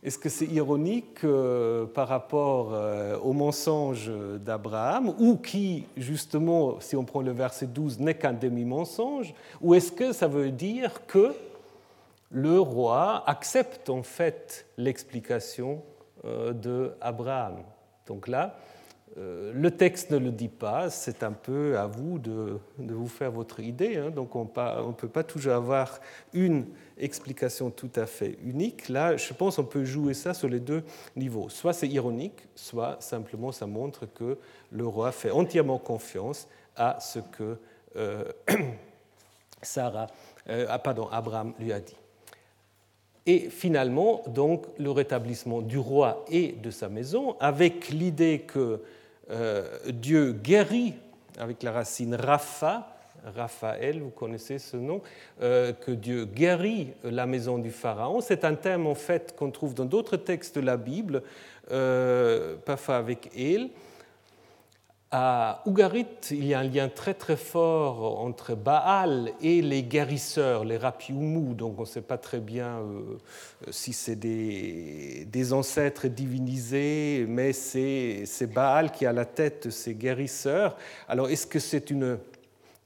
Est-ce 0.03 0.17
que 0.17 0.27
c'est 0.27 0.47
ironique 0.47 1.23
euh, 1.23 1.85
par 1.85 2.09
rapport 2.09 2.73
euh, 2.73 3.17
au 3.19 3.31
mensonge 3.31 4.11
d'Abraham, 4.45 5.13
ou 5.17 5.37
qui, 5.37 5.85
justement, 5.95 6.79
si 6.81 6.95
on 6.95 7.05
prend 7.05 7.21
le 7.21 7.31
verset 7.31 7.67
12, 7.67 7.99
n'est 7.99 8.15
qu'un 8.15 8.33
demi-mensonge? 8.33 9.33
Ou 9.61 9.73
est-ce 9.73 9.91
que 9.93 10.11
ça 10.11 10.27
veut 10.27 10.51
dire 10.51 11.05
que 11.07 11.33
le 12.29 12.59
roi 12.59 13.23
accepte 13.27 13.89
en 13.89 14.03
fait 14.03 14.65
l'explication 14.77 15.81
de 16.23 16.93
Abraham. 17.01 17.63
Donc 18.07 18.27
là, 18.27 18.55
euh, 19.17 19.51
le 19.53 19.69
texte 19.69 20.09
ne 20.09 20.17
le 20.17 20.31
dit 20.31 20.47
pas, 20.47 20.89
c'est 20.89 21.21
un 21.21 21.33
peu 21.33 21.77
à 21.77 21.85
vous 21.85 22.17
de, 22.17 22.59
vous 22.79 23.07
faire 23.07 23.31
votre 23.31 23.59
idée. 23.59 23.97
Hein. 23.97 24.09
Donc 24.09 24.35
on 24.35 24.45
ne 24.45 24.93
peut 24.93 25.07
pas 25.07 25.23
toujours 25.23 25.53
avoir 25.53 25.99
une 26.33 26.65
explication 26.97 27.69
tout 27.69 27.91
à 27.95 28.07
fait 28.07 28.37
unique. 28.43 28.89
Là, 28.89 29.15
je 29.15 29.33
pense 29.33 29.57
qu'on 29.57 29.65
peut 29.65 29.85
jouer 29.85 30.15
ça 30.15 30.33
sur 30.33 30.49
les 30.49 30.59
deux 30.59 30.83
niveaux. 31.15 31.49
Soit 31.49 31.73
c'est 31.73 31.87
ironique, 31.87 32.47
soit 32.55 32.97
simplement 33.01 33.51
ça 33.51 33.67
montre 33.67 34.07
que 34.07 34.37
le 34.71 34.87
roi 34.87 35.11
fait 35.11 35.31
entièrement 35.31 35.77
confiance 35.77 36.47
à 36.75 36.99
ce 36.99 37.19
que 37.19 37.57
euh, 37.95 38.23
Sarah, 39.61 40.07
ah, 40.47 40.79
pardon, 40.79 41.07
Abraham 41.11 41.53
lui 41.59 41.71
a 41.71 41.79
dit. 41.79 41.95
Et 43.25 43.49
finalement, 43.49 44.21
donc, 44.27 44.65
le 44.77 44.91
rétablissement 44.91 45.61
du 45.61 45.77
roi 45.77 46.25
et 46.29 46.55
de 46.61 46.71
sa 46.71 46.89
maison, 46.89 47.35
avec 47.39 47.89
l'idée 47.89 48.39
que 48.45 48.81
euh, 49.31 49.65
Dieu 49.89 50.33
guérit, 50.33 50.93
avec 51.37 51.63
la 51.63 51.71
racine 51.71 52.15
Rapha, 52.15 52.93
Raphaël, 53.35 54.01
vous 54.01 54.09
connaissez 54.09 54.59
ce 54.59 54.75
nom, 54.75 55.01
euh, 55.41 55.71
que 55.71 55.91
Dieu 55.91 56.25
guérit 56.25 56.89
la 57.03 57.25
maison 57.25 57.57
du 57.57 57.71
Pharaon. 57.71 58.19
C'est 58.19 58.43
un 58.43 58.55
thème 58.55 58.85
en 58.85 58.95
fait 58.95 59.33
qu'on 59.37 59.49
trouve 59.49 59.73
dans 59.73 59.85
d'autres 59.85 60.17
textes 60.17 60.57
de 60.57 60.65
la 60.65 60.75
Bible, 60.77 61.23
euh, 61.71 62.57
avec 62.89 63.31
El, 63.37 63.69
à 65.15 65.61
Ougarit, 65.67 66.07
il 66.31 66.43
y 66.43 66.55
a 66.55 66.59
un 66.59 66.63
lien 66.63 66.89
très 66.89 67.13
très 67.13 67.37
fort 67.37 68.19
entre 68.19 68.55
Baal 68.55 69.31
et 69.41 69.61
les 69.61 69.83
guérisseurs, 69.83 70.65
les 70.65 70.75
Rapiumu, 70.75 71.53
donc 71.53 71.77
on 71.77 71.81
ne 71.81 71.87
sait 71.87 72.01
pas 72.01 72.17
très 72.17 72.39
bien 72.39 72.79
euh, 72.79 73.19
si 73.69 73.93
c'est 73.93 74.15
des, 74.15 75.27
des, 75.31 75.53
ancêtres 75.53 76.07
divinisés, 76.07 77.27
mais 77.29 77.53
c'est 77.53 78.25
Baal 78.51 78.91
qui 78.91 79.05
a 79.05 79.13
la 79.13 79.25
tête 79.25 79.67
de 79.67 79.69
ces 79.69 79.93
guérisseurs. 79.93 80.75
Alors 81.07 81.29
est-ce 81.29 81.45
que 81.45 81.59
c'est 81.59 81.91
une, 81.91 82.17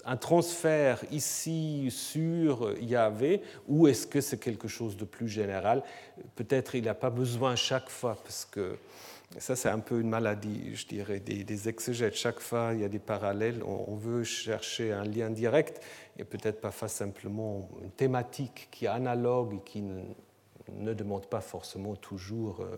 un 0.04 0.18
transfert 0.18 1.06
ici 1.14 1.88
sur 1.92 2.78
Yahvé 2.82 3.42
ou 3.70 3.88
est-ce 3.88 4.06
que 4.06 4.20
c'est 4.20 4.38
quelque 4.38 4.68
chose 4.68 4.98
de 4.98 5.06
plus 5.06 5.30
général? 5.30 5.82
Peut-être 6.36 6.76
il 6.76 6.84
n'a 6.84 6.94
pas 6.94 7.10
besoin 7.10 7.56
chaque 7.56 7.90
fois 7.90 8.18
parce 8.22 8.44
que 8.44 8.76
ça, 9.38 9.56
c'est 9.56 9.70
un 9.70 9.80
peu 9.80 10.00
une 10.00 10.10
maladie, 10.10 10.74
je 10.74 10.88
dirais, 10.88 11.20
des, 11.20 11.70
exégètes. 11.70 12.16
Chaque 12.16 12.40
fois, 12.40 12.72
il 12.74 12.80
y 12.80 12.86
a 12.86 12.90
des 12.90 13.00
parallèles. 13.00 13.62
On, 13.64 13.96
veut 13.96 14.24
chercher 14.24 14.94
un 14.94 15.04
lien 15.04 15.30
direct 15.30 15.82
et 16.18 16.24
peut-être 16.24 16.62
pas 16.62 16.72
simplement 16.88 17.68
une 17.84 17.92
thématique 17.92 18.70
qui 18.72 18.86
est 18.86 18.90
analogue 18.90 19.56
et 19.56 19.62
qui 19.64 19.84
ne, 19.84 20.94
demande 20.94 21.26
pas 21.26 21.42
forcément 21.42 21.96
toujours 21.96 22.62
euh, 22.62 22.78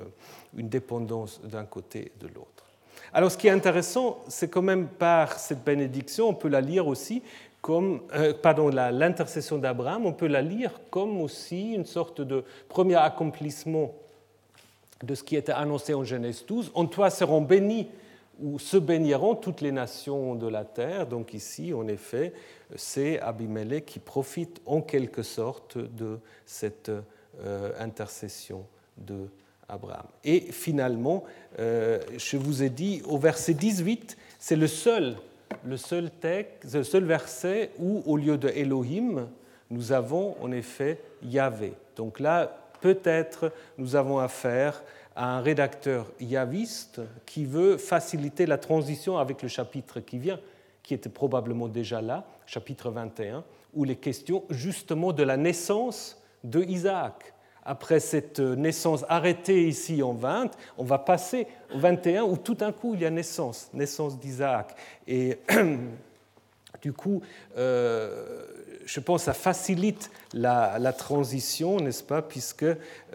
une 0.57 0.69
dépendance 0.69 1.39
d'un 1.43 1.65
côté 1.65 2.11
et 2.15 2.19
de 2.19 2.27
l'autre. 2.27 2.65
Alors, 3.13 3.31
ce 3.31 3.37
qui 3.37 3.47
est 3.47 3.51
intéressant, 3.51 4.19
c'est 4.27 4.49
quand 4.49 4.61
même 4.61 4.87
par 4.87 5.39
cette 5.39 5.63
bénédiction, 5.63 6.29
on 6.29 6.33
peut 6.33 6.49
la 6.49 6.61
lire 6.61 6.87
aussi 6.87 7.23
comme, 7.61 8.01
euh, 8.13 8.33
pardon, 8.33 8.69
l'intercession 8.69 9.57
d'Abraham, 9.57 10.05
on 10.05 10.13
peut 10.13 10.27
la 10.27 10.41
lire 10.41 10.79
comme 10.89 11.21
aussi 11.21 11.73
une 11.73 11.85
sorte 11.85 12.21
de 12.21 12.43
premier 12.69 12.95
accomplissement 12.95 13.93
de 15.03 15.15
ce 15.15 15.23
qui 15.23 15.35
était 15.35 15.51
annoncé 15.51 15.93
en 15.93 16.03
Genèse 16.03 16.45
12. 16.45 16.71
En 16.73 16.85
toi 16.85 17.09
seront 17.09 17.41
bénis 17.41 17.87
ou 18.41 18.59
se 18.59 18.77
béniront 18.77 19.35
toutes 19.35 19.61
les 19.61 19.71
nations 19.71 20.35
de 20.35 20.47
la 20.47 20.65
terre. 20.65 21.07
Donc 21.07 21.33
ici, 21.33 21.73
en 21.73 21.87
effet, 21.87 22.33
c'est 22.75 23.19
Abimelech 23.19 23.85
qui 23.85 23.99
profite 23.99 24.61
en 24.65 24.81
quelque 24.81 25.23
sorte 25.23 25.77
de 25.77 26.19
cette 26.45 26.91
euh, 27.43 27.71
intercession 27.79 28.65
de 28.97 29.27
Abraham. 29.67 30.07
Et 30.23 30.39
finalement, 30.39 31.23
euh, 31.59 31.99
je 32.17 32.37
vous 32.37 32.63
ai 32.63 32.69
dit, 32.69 33.01
au 33.05 33.17
verset 33.17 33.53
18, 33.53 34.17
c'est 34.39 34.55
le 34.55 34.67
seul, 34.67 35.15
le 35.63 35.77
seul 35.77 36.09
texte, 36.09 36.73
le 36.73 36.83
seul 36.83 37.05
verset 37.05 37.71
où, 37.77 38.01
au 38.05 38.17
lieu 38.17 38.37
de 38.37 38.49
Elohim, 38.49 39.27
nous 39.69 39.91
avons 39.91 40.35
en 40.41 40.51
effet 40.51 40.99
Yahvé. 41.21 41.73
Donc 41.95 42.19
là, 42.19 42.58
peut-être 42.81 43.51
nous 43.77 43.95
avons 43.95 44.19
affaire 44.19 44.83
à 45.15 45.37
un 45.37 45.41
rédacteur 45.41 46.11
yaviste 46.19 47.01
qui 47.25 47.45
veut 47.45 47.77
faciliter 47.77 48.45
la 48.45 48.57
transition 48.57 49.17
avec 49.17 49.41
le 49.41 49.47
chapitre 49.49 49.99
qui 49.99 50.17
vient, 50.17 50.39
qui 50.83 50.93
était 50.93 51.09
probablement 51.09 51.67
déjà 51.67 52.01
là, 52.01 52.25
chapitre 52.45 52.89
21, 52.89 53.43
où 53.73 53.83
les 53.83 53.95
questions 53.95 54.43
justement 54.49 55.11
de 55.11 55.23
la 55.23 55.37
naissance 55.37 56.21
de 56.43 56.63
Isaac. 56.63 57.33
Après 57.65 57.99
cette 57.99 58.39
naissance 58.39 59.05
arrêtée 59.09 59.67
ici 59.67 60.01
en 60.01 60.13
20, 60.13 60.51
on 60.77 60.83
va 60.83 60.97
passer 60.97 61.45
au 61.75 61.77
21 61.77 62.23
où 62.23 62.37
tout 62.37 62.55
d'un 62.55 62.71
coup 62.71 62.93
il 62.95 63.01
y 63.01 63.05
a 63.05 63.09
naissance, 63.09 63.69
naissance 63.73 64.17
d'Isaac. 64.17 64.75
Et 65.05 65.37
du 66.81 66.93
coup, 66.93 67.21
euh, 67.57 68.45
je 68.89 68.99
pense 68.99 69.21
que 69.21 69.25
ça 69.25 69.33
facilite 69.33 70.09
la, 70.33 70.93
transition, 70.93 71.77
n'est-ce 71.77 72.03
pas, 72.03 72.23
puisque 72.23 72.65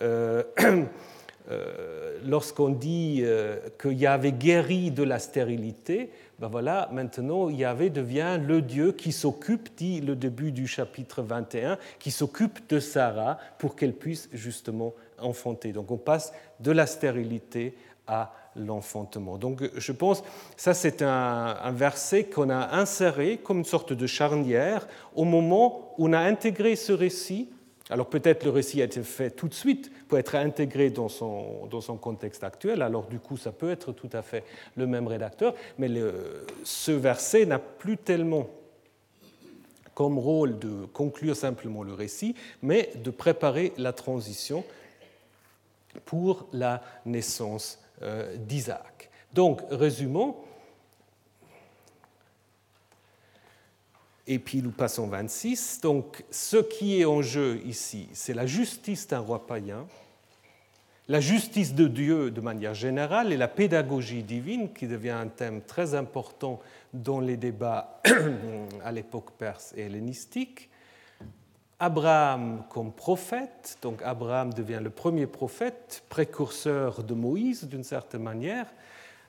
euh, 0.02 0.42
euh, 1.50 2.18
lorsqu'on 2.24 2.68
dit 2.68 3.22
euh, 3.22 3.58
que 3.76 3.88
Yahvé 3.88 4.32
guérit 4.32 4.92
de 4.92 5.02
la 5.02 5.18
stérilité, 5.18 6.10
ben 6.38 6.46
voilà, 6.46 6.88
maintenant 6.92 7.50
Yahvé 7.50 7.90
devient 7.90 8.38
le 8.40 8.62
Dieu 8.62 8.92
qui 8.92 9.10
s'occupe, 9.10 9.68
dit 9.76 10.00
le 10.00 10.14
début 10.14 10.52
du 10.52 10.68
chapitre 10.68 11.22
21, 11.22 11.78
qui 11.98 12.12
s'occupe 12.12 12.68
de 12.68 12.78
Sarah 12.78 13.38
pour 13.58 13.74
qu'elle 13.74 13.94
puisse 13.94 14.28
justement 14.32 14.94
enfanter. 15.18 15.72
Donc 15.72 15.90
on 15.90 15.96
passe 15.96 16.32
de 16.60 16.70
la 16.70 16.86
stérilité 16.86 17.74
à 18.06 18.32
l'enfantement. 18.56 19.38
Donc 19.38 19.62
je 19.74 19.92
pense, 19.92 20.22
ça 20.56 20.74
c'est 20.74 21.02
un, 21.02 21.72
verset 21.72 22.24
qu'on 22.24 22.50
a 22.50 22.76
inséré 22.76 23.38
comme 23.42 23.58
une 23.58 23.64
sorte 23.64 23.92
de 23.92 24.06
charnière 24.06 24.86
au 25.14 25.24
moment 25.24 25.94
où 25.98 26.08
on 26.08 26.12
a 26.12 26.20
intégré 26.20 26.76
ce 26.76 26.92
récit. 26.92 27.50
Alors 27.90 28.08
peut-être 28.08 28.44
le 28.44 28.50
récit 28.50 28.80
a 28.80 28.86
été 28.86 29.02
fait 29.02 29.30
tout 29.30 29.48
de 29.48 29.54
suite 29.54 29.90
pour 30.08 30.18
être 30.18 30.34
intégré 30.36 30.90
dans 30.90 31.08
son, 31.08 31.66
dans 31.70 31.82
son 31.82 31.96
contexte 31.96 32.42
actuel, 32.42 32.80
alors 32.80 33.06
du 33.06 33.18
coup 33.18 33.36
ça 33.36 33.52
peut 33.52 33.70
être 33.70 33.92
tout 33.92 34.08
à 34.12 34.22
fait 34.22 34.44
le 34.76 34.86
même 34.86 35.06
rédacteur, 35.06 35.54
mais 35.78 35.90
ce 36.64 36.92
verset 36.92 37.44
n'a 37.44 37.58
plus 37.58 37.98
tellement 37.98 38.48
comme 39.94 40.18
rôle 40.18 40.58
de 40.58 40.86
conclure 40.92 41.36
simplement 41.36 41.82
le 41.82 41.94
récit, 41.94 42.34
mais 42.62 42.90
de 42.96 43.10
préparer 43.10 43.72
la 43.78 43.92
transition 43.92 44.64
pour 46.04 46.46
la 46.52 46.82
naissance 47.06 47.78
d'Isaac. 48.36 49.10
Donc, 49.32 49.62
résumons. 49.70 50.36
Et 54.26 54.38
puis 54.38 54.62
nous 54.62 54.70
passons 54.70 55.06
26. 55.06 55.80
Donc, 55.82 56.24
ce 56.30 56.56
qui 56.56 57.00
est 57.00 57.04
en 57.04 57.20
jeu 57.20 57.60
ici, 57.64 58.08
c'est 58.12 58.32
la 58.32 58.46
justice 58.46 59.06
d'un 59.06 59.18
roi 59.18 59.46
païen, 59.46 59.86
la 61.08 61.20
justice 61.20 61.74
de 61.74 61.86
Dieu 61.86 62.30
de 62.30 62.40
manière 62.40 62.72
générale 62.72 63.32
et 63.32 63.36
la 63.36 63.48
pédagogie 63.48 64.22
divine, 64.22 64.72
qui 64.72 64.86
devient 64.86 65.10
un 65.10 65.28
thème 65.28 65.60
très 65.60 65.94
important 65.94 66.60
dans 66.94 67.20
les 67.20 67.36
débats 67.36 68.00
à 68.84 68.92
l'époque 68.92 69.32
perse 69.32 69.74
et 69.76 69.82
hellénistique. 69.82 70.70
Abraham 71.84 72.64
comme 72.70 72.92
prophète, 72.92 73.76
donc 73.82 74.00
Abraham 74.02 74.54
devient 74.54 74.80
le 74.82 74.88
premier 74.88 75.26
prophète, 75.26 76.02
précurseur 76.08 77.02
de 77.02 77.12
Moïse 77.12 77.64
d'une 77.64 77.84
certaine 77.84 78.22
manière. 78.22 78.64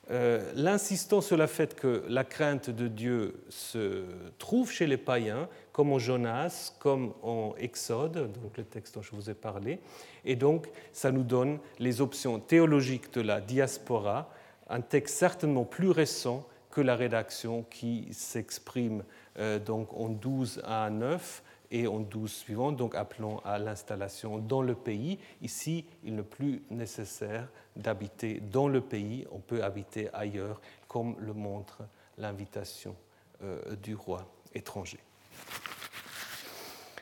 Euh, 0.09 0.53
l'insistance 0.55 1.27
sur 1.27 1.35
le 1.35 1.47
fait 1.47 1.75
que 1.75 2.05
la 2.07 2.23
crainte 2.23 2.69
de 2.69 2.87
Dieu 2.87 3.43
se 3.49 4.05
trouve 4.39 4.71
chez 4.71 4.87
les 4.87 4.95
païens, 4.95 5.49
comme 5.73 5.91
en 5.91 5.99
Jonas, 5.99 6.71
comme 6.79 7.11
en 7.23 7.53
Exode, 7.57 8.31
donc 8.31 8.55
le 8.55 8.63
texte 8.63 8.95
dont 8.95 9.01
je 9.01 9.11
vous 9.11 9.29
ai 9.29 9.33
parlé, 9.33 9.81
et 10.23 10.37
donc 10.37 10.69
ça 10.93 11.11
nous 11.11 11.23
donne 11.23 11.59
les 11.79 11.99
options 11.99 12.39
théologiques 12.39 13.13
de 13.13 13.19
la 13.19 13.41
diaspora, 13.41 14.29
un 14.69 14.79
texte 14.79 15.17
certainement 15.17 15.65
plus 15.65 15.89
récent 15.89 16.47
que 16.71 16.79
la 16.79 16.95
rédaction 16.95 17.65
qui 17.69 18.07
s'exprime 18.13 19.03
euh, 19.39 19.59
donc 19.59 19.93
en 19.93 20.07
12 20.07 20.61
à 20.63 20.89
9 20.89 21.43
et 21.71 21.87
en 21.87 21.99
12 21.99 22.31
suivantes, 22.31 22.77
donc 22.77 22.95
appelons 22.95 23.39
à 23.45 23.57
l'installation 23.57 24.37
dans 24.37 24.61
le 24.61 24.75
pays. 24.75 25.19
Ici, 25.41 25.85
il 26.03 26.15
n'est 26.15 26.23
plus 26.23 26.63
nécessaire 26.69 27.47
d'habiter 27.75 28.39
dans 28.39 28.67
le 28.67 28.81
pays, 28.81 29.25
on 29.31 29.39
peut 29.39 29.63
habiter 29.63 30.09
ailleurs, 30.13 30.61
comme 30.87 31.15
le 31.19 31.33
montre 31.33 31.83
l'invitation 32.17 32.95
euh, 33.43 33.75
du 33.75 33.95
roi 33.95 34.25
étranger. 34.53 34.99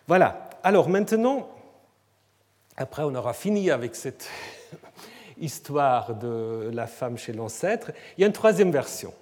Voilà, 0.08 0.50
alors 0.64 0.90
maintenant, 0.90 1.50
après 2.76 3.04
on 3.04 3.14
aura 3.16 3.34
fini 3.34 3.70
avec 3.70 3.96
cette 3.96 4.30
histoire 5.38 6.16
de 6.16 6.72
la 6.74 6.88
femme 6.88 7.18
chez 7.18 7.34
l'ancêtre, 7.34 7.92
il 8.18 8.22
y 8.22 8.24
a 8.24 8.28
une 8.28 8.34
troisième 8.34 8.72
version. 8.72 9.14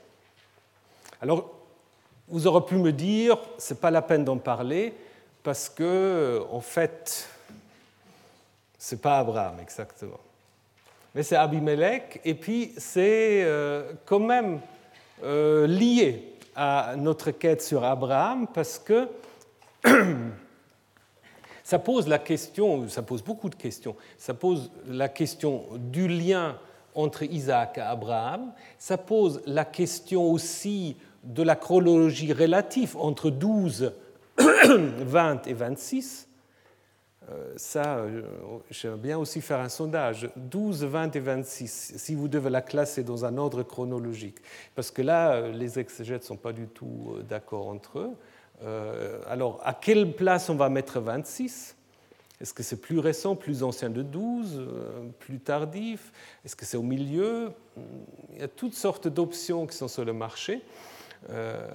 Alors, 1.22 1.52
vous 2.30 2.48
aurez 2.48 2.66
pu 2.66 2.76
me 2.78 2.94
dire, 2.94 3.38
ce 3.58 3.74
n'est 3.74 3.80
pas 3.80 3.92
la 3.92 4.02
peine 4.02 4.24
d'en 4.24 4.38
parler, 4.38 4.96
parce 5.44 5.70
que, 5.70 6.42
en 6.52 6.62
fait, 6.62 7.28
ce 8.78 8.96
n'est 8.96 9.02
pas 9.02 9.20
Abraham 9.20 9.60
exactement. 9.60 10.20
Mais 11.14 11.24
c'est 11.24 11.36
Abimelech, 11.36 12.22
et 12.24 12.34
puis 12.34 12.74
c'est 12.78 13.44
euh, 13.44 13.94
quand 14.06 14.20
même 14.20 14.62
euh, 15.24 15.68
lié 15.68 16.36
à 16.56 16.96
notre 16.98 17.32
quête 17.32 17.62
sur 17.62 17.84
Abraham, 17.84 18.48
parce 18.48 18.80
que 18.80 19.10
ça 21.64 21.80
pose 21.80 22.08
la 22.08 22.20
question, 22.20 22.88
ça 22.88 23.02
pose 23.02 23.22
beaucoup 23.22 23.50
de 23.50 23.56
questions, 23.56 23.96
ça 24.18 24.34
pose 24.34 24.72
la 24.88 25.10
question 25.10 25.66
du 25.78 26.08
lien 26.08 26.58
entre 26.96 27.24
Isaac 27.24 27.78
et 27.78 27.82
Abraham, 27.82 28.52
ça 28.78 28.98
pose 28.98 29.42
la 29.46 29.66
question 29.66 30.32
aussi 30.32 30.96
de 31.24 31.44
la 31.44 31.56
chronologie 31.56 32.34
relative 32.34 32.96
entre 32.98 33.30
12 33.30 33.92
20 34.38 35.48
et 35.48 35.54
26, 35.54 36.28
euh, 37.30 37.54
ça, 37.56 37.98
euh, 37.98 38.24
j'aimerais 38.72 38.98
bien 38.98 39.18
aussi 39.18 39.42
faire 39.42 39.60
un 39.60 39.70
sondage. 39.70 40.30
12, 40.36 40.84
20 40.86 41.16
et 41.16 41.20
26, 41.20 41.94
si 41.98 42.16
vous 42.16 42.28
devez 42.28 42.50
la 42.50 42.62
classer 42.62 43.04
dans 43.04 43.26
un 43.26 43.38
ordre 43.38 43.64
chronologique. 43.64 44.38
Parce 44.76 44.92
que 44.92 45.02
là, 45.02 45.34
euh, 45.34 45.52
les 45.52 45.80
exégètes 45.80 46.24
ne 46.24 46.28
sont 46.28 46.38
pas 46.38 46.52
du 46.52 46.68
tout 46.68 47.16
d'accord 47.30 47.68
entre 47.68 48.00
eux. 48.00 48.16
alors, 49.28 49.60
à 49.64 49.74
quelle 49.74 50.14
place 50.14 50.50
on 50.50 50.56
va 50.56 50.70
mettre 50.70 51.00
26 51.00 51.76
Est-ce 52.40 52.54
que 52.54 52.62
c'est 52.62 52.80
plus 52.80 53.00
récent, 53.00 53.36
plus 53.36 53.64
ancien 53.64 53.90
de 53.90 54.04
12, 54.04 54.68
plus 55.20 55.40
tardif? 55.40 56.12
Est-ce 56.46 56.56
que 56.56 56.66
c'est 56.66 56.78
au 56.78 56.84
milieu? 56.84 57.54
Il 58.34 58.40
y 58.40 58.44
a 58.44 58.48
toutes 58.48 58.76
sortes 58.76 59.08
d'options 59.08 59.66
qui 59.66 59.76
sont 59.76 59.88
sur 59.88 60.06
le 60.06 60.14
marché. 60.14 60.62
Euh, 61.30 61.68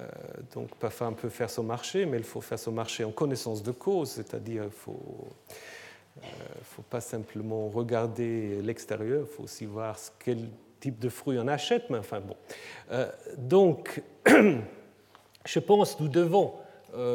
donc 0.53 0.75
parfois 0.75 1.07
on 1.07 1.13
peut 1.13 1.29
faire 1.29 1.49
son 1.49 1.63
marché, 1.63 2.05
mais 2.05 2.17
il 2.17 2.23
faut 2.23 2.41
faire 2.41 2.59
son 2.59 2.71
marché 2.71 3.03
en 3.03 3.11
connaissance 3.11 3.63
de 3.63 3.71
cause, 3.71 4.11
c'est-à-dire 4.11 4.63
il 4.63 4.65
ne 4.65 4.69
faut, 4.69 5.27
euh, 6.17 6.27
faut, 6.63 6.81
pas 6.81 6.99
simplement 7.01 7.69
regarder 7.69 8.61
l'extérieur, 8.61 9.25
il 9.29 9.35
faut 9.35 9.43
aussi 9.43 9.65
voir 9.65 9.97
quel 10.19 10.49
type 10.79 10.99
de 10.99 11.09
fruits 11.09 11.37
on 11.39 11.47
achète, 11.47 11.89
mais 11.89 11.97
enfin 11.97 12.19
bon. 12.19 12.35
Euh, 12.91 13.09
donc 13.37 14.01
je 15.45 15.59
pense 15.59 15.99
nous 15.99 16.09
devons, 16.09 16.53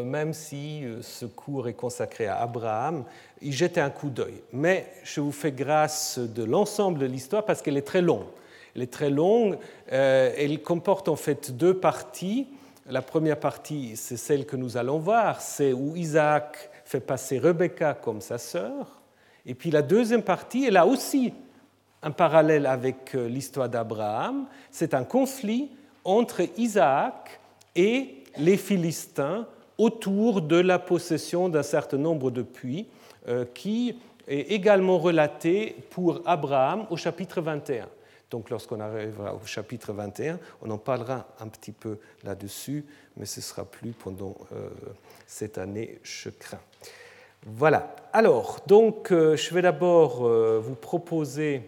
même 0.05 0.33
si 0.33 0.85
ce 1.01 1.27
cours 1.27 1.67
est 1.67 1.75
consacré 1.75 2.27
à 2.29 2.41
Abraham, 2.41 3.05
y 3.41 3.51
jeter 3.51 3.81
un 3.81 3.91
coup 3.91 4.11
d'œil. 4.11 4.41
Mais 4.53 4.87
je 5.03 5.21
vous 5.21 5.33
fais 5.33 5.51
grâce 5.51 6.21
de 6.21 6.45
l'ensemble 6.45 7.01
de 7.01 7.07
l'histoire 7.07 7.45
parce 7.45 7.63
qu'elle 7.63 7.77
est 7.77 7.87
très 7.87 8.03
longue. 8.03 8.27
Elle 8.75 8.83
est 8.83 8.93
très 8.93 9.11
longue. 9.11 9.59
Euh, 9.93 10.33
elle 10.37 10.63
comporte 10.63 11.09
en 11.09 11.17
fait 11.17 11.57
deux 11.57 11.75
parties. 11.75 12.47
La 12.89 13.03
première 13.03 13.39
partie, 13.39 13.97
c'est 13.97 14.17
celle 14.17 14.45
que 14.45 14.57
nous 14.57 14.77
allons 14.77 14.99
voir, 14.99 15.41
c'est 15.41 15.73
où 15.73 15.95
Isaac 15.95 16.71
fait 16.85 17.01
passer 17.01 17.39
Rebecca 17.39 17.95
comme 17.95 18.21
sa 18.21 18.39
sœur. 18.39 19.01
Et 19.47 19.55
puis 19.55 19.71
la 19.71 19.83
deuxième 19.83 20.23
partie, 20.23 20.65
elle 20.65 20.77
a 20.77 20.87
aussi 20.87 21.33
un 22.03 22.11
parallèle 22.11 22.67
avec 22.67 23.15
euh, 23.15 23.29
l'histoire 23.29 23.69
d'Abraham. 23.69 24.47
C'est 24.71 24.95
un 24.95 25.05
conflit 25.05 25.71
entre 26.05 26.43
Isaac 26.59 27.41
et 27.77 28.25
les 28.37 28.57
Philistins 28.57 29.47
autour 29.79 30.43
de 30.43 30.57
la 30.57 30.79
possession 30.79 31.49
d'un 31.49 31.63
certain 31.63 31.99
nombre 31.99 32.31
de 32.31 32.43
puits 32.43 32.87
euh, 33.29 33.45
qui 33.55 33.97
est 34.29 34.53
également 34.53 34.99
relaté 34.99 35.77
pour 35.91 36.21
Abraham 36.27 36.87
au 36.91 36.97
chapitre 36.97 37.41
21. 37.41 37.87
Donc 38.33 38.49
lorsqu'on 38.49 38.81
arrivera 38.81 39.35
au 39.35 39.45
chapitre 39.45 39.93
21, 39.93 40.39
on 40.63 40.71
en 40.71 40.79
parlera 40.79 41.27
un 41.39 41.49
petit 41.49 41.71
peu 41.71 41.99
là-dessus, 42.25 42.83
mais 43.19 43.27
ce 43.27 43.43
sera 43.43 43.67
plus 43.67 43.91
pendant 43.91 44.35
euh, 44.55 44.71
cette 45.27 45.59
année, 45.59 46.01
je 46.03 46.31
crains. 46.31 46.59
Voilà. 47.45 47.95
Alors, 48.15 48.61
donc, 48.67 49.13
euh, 49.13 49.37
je 49.37 49.53
vais 49.53 49.61
d'abord 49.61 50.27
euh, 50.27 50.59
vous 50.65 50.75
proposer 50.75 51.61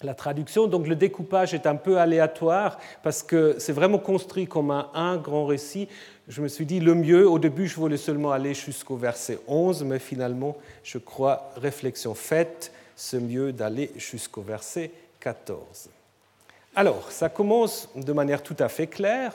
la 0.00 0.14
traduction. 0.14 0.66
Donc, 0.66 0.86
le 0.86 0.96
découpage 0.96 1.52
est 1.52 1.66
un 1.66 1.76
peu 1.76 1.98
aléatoire 1.98 2.78
parce 3.02 3.22
que 3.22 3.56
c'est 3.58 3.72
vraiment 3.72 3.98
construit 3.98 4.46
comme 4.46 4.70
un, 4.70 4.88
un, 4.94 5.18
grand 5.18 5.44
récit. 5.44 5.88
Je 6.26 6.40
me 6.40 6.48
suis 6.48 6.64
dit, 6.64 6.80
le 6.80 6.94
mieux, 6.94 7.28
au 7.28 7.38
début, 7.38 7.66
je 7.66 7.76
voulais 7.76 7.98
seulement 7.98 8.32
aller 8.32 8.54
jusqu'au 8.54 8.96
verset 8.96 9.38
11, 9.46 9.84
mais 9.84 9.98
finalement, 9.98 10.56
je 10.82 10.96
crois, 10.96 11.50
réflexion 11.56 12.14
faite, 12.14 12.72
c'est 12.96 13.20
mieux 13.20 13.52
d'aller 13.52 13.90
jusqu'au 13.96 14.40
verset 14.40 14.90
14. 15.24 15.88
Alors, 16.76 17.10
ça 17.10 17.30
commence 17.30 17.88
de 17.96 18.12
manière 18.12 18.42
tout 18.42 18.56
à 18.58 18.68
fait 18.68 18.86
claire. 18.86 19.32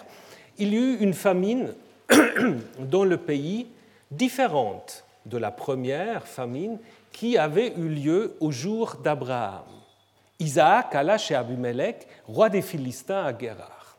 Il 0.60 0.74
y 0.74 0.78
eut 0.78 0.98
une 1.00 1.16
famine 1.16 1.74
dans 2.80 3.06
le 3.06 3.18
pays 3.18 3.68
différente 4.12 5.04
de 5.26 5.38
la 5.40 5.50
première 5.50 6.28
famine 6.28 6.78
qui 7.12 7.40
avait 7.40 7.74
eu 7.76 7.90
lieu 7.90 8.38
au 8.40 8.52
jour 8.52 8.98
d'Abraham. 8.98 9.66
Isaac 10.38 10.94
alla 10.94 11.18
chez 11.18 11.34
Abimelech, 11.34 12.08
roi 12.28 12.50
des 12.50 12.62
Philistins 12.62 13.26
à 13.26 13.34
Guérard. 13.34 13.98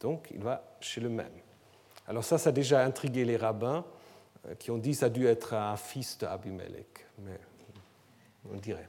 Donc 0.00 0.28
il 0.32 0.42
va 0.42 0.62
chez 0.80 1.00
le 1.00 1.08
même. 1.08 1.26
Alors 2.06 2.24
ça, 2.24 2.38
ça 2.38 2.50
a 2.50 2.52
déjà 2.52 2.84
intrigué 2.84 3.24
les 3.24 3.36
rabbins 3.36 3.84
euh, 4.46 4.54
qui 4.54 4.70
ont 4.70 4.78
dit 4.78 4.92
que 4.92 4.98
ça 4.98 5.06
a 5.06 5.10
dû 5.10 5.26
être 5.26 5.54
un 5.54 5.76
fils 5.76 6.16
d'Abimelech, 6.18 7.06
mais 7.18 7.38
on 8.52 8.56
dirait. 8.58 8.88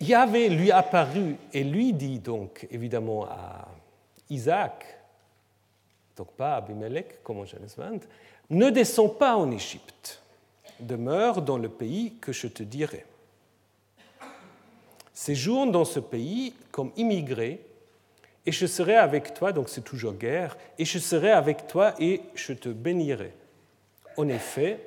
Yahvé 0.00 0.48
lui 0.48 0.70
apparut 0.70 1.36
et 1.52 1.64
lui 1.64 1.92
dit 1.92 2.20
donc 2.20 2.66
évidemment 2.70 3.24
à 3.24 3.68
Isaac, 4.30 4.84
donc 6.16 6.32
pas 6.32 6.54
à 6.54 6.56
Abimelech 6.58 7.22
comme 7.22 7.38
en 7.38 7.44
Genèse 7.44 7.76
20, 7.76 8.06
ne 8.50 8.70
descends 8.70 9.08
pas 9.08 9.36
en 9.36 9.50
Égypte, 9.50 10.22
demeure 10.80 11.42
dans 11.42 11.58
le 11.58 11.68
pays 11.68 12.14
que 12.20 12.32
je 12.32 12.46
te 12.46 12.62
dirai. 12.62 13.04
Séjourne 15.12 15.72
dans 15.72 15.84
ce 15.84 15.98
pays 15.98 16.54
comme 16.70 16.92
immigré, 16.96 17.60
et 18.46 18.52
je 18.52 18.66
serai 18.66 18.96
avec 18.96 19.34
toi, 19.34 19.52
donc 19.52 19.68
c'est 19.68 19.84
toujours 19.84 20.14
guerre, 20.14 20.56
et 20.78 20.84
je 20.84 20.98
serai 20.98 21.32
avec 21.32 21.66
toi 21.66 21.94
et 21.98 22.22
je 22.34 22.52
te 22.52 22.68
bénirai. 22.68 23.34
En 24.16 24.28
effet, 24.28 24.80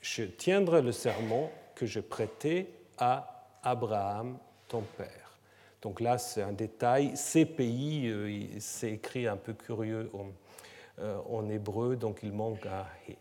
je 0.00 0.24
tiendrai 0.24 0.82
le 0.82 0.90
serment 0.90 1.50
que 1.74 1.86
je 1.86 2.00
prêtais 2.00 2.66
à 2.98 3.44
Abraham, 3.62 4.38
père. 4.82 5.38
Donc 5.82 6.00
là, 6.00 6.18
c'est 6.18 6.42
un 6.42 6.52
détail. 6.52 7.12
Ces 7.14 7.44
pays, 7.44 8.08
euh, 8.08 8.46
c'est 8.58 8.92
écrit 8.92 9.26
un 9.26 9.36
peu 9.36 9.52
curieux 9.52 10.10
euh, 10.98 11.18
en, 11.28 11.48
hébreu, 11.50 11.96
donc 11.96 12.20
il 12.22 12.32
manque 12.32 12.64
un 12.66 12.86
hé. 13.08 13.18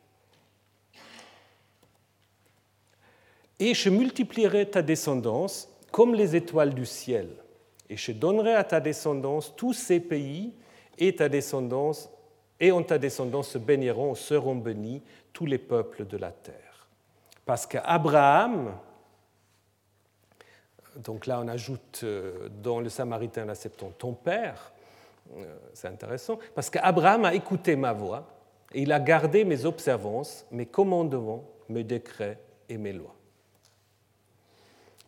Et 3.60 3.74
je 3.74 3.90
multiplierai 3.90 4.70
ta 4.70 4.82
descendance 4.82 5.70
comme 5.92 6.16
les 6.16 6.36
étoiles 6.36 6.74
du 6.74 6.86
ciel. 6.86 7.30
Et 7.90 7.98
je 7.98 8.12
donnerai 8.12 8.54
à 8.54 8.64
ta 8.64 8.80
descendance 8.80 9.54
tous 9.56 9.74
ces 9.74 10.00
pays, 10.00 10.54
et 10.98 11.16
ta 11.16 11.30
descendance 11.30 12.10
et 12.60 12.72
en 12.72 12.84
ta 12.84 12.98
descendance 12.98 13.50
se 13.50 13.58
béniront, 13.58 14.16
seront 14.16 14.56
bénis 14.56 15.02
tous 15.34 15.46
les 15.46 15.58
peuples 15.58 16.06
de 16.06 16.18
la 16.18 16.32
terre. 16.32 16.88
Parce 17.46 17.66
qu'Abraham, 17.66 18.74
donc 20.98 21.26
là 21.26 21.40
on 21.44 21.48
ajoute 21.48 22.02
euh, 22.04 22.50
dans 22.62 22.80
le 22.80 22.90
Samaritain 22.90 23.46
la 23.46 23.56
Septante 23.56 23.98
ton 23.98 24.14
père, 24.14 24.74
euh, 25.38 25.58
c'est 25.74 25.88
intéressant, 25.88 26.40
parce 26.56 26.70
qu'Abraham 26.70 27.26
a 27.26 27.34
écouté 27.34 27.76
ma 27.76 27.94
voix 27.94 28.28
et 28.74 28.82
il 28.82 28.92
a 28.92 29.00
gardé 29.00 29.44
mes 29.46 29.66
observances, 29.66 30.46
mes 30.52 30.66
commandements, 30.66 31.44
mes 31.70 31.84
décrets 31.84 32.40
et 32.70 32.78
mes 32.78 32.94
lois. 32.94 33.16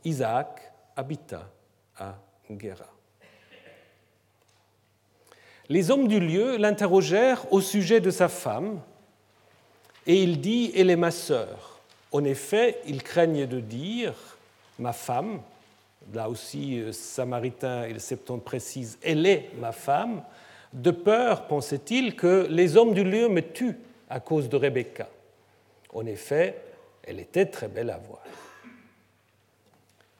Isaac 0.03 0.71
habita 0.95 1.49
à 1.97 2.15
Guéra. 2.49 2.85
Les 5.67 5.89
hommes 5.89 6.07
du 6.07 6.19
lieu 6.19 6.57
l'interrogèrent 6.57 7.51
au 7.51 7.59
sujet 7.59 7.99
de 7.99 8.11
sa 8.11 8.27
femme, 8.27 8.79
et 10.05 10.21
il 10.21 10.39
dit 10.39 10.71
Elle 10.75 10.91
est 10.91 10.95
ma 10.95 11.09
sœur. 11.09 11.79
En 12.11 12.23
effet, 12.23 12.79
ils 12.85 13.01
craignent 13.01 13.47
de 13.47 13.59
dire 13.59 14.13
Ma 14.77 14.93
femme, 14.93 15.41
là 16.13 16.29
aussi, 16.29 16.79
euh, 16.79 16.91
Samaritain 16.91 17.83
et 17.85 17.93
le 17.93 17.99
Septante 17.99 18.43
précise 18.43 18.97
Elle 19.01 19.25
est 19.25 19.49
ma 19.59 19.71
femme, 19.71 20.23
de 20.73 20.91
peur, 20.91 21.47
pensait-il, 21.47 22.15
que 22.15 22.47
les 22.49 22.77
hommes 22.77 22.93
du 22.93 23.03
lieu 23.03 23.29
me 23.29 23.41
tuent 23.41 23.77
à 24.09 24.19
cause 24.19 24.49
de 24.49 24.57
Rebecca. 24.57 25.07
En 25.93 26.05
effet, 26.05 26.61
elle 27.03 27.19
était 27.19 27.45
très 27.45 27.67
belle 27.67 27.89
à 27.89 27.97
voir. 27.97 28.21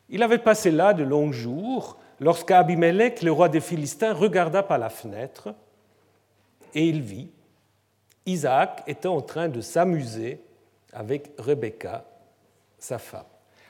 Il 0.09 0.23
avait 0.23 0.38
passé 0.38 0.71
là 0.71 0.93
de 0.93 1.03
longs 1.03 1.31
jours 1.31 1.97
lorsqu'Abimelech, 2.19 3.21
le 3.21 3.31
roi 3.31 3.49
des 3.49 3.59
Philistins, 3.59 4.13
regarda 4.13 4.63
par 4.63 4.77
la 4.77 4.89
fenêtre 4.89 5.53
et 6.73 6.88
il 6.88 7.01
vit 7.01 7.29
Isaac 8.25 8.83
était 8.88 9.07
en 9.07 9.21
train 9.21 9.49
de 9.49 9.61
s'amuser 9.61 10.41
avec 10.93 11.31
Rebecca, 11.38 12.05
sa 12.77 12.97
femme. 12.97 13.23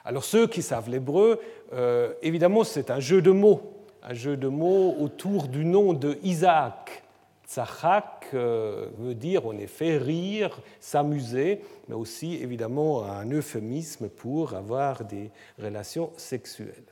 Alors 0.05 0.23
ceux 0.23 0.47
qui 0.47 0.61
savent 0.61 0.89
l'hébreu, 0.89 1.41
euh, 1.73 2.13
évidemment 2.21 2.63
c'est 2.63 2.91
un 2.91 2.99
jeu 2.99 3.21
de 3.21 3.31
mots, 3.31 3.73
un 4.03 4.13
jeu 4.13 4.37
de 4.37 4.47
mots 4.47 4.95
autour 4.99 5.47
du 5.47 5.65
nom 5.65 5.93
de 5.93 6.19
Isaac. 6.21 7.01
Tzachak 7.47 8.27
euh, 8.33 8.87
veut 8.97 9.15
dire 9.15 9.47
en 9.47 9.57
effet 9.57 9.97
rire, 9.97 10.59
s'amuser, 10.79 11.61
mais 11.87 11.95
aussi 11.95 12.35
évidemment 12.35 13.03
un 13.03 13.29
euphémisme 13.31 14.09
pour 14.09 14.53
avoir 14.53 15.03
des 15.03 15.31
relations 15.61 16.11
sexuelles. 16.17 16.83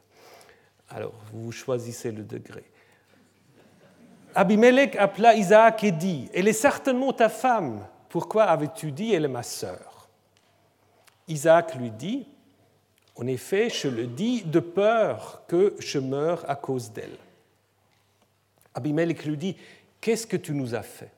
Alors, 0.90 1.14
vous 1.34 1.52
choisissez 1.52 2.12
le 2.12 2.24
degré. 2.24 2.64
Abimelech 4.36 4.96
appela 4.96 5.36
Isaac 5.36 5.84
et 5.84 5.92
dit 5.92 6.30
Elle 6.34 6.48
est 6.48 6.54
certainement 6.54 7.14
ta 7.14 7.30
femme. 7.30 7.86
Pourquoi 8.10 8.44
avais-tu 8.44 8.92
dit 8.92 9.14
Elle 9.14 9.26
est 9.26 9.30
ma 9.30 9.44
sœur? 9.44 10.08
Isaac 11.28 11.76
lui 11.76 11.92
dit 11.92 12.28
En 13.16 13.28
effet, 13.28 13.70
je 13.70 13.88
le 13.88 14.08
dis 14.08 14.42
de 14.42 14.60
peur 14.60 15.44
que 15.48 15.76
je 15.80 16.00
meure 16.00 16.50
à 16.50 16.56
cause 16.56 16.92
d'elle. 16.92 17.18
Abimelech 18.74 19.26
lui 19.26 19.38
dit 19.38 19.56
Qu'est-ce 20.02 20.28
que 20.28 20.38
tu 20.38 20.54
nous 20.54 20.76
as 20.76 20.82
fait? 20.82 21.12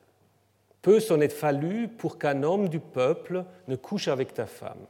Peu 0.82 1.00
s'en 1.00 1.20
est 1.20 1.30
fallu 1.30 1.88
pour 1.88 2.18
qu'un 2.18 2.42
homme 2.42 2.68
du 2.68 2.78
peuple 2.78 3.44
ne 3.66 3.76
couche 3.76 4.08
avec 4.08 4.34
ta 4.34 4.46
femme. 4.46 4.86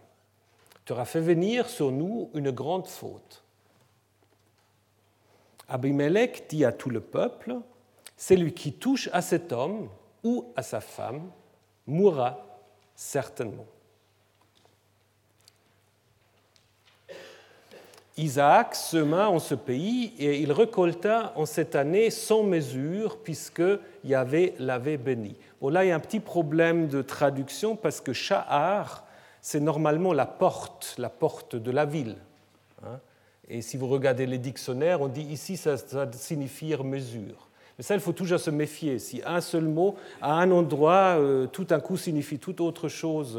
Tu 0.85 0.93
auras 0.93 1.05
fait 1.05 1.21
venir 1.21 1.69
sur 1.69 1.91
nous 1.91 2.31
une 2.35 2.51
grande 2.51 2.87
faute. 2.87 3.43
Abimelech 5.69 6.49
dit 6.49 6.65
à 6.65 6.73
tout 6.73 6.91
le 6.91 7.01
peuple, 7.01 7.57
celui 8.17 8.53
qui 8.53 8.73
touche 8.73 9.09
à 9.13 9.23
cet 9.23 9.53
homme 9.53 9.89
ou 10.23 10.53
à 10.57 10.63
sa 10.63 10.81
femme 10.81 11.31
mourra 11.87 12.61
certainement. 12.95 13.67
Isaac 18.19 18.75
sema 18.75 19.29
en 19.29 19.39
ce 19.39 19.55
pays 19.55 20.15
et 20.19 20.41
il 20.41 20.51
récolta 20.51 21.33
en 21.37 21.45
cette 21.45 21.75
année 21.75 22.09
sans 22.11 22.43
mesure 22.43 23.19
puisque 23.19 23.63
Yahvé 24.05 24.55
l'avait 24.59 24.97
béni. 24.97 25.37
Bon, 25.61 25.69
là, 25.69 25.85
il 25.85 25.89
y 25.89 25.91
a 25.91 25.97
un 25.97 26.01
petit 26.01 26.21
problème 26.21 26.89
de 26.89 27.03
traduction 27.03 27.77
parce 27.77 28.01
que 28.01 28.15
Sha'ar, 28.15 29.05
c'est 29.43 29.61
normalement 29.61 30.15
la 30.15 30.25
porte, 30.25 30.95
la 30.97 31.11
porte 31.11 31.57
de 31.57 31.71
la 31.71 31.85
ville. 31.85 32.17
Hein. 32.83 33.01
Et 33.49 33.61
si 33.61 33.77
vous 33.77 33.87
regardez 33.87 34.27
les 34.27 34.39
dictionnaires, 34.39 35.03
on 35.03 35.09
dit 35.09 35.23
ici 35.23 35.59
ça, 35.59 35.77
ça 35.77 36.11
signifie 36.13 36.75
mesure. 36.83 37.49
Mais 37.77 37.85
ça, 37.85 37.95
il 37.95 38.01
faut 38.01 38.13
toujours 38.13 38.41
se 38.41 38.51
méfier. 38.51 38.99
Si 38.99 39.21
un 39.27 39.43
seul 39.43 39.65
mot 39.65 39.97
à 40.23 40.33
un 40.33 40.51
endroit 40.51 41.19
euh, 41.19 41.47
tout 41.47 41.67
un 41.69 41.81
coup 41.81 41.99
signifie 41.99 42.39
tout 42.39 42.65
autre 42.65 42.89
chose 42.89 43.39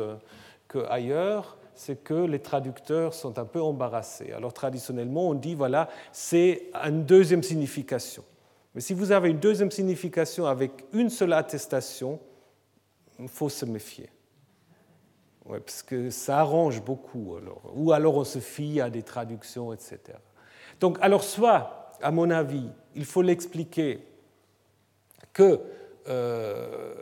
qu'ailleurs, 0.69 1.56
c'est 1.77 2.03
que 2.03 2.25
les 2.25 2.39
traducteurs 2.39 3.13
sont 3.13 3.37
un 3.39 3.45
peu 3.45 3.61
embarrassés. 3.61 4.33
Alors 4.33 4.51
traditionnellement, 4.51 5.29
on 5.29 5.33
dit, 5.35 5.55
voilà, 5.55 5.89
c'est 6.11 6.69
une 6.73 7.05
deuxième 7.05 7.43
signification. 7.43 8.23
Mais 8.73 8.81
si 8.81 8.93
vous 8.93 9.11
avez 9.11 9.29
une 9.29 9.39
deuxième 9.39 9.71
signification 9.71 10.45
avec 10.45 10.71
une 10.93 11.09
seule 11.09 11.33
attestation, 11.33 12.19
il 13.19 13.27
faut 13.27 13.49
se 13.49 13.65
méfier. 13.65 14.09
Parce 15.47 15.81
que 15.81 16.09
ça 16.09 16.39
arrange 16.39 16.83
beaucoup. 16.83 17.37
Alors. 17.37 17.61
Ou 17.75 17.91
alors 17.93 18.17
on 18.17 18.23
se 18.23 18.39
fie 18.39 18.81
à 18.81 18.89
des 18.89 19.03
traductions, 19.03 19.71
etc. 19.71 19.99
Donc, 20.79 20.97
alors, 21.01 21.23
soit, 21.23 21.93
à 22.01 22.11
mon 22.11 22.29
avis, 22.29 22.69
il 22.95 23.05
faut 23.05 23.21
l'expliquer 23.21 24.05
qu'il 25.33 25.59
euh, 26.09 26.93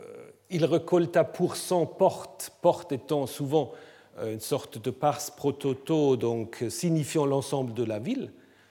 récolta 0.52 1.24
pour 1.24 1.56
son 1.56 1.86
porte, 1.86 2.52
porte 2.62 2.92
étant 2.92 3.26
souvent 3.26 3.72
une 4.24 4.40
sorte 4.40 4.78
de 4.78 4.90
pars 4.90 5.20
prototo, 5.36 6.16
donc 6.16 6.64
signifiant 6.68 7.26
l'ensemble 7.26 7.74
de 7.74 7.84
la 7.84 7.98
ville. 7.98 8.30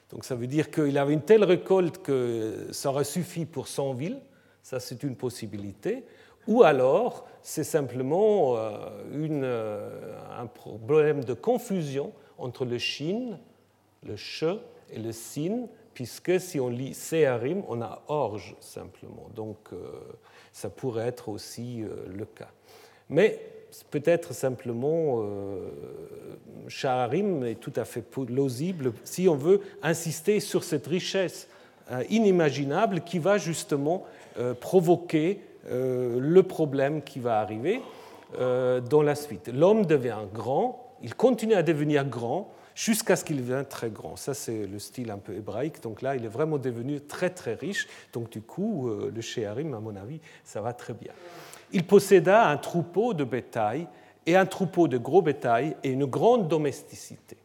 Donc 0.10 0.24
ça 0.24 0.36
veut 0.36 0.48
dire 0.48 0.72
qu'il 0.72 0.98
avait 0.98 1.14
une 1.14 1.22
telle 1.22 1.44
récolte 1.44 2.02
que 2.02 2.68
ça 2.72 2.90
aurait 2.90 3.04
suffi 3.04 3.46
pour 3.46 3.68
100 3.68 3.94
villes, 3.94 4.20
ça 4.62 4.80
c'est 4.80 5.04
une 5.04 5.16
possibilité. 5.16 6.04
Ou 6.48 6.64
alors 6.64 7.28
c'est 7.42 7.64
simplement 7.64 8.56
euh, 8.58 8.90
euh, 9.14 10.40
un 10.40 10.46
problème 10.46 11.24
de 11.24 11.34
confusion 11.34 12.12
entre 12.38 12.66
le 12.66 12.78
shin, 12.78 13.40
le 14.04 14.16
che 14.16 14.60
et 14.92 15.00
le 15.00 15.12
sin, 15.12 15.68
puisque 15.94 16.40
si 16.40 16.60
on 16.60 16.70
lit 16.70 16.94
Seharim, 16.94 17.64
on 17.68 17.82
a 17.82 18.04
orge 18.08 18.56
simplement. 18.60 19.30
Donc 19.36 19.58
euh, 19.74 19.92
ça 20.52 20.70
pourrait 20.70 21.08
être 21.08 21.30
aussi 21.30 21.84
le 22.08 22.26
cas. 22.26 22.52
Mais 23.10 23.40
peut-être 23.92 24.34
simplement 24.34 25.24
Shaharim 26.68 27.44
est 27.46 27.60
tout 27.60 27.74
à 27.76 27.86
fait 27.86 28.02
plausible 28.02 28.94
si 29.04 29.28
on 29.28 29.36
veut 29.36 29.62
insister 29.84 30.40
sur 30.40 30.64
cette 30.64 30.88
richesse 30.88 31.48
inimaginable 32.10 33.02
qui 33.02 33.20
va 33.20 33.38
justement 33.38 34.06
provoquer 34.60 35.42
euh, 35.70 36.20
le 36.20 36.44
problème 36.44 37.02
qui 37.02 37.20
va 37.20 37.40
arriver. 37.40 37.82
euh, 38.40 38.82
dans 38.82 39.02
la 39.02 39.16
suite. 39.16 39.50
L'homme 39.54 39.86
devient 39.86 40.18
grand, 40.34 40.96
il 41.02 41.16
continue 41.16 41.54
à 41.54 41.64
devenir 41.64 42.06
grand 42.06 42.52
jusqu'à 42.74 43.16
ce 43.16 43.24
qu'il 43.24 43.38
devienne 43.38 43.66
très 43.66 43.90
grand. 43.90 44.16
Ça, 44.16 44.34
c'est 44.34 44.66
le 44.66 44.80
style 44.80 45.12
un 45.12 45.18
peu 45.18 45.34
hébraïque. 45.34 45.82
Donc 45.82 46.02
là, 46.02 46.16
il 46.16 46.26
est 46.26 46.30
vraiment 46.30 46.58
devenu 46.58 47.00
très, 47.02 47.30
très 47.30 47.54
riche. 47.54 47.88
Donc 48.12 48.30
du 48.30 48.42
coup, 48.42 48.90
euh, 48.90 49.12
le 49.14 49.22
Shéharim, 49.22 49.74
à 49.74 49.80
mon 49.80 49.96
avis, 49.96 50.20
ça 50.44 50.62
va 50.62 50.74
très 50.74 50.94
bien. 50.94 51.14
Il 51.72 51.86
posséda 51.86 52.48
un 52.48 52.58
troupeau 52.58 53.14
de 53.14 53.24
bétail 53.24 53.88
et 54.26 54.36
un 54.36 54.46
troupeau 54.46 54.88
de 54.88 54.98
gros 54.98 55.22
bétail 55.22 55.76
et 55.84 55.90
une 55.90 56.06
grande 56.06 56.48
domesticité. 56.48 57.38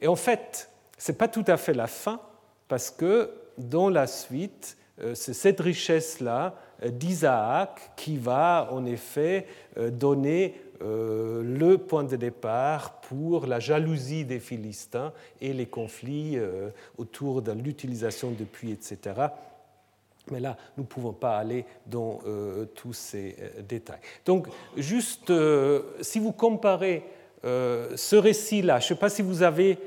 Et 0.00 0.06
en 0.06 0.16
fait, 0.16 0.70
ce 0.98 1.12
n'est 1.12 1.18
pas 1.18 1.28
tout 1.28 1.44
à 1.46 1.56
fait 1.56 1.74
la 1.74 1.86
fin, 1.86 2.20
parce 2.68 2.90
que 2.90 3.30
dans 3.58 3.88
la 3.88 4.06
suite, 4.06 4.76
euh, 5.00 5.14
c'est 5.14 5.34
cette 5.34 5.60
richesse-là 5.60 6.54
euh, 6.82 6.88
d'Isaac 6.88 7.92
qui 7.96 8.16
va 8.16 8.68
en 8.70 8.84
effet 8.84 9.46
euh, 9.76 9.90
donner 9.90 10.60
le 10.80 11.76
point 11.76 12.04
de 12.04 12.16
départ 12.16 13.00
pour 13.00 13.46
la 13.46 13.58
jalousie 13.58 14.26
des 14.26 14.40
Philistins 14.40 15.14
et 15.40 15.54
les 15.54 15.64
conflits 15.64 16.36
autour 16.98 17.40
de 17.40 17.52
l'utilisation 17.52 18.32
de 18.32 18.44
puits, 18.44 18.72
etc. 18.72 19.28
Mais 20.30 20.40
là, 20.40 20.56
nous 20.76 20.84
ne 20.84 20.88
pouvons 20.88 21.12
pas 21.12 21.36
aller 21.36 21.66
dans 21.86 22.20
tous 22.74 22.94
ces 22.94 23.36
détails. 23.68 24.00
Donc, 24.24 24.48
juste, 24.76 25.30
si 26.00 26.18
vous 26.18 26.32
comparez 26.32 27.02
ce 27.42 28.16
récit-là, 28.16 28.78
je 28.80 28.84
ne 28.84 28.88
sais 28.88 28.94
pas 28.94 29.10
si 29.10 29.20
vous 29.20 29.42
avez 29.42 29.78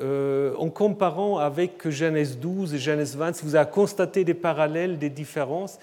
euh, 0.00 0.56
en 0.56 0.70
comparant 0.70 1.38
avec 1.38 1.88
Genèse 1.88 2.38
12 2.38 2.74
et 2.74 2.78
Genèse 2.78 3.16
20, 3.16 3.34
si 3.34 3.44
vous 3.44 3.54
avez 3.54 3.70
constaté 3.70 4.24
des 4.24 4.34
parallèles, 4.34 4.98
des 4.98 5.10
différences, 5.10 5.78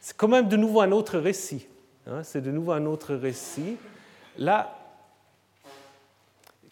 c'est 0.00 0.16
quand 0.16 0.26
même 0.26 0.48
de 0.48 0.56
nouveau 0.56 0.80
un 0.80 0.90
autre 0.90 1.18
récit. 1.18 1.68
Hein, 2.08 2.22
c'est 2.24 2.40
de 2.40 2.50
nouveau 2.50 2.72
un 2.72 2.86
autre 2.86 3.14
récit. 3.14 3.76
Là, 4.36 4.75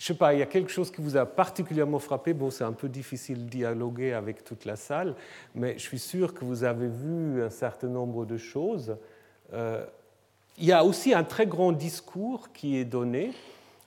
je 0.04 0.08
sais 0.08 0.18
pas, 0.18 0.34
il 0.34 0.40
y 0.40 0.42
a 0.42 0.46
quelque 0.46 0.70
chose 0.70 0.90
qui 0.90 1.00
vous 1.00 1.16
a 1.16 1.24
particulièrement 1.24 1.98
frappé. 1.98 2.34
Bon, 2.34 2.50
c'est 2.50 2.62
un 2.62 2.74
peu 2.74 2.90
difficile 2.90 3.46
de 3.46 3.50
dialoguer 3.50 4.12
avec 4.12 4.44
toute 4.44 4.66
la 4.66 4.76
salle, 4.76 5.14
mais 5.54 5.78
je 5.78 5.82
suis 5.82 5.98
sûr 5.98 6.34
que 6.34 6.44
vous 6.44 6.62
avez 6.62 6.88
vu 6.88 7.42
un 7.42 7.48
certain 7.48 7.86
nombre 7.86 8.26
de 8.26 8.36
choses. 8.36 8.98
Euh, 9.54 9.82
il 10.58 10.66
y 10.66 10.72
a 10.72 10.84
aussi 10.84 11.14
un 11.14 11.24
très 11.24 11.46
grand 11.46 11.72
discours 11.72 12.52
qui 12.52 12.76
est 12.76 12.84
donné, 12.84 13.32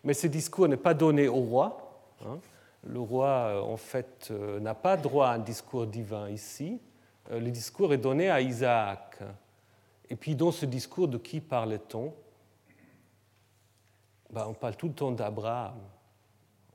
mais 0.04 0.16
ce 0.16 0.26
discours 0.26 0.68
n'est 0.68 0.76
pas 0.76 0.96
donné 0.96 1.28
au 1.28 1.36
roi. 1.36 2.02
Hein 2.26 2.40
le 2.84 3.00
roi, 3.00 3.28
euh, 3.28 3.62
en 3.62 3.78
fait, 3.78 4.30
euh, 4.32 4.60
n'a 4.60 4.74
pas 4.74 4.98
droit 4.98 5.28
à 5.28 5.34
un 5.34 5.40
discours 5.40 5.86
divin 5.86 6.30
ici. 6.30 6.82
Le 7.30 7.52
discours 7.52 7.94
est 7.94 8.00
donné 8.00 8.32
à 8.32 8.42
Isaac. 8.42 9.20
Et 10.10 10.16
puis, 10.16 10.34
dans 10.34 10.52
ce 10.52 10.66
discours, 10.66 11.08
de 11.08 11.20
qui 11.20 11.42
parle-t-on? 11.42 12.12
Ben, 14.34 14.48
On 14.48 14.56
parle 14.56 14.76
tout 14.76 14.88
le 14.88 14.94
temps 14.96 15.12
d'Abraham. 15.12 15.76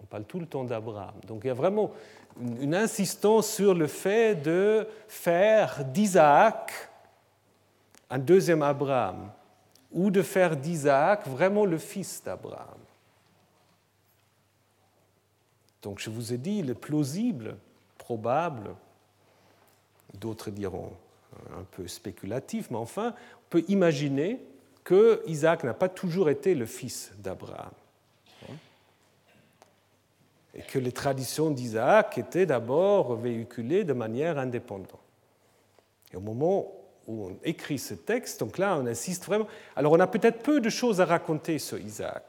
On 0.03 0.07
parle 0.07 0.24
tout 0.24 0.40
le 0.40 0.46
temps 0.46 0.64
d'Abraham. 0.64 1.14
Donc, 1.26 1.42
il 1.44 1.48
y 1.48 1.50
a 1.50 1.55
vraiment 1.55 1.92
une 2.40 2.74
insistance 2.74 3.48
sur 3.48 3.74
le 3.74 3.86
fait 3.86 4.34
de 4.34 4.86
faire 5.09 5.84
d'Isaac 5.84 6.90
un 8.12 8.18
deuxième 8.18 8.62
Abraham, 8.62 9.30
ou 9.90 10.11
de 10.11 10.20
faire 10.20 10.55
d'Isaac 10.55 11.26
vraiment 11.26 11.64
le 11.64 11.78
fils 11.78 12.22
d'Abraham. 12.22 12.78
Donc 15.80 15.98
je 15.98 16.11
vous 16.11 16.34
ai 16.34 16.36
dit, 16.36 16.61
est 16.61 16.74
plausible, 16.74 17.57
probable, 17.96 18.74
d'autres 20.12 20.50
diront 20.50 20.92
un 21.59 21.64
peu 21.70 21.88
spéculatif, 21.88 22.70
mais 22.70 22.76
enfin, 22.76 23.14
on 23.16 23.48
peut 23.48 23.64
imaginer 23.68 24.40
que 24.84 25.22
Isaac 25.26 25.64
n'a 25.64 25.74
pas 25.74 25.88
toujours 25.88 26.28
été 26.28 26.55
le 26.55 26.66
fils 26.66 27.12
d'Abraham. 27.18 27.72
Et 30.55 30.62
que 30.62 30.78
les 30.78 30.92
traditions 30.92 31.50
d'Isaac 31.50 32.18
étaient 32.18 32.46
d'abord 32.46 33.16
véhiculées 33.16 33.84
de 33.84 33.92
manière 33.92 34.38
indépendante. 34.38 35.00
Et 36.12 36.16
au 36.16 36.20
moment 36.20 36.72
où 37.07 37.26
on 37.26 37.36
écrit 37.42 37.78
ce 37.78 37.94
texte, 37.94 38.40
donc 38.40 38.59
là, 38.59 38.76
on 38.78 38.86
insiste 38.86 39.24
vraiment. 39.24 39.46
Alors, 39.76 39.92
on 39.92 40.00
a 40.00 40.07
peut-être 40.07 40.42
peu 40.42 40.61
de 40.61 40.68
choses 40.68 41.00
à 41.00 41.07
raconter 41.07 41.59
sur 41.59 41.78
Isaac. 41.78 42.24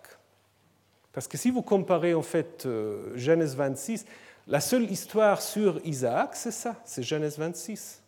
Parce 1.12 1.28
que 1.28 1.38
si 1.38 1.52
vous 1.52 1.62
comparez 1.62 2.14
en 2.14 2.24
fait 2.24 2.66
euh, 2.66 3.12
Genèse 3.16 3.56
26, 3.56 4.06
la 4.48 4.60
seule 4.60 4.90
histoire 4.92 5.42
sur 5.42 5.80
Isaac, 5.86 6.32
c'est 6.34 6.52
ça, 6.52 6.76
c'est 6.86 7.04
Genèse 7.04 7.38
26. 7.38 8.02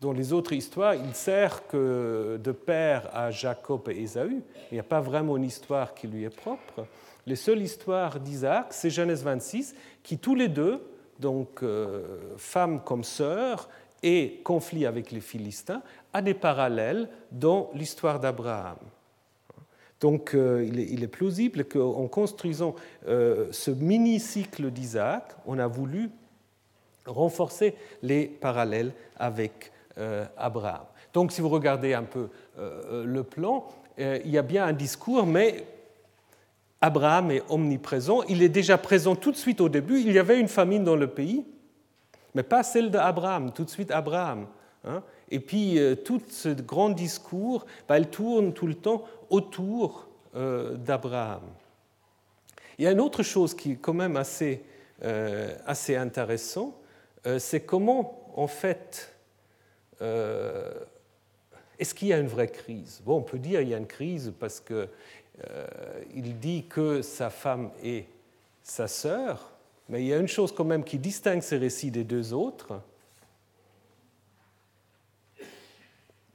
Dans 0.00 0.12
les 0.12 0.32
autres 0.32 0.52
histoires, 0.52 0.94
il 0.94 1.14
sert 1.14 1.66
que 1.66 2.38
de 2.42 2.52
père 2.52 3.08
à 3.12 3.30
Jacob 3.30 3.88
et 3.88 4.02
Ésaü. 4.02 4.42
Il 4.70 4.74
n'y 4.74 4.78
a 4.78 4.84
pas 4.84 5.00
vraiment 5.00 5.36
une 5.36 5.44
histoire 5.44 5.94
qui 5.94 6.06
lui 6.06 6.24
est 6.24 6.36
propre. 6.36 6.86
Les 7.28 7.36
seules 7.36 7.60
histoires 7.60 8.20
d'Isaac, 8.20 8.68
c'est 8.70 8.88
Genèse 8.88 9.22
26, 9.22 9.74
qui 10.02 10.16
tous 10.16 10.34
les 10.34 10.48
deux, 10.48 10.80
donc 11.20 11.62
euh, 11.62 12.32
femme 12.38 12.80
comme 12.82 13.04
sœur 13.04 13.68
et 14.02 14.40
conflit 14.44 14.86
avec 14.86 15.10
les 15.10 15.20
Philistins, 15.20 15.82
a 16.14 16.22
des 16.22 16.32
parallèles 16.32 17.06
dans 17.30 17.70
l'histoire 17.74 18.18
d'Abraham. 18.18 18.78
Donc 20.00 20.34
euh, 20.34 20.64
il, 20.64 21.04
est, 21.04 21.08
plausible 21.08 21.66
qu'en 21.66 22.08
construisant 22.08 22.74
euh, 23.06 23.48
ce 23.50 23.72
mini-cycle 23.72 24.70
d'Isaac, 24.70 25.24
on 25.44 25.58
a 25.58 25.66
voulu 25.66 26.08
renforcer 27.04 27.74
les 28.00 28.24
parallèles 28.24 28.92
avec 29.16 29.70
Abraham. 30.38 30.84
Donc 31.12 31.32
si 31.32 31.42
vous 31.42 31.48
regardez 31.48 31.92
un 31.92 32.04
peu 32.04 32.28
le 32.56 33.22
plan, 33.22 33.66
il 33.98 34.30
y 34.30 34.38
a 34.38 34.42
bien 34.42 34.64
un 34.64 34.72
discours, 34.72 35.26
mais 35.26 35.64
Abraham 36.80 37.30
est 37.30 37.42
omniprésent. 37.48 38.22
Il 38.28 38.42
est 38.42 38.48
déjà 38.48 38.78
présent 38.78 39.16
tout 39.16 39.32
de 39.32 39.36
suite 39.36 39.60
au 39.60 39.68
début. 39.68 40.00
Il 40.00 40.12
y 40.12 40.18
avait 40.18 40.38
une 40.38 40.48
famine 40.48 40.84
dans 40.84 40.96
le 40.96 41.08
pays, 41.08 41.44
mais 42.34 42.42
pas 42.42 42.62
celle 42.62 42.90
d'Abraham, 42.90 43.52
tout 43.52 43.64
de 43.64 43.70
suite 43.70 43.90
Abraham. 43.90 44.46
Hein. 44.84 45.02
Et 45.30 45.40
puis 45.40 45.78
tout 46.04 46.22
ce 46.28 46.48
grand 46.50 46.90
discours, 46.90 47.66
bah, 47.88 47.96
elle 47.96 48.08
tourne 48.08 48.52
tout 48.52 48.66
le 48.66 48.74
temps 48.74 49.04
autour 49.30 50.08
euh, 50.36 50.76
d'Abraham. 50.76 51.42
Il 52.78 52.84
y 52.84 52.86
a 52.86 52.92
une 52.92 53.00
autre 53.00 53.22
chose 53.22 53.54
qui 53.54 53.72
est 53.72 53.76
quand 53.76 53.94
même 53.94 54.16
assez, 54.16 54.62
euh, 55.02 55.56
assez 55.66 55.96
intéressant, 55.96 56.78
euh, 57.26 57.38
c'est 57.38 57.60
comment, 57.60 58.30
en 58.36 58.46
fait, 58.46 59.14
est-ce 61.78 61.92
qu'il 61.92 62.08
y 62.08 62.12
a 62.12 62.18
une 62.18 62.28
vraie 62.28 62.48
crise? 62.48 63.00
Bon, 63.04 63.16
on 63.16 63.22
peut 63.22 63.38
dire 63.38 63.60
qu'il 63.60 63.70
y 63.70 63.74
a 63.74 63.78
une 63.78 63.86
crise 63.86 64.32
parce 64.38 64.60
qu'il 64.60 64.86
il 66.14 66.38
dit 66.38 66.66
que 66.66 67.02
sa 67.02 67.30
femme 67.30 67.70
est 67.82 68.06
sa 68.62 68.88
sœur, 68.88 69.52
mais 69.88 70.02
il 70.02 70.08
y 70.08 70.12
a 70.12 70.18
une 70.18 70.28
chose 70.28 70.52
quand 70.52 70.64
même 70.64 70.84
qui 70.84 70.98
distingue 70.98 71.40
ces 71.40 71.56
récits 71.56 71.90
des 71.90 72.04
deux 72.04 72.32
autres, 72.34 72.80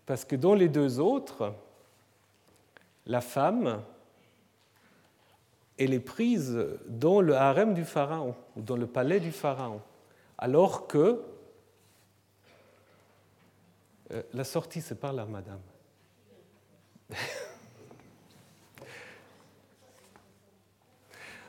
parce 0.05 0.25
que 0.25 0.35
dans 0.35 0.53
les 0.53 0.69
deux 0.69 0.99
autres, 0.99 1.53
la 3.05 3.21
femme, 3.21 3.83
elle 5.77 5.93
est 5.93 5.99
prise 5.99 6.57
dans 6.87 7.21
le 7.21 7.35
harem 7.35 7.73
du 7.73 7.85
pharaon, 7.85 8.35
ou 8.55 8.61
dans 8.61 8.77
le 8.77 8.87
palais 8.87 9.19
du 9.19 9.31
pharaon, 9.31 9.81
alors 10.37 10.87
que 10.87 11.23
euh, 14.11 14.23
la 14.33 14.43
sortie, 14.43 14.81
c'est 14.81 14.99
par 14.99 15.13
là, 15.13 15.25
madame. 15.25 15.61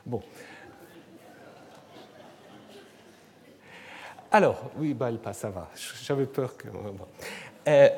Bon. 0.05 0.21
Alors, 4.31 4.69
oui, 4.77 4.93
bah, 4.93 5.09
elle 5.09 5.19
passe, 5.19 5.39
ça 5.39 5.49
va. 5.49 5.69
J'avais 6.01 6.25
peur 6.25 6.57
que. 6.57 6.67
Euh, 7.67 7.89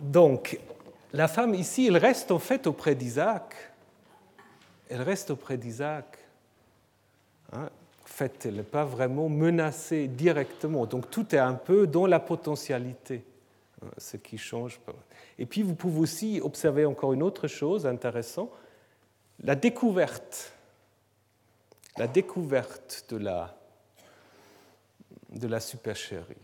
donc, 0.00 0.58
la 1.12 1.28
femme 1.28 1.54
ici, 1.54 1.86
elle 1.86 1.96
reste 1.96 2.30
en 2.30 2.38
fait 2.38 2.66
auprès 2.66 2.94
d'Isaac. 2.94 3.54
Elle 4.88 5.02
reste 5.02 5.30
auprès 5.30 5.56
d'Isaac. 5.56 6.18
Hein? 7.52 7.68
en 8.10 8.22
fait, 8.22 8.44
elle 8.44 8.56
n'est 8.56 8.62
pas 8.62 8.84
vraiment 8.84 9.28
menacée 9.28 10.08
directement. 10.08 10.84
Donc 10.84 11.10
tout 11.10 11.34
est 11.34 11.38
un 11.38 11.54
peu 11.54 11.86
dans 11.86 12.06
la 12.06 12.20
potentialité, 12.20 13.24
hein, 13.82 13.88
ce 13.96 14.16
qui 14.16 14.36
change. 14.36 14.80
Et 15.38 15.46
puis 15.46 15.62
vous 15.62 15.74
pouvez 15.74 16.00
aussi 16.00 16.40
observer 16.42 16.84
encore 16.84 17.12
une 17.12 17.22
autre 17.22 17.46
chose 17.46 17.86
intéressante, 17.86 18.50
la 19.42 19.54
découverte. 19.54 20.52
La 21.96 22.06
découverte 22.06 23.04
de 23.10 23.16
la, 23.16 23.56
de 25.30 25.46
la 25.46 25.60
supercherie. 25.60 26.36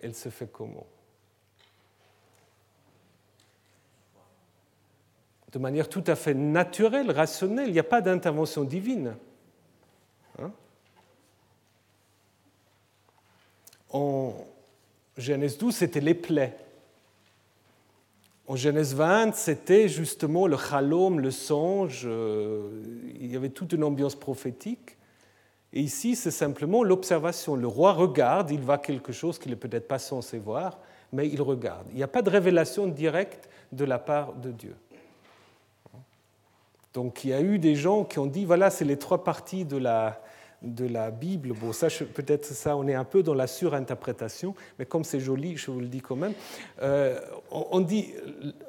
Elle 0.00 0.14
se 0.14 0.28
fait 0.28 0.50
comment? 0.50 0.86
De 5.52 5.58
manière 5.58 5.88
tout 5.88 6.04
à 6.06 6.16
fait 6.16 6.34
naturelle, 6.34 7.10
rationnelle. 7.10 7.68
Il 7.68 7.72
n'y 7.72 7.78
a 7.78 7.84
pas 7.84 8.00
d'intervention 8.00 8.64
divine. 8.64 9.16
Hein? 10.38 10.50
en 13.94 14.34
Genèse 15.16 15.56
12, 15.56 15.74
c'était 15.76 16.00
les 16.00 16.14
plaies. 16.14 16.56
En 18.46 18.56
Genèse 18.56 18.94
20, 18.94 19.34
c'était 19.34 19.88
justement 19.88 20.46
le 20.46 20.56
chalom, 20.56 21.18
le 21.18 21.30
songe, 21.30 22.06
il 22.06 23.32
y 23.32 23.36
avait 23.36 23.48
toute 23.48 23.72
une 23.72 23.84
ambiance 23.84 24.14
prophétique. 24.14 24.98
Et 25.72 25.80
ici, 25.80 26.14
c'est 26.14 26.30
simplement 26.30 26.84
l'observation. 26.84 27.56
Le 27.56 27.66
roi 27.66 27.92
regarde, 27.92 28.50
il 28.50 28.60
voit 28.60 28.78
quelque 28.78 29.12
chose 29.12 29.38
qu'il 29.38 29.50
n'est 29.50 29.56
peut-être 29.56 29.88
pas 29.88 29.98
censé 29.98 30.38
voir, 30.38 30.78
mais 31.12 31.28
il 31.28 31.42
regarde. 31.42 31.86
Il 31.90 31.96
n'y 31.96 32.02
a 32.02 32.08
pas 32.08 32.22
de 32.22 32.30
révélation 32.30 32.86
directe 32.86 33.48
de 33.72 33.84
la 33.84 33.98
part 33.98 34.34
de 34.34 34.52
Dieu. 34.52 34.76
Donc 36.92 37.24
il 37.24 37.30
y 37.30 37.32
a 37.32 37.40
eu 37.40 37.58
des 37.58 37.74
gens 37.74 38.04
qui 38.04 38.20
ont 38.20 38.26
dit, 38.26 38.44
voilà, 38.44 38.70
c'est 38.70 38.84
les 38.84 38.98
trois 38.98 39.24
parties 39.24 39.64
de 39.64 39.76
la, 39.76 40.22
de 40.64 40.86
la 40.86 41.10
Bible. 41.10 41.52
Bon, 41.52 41.72
ça, 41.72 41.88
peut-être 41.88 42.46
ça, 42.46 42.76
on 42.76 42.86
est 42.88 42.94
un 42.94 43.04
peu 43.04 43.22
dans 43.22 43.34
la 43.34 43.46
surinterprétation, 43.46 44.54
mais 44.78 44.86
comme 44.86 45.04
c'est 45.04 45.20
joli, 45.20 45.56
je 45.56 45.70
vous 45.70 45.80
le 45.80 45.86
dis 45.86 46.00
quand 46.00 46.16
même. 46.16 46.34
Euh, 46.82 47.20
on 47.50 47.80
dit, 47.80 48.12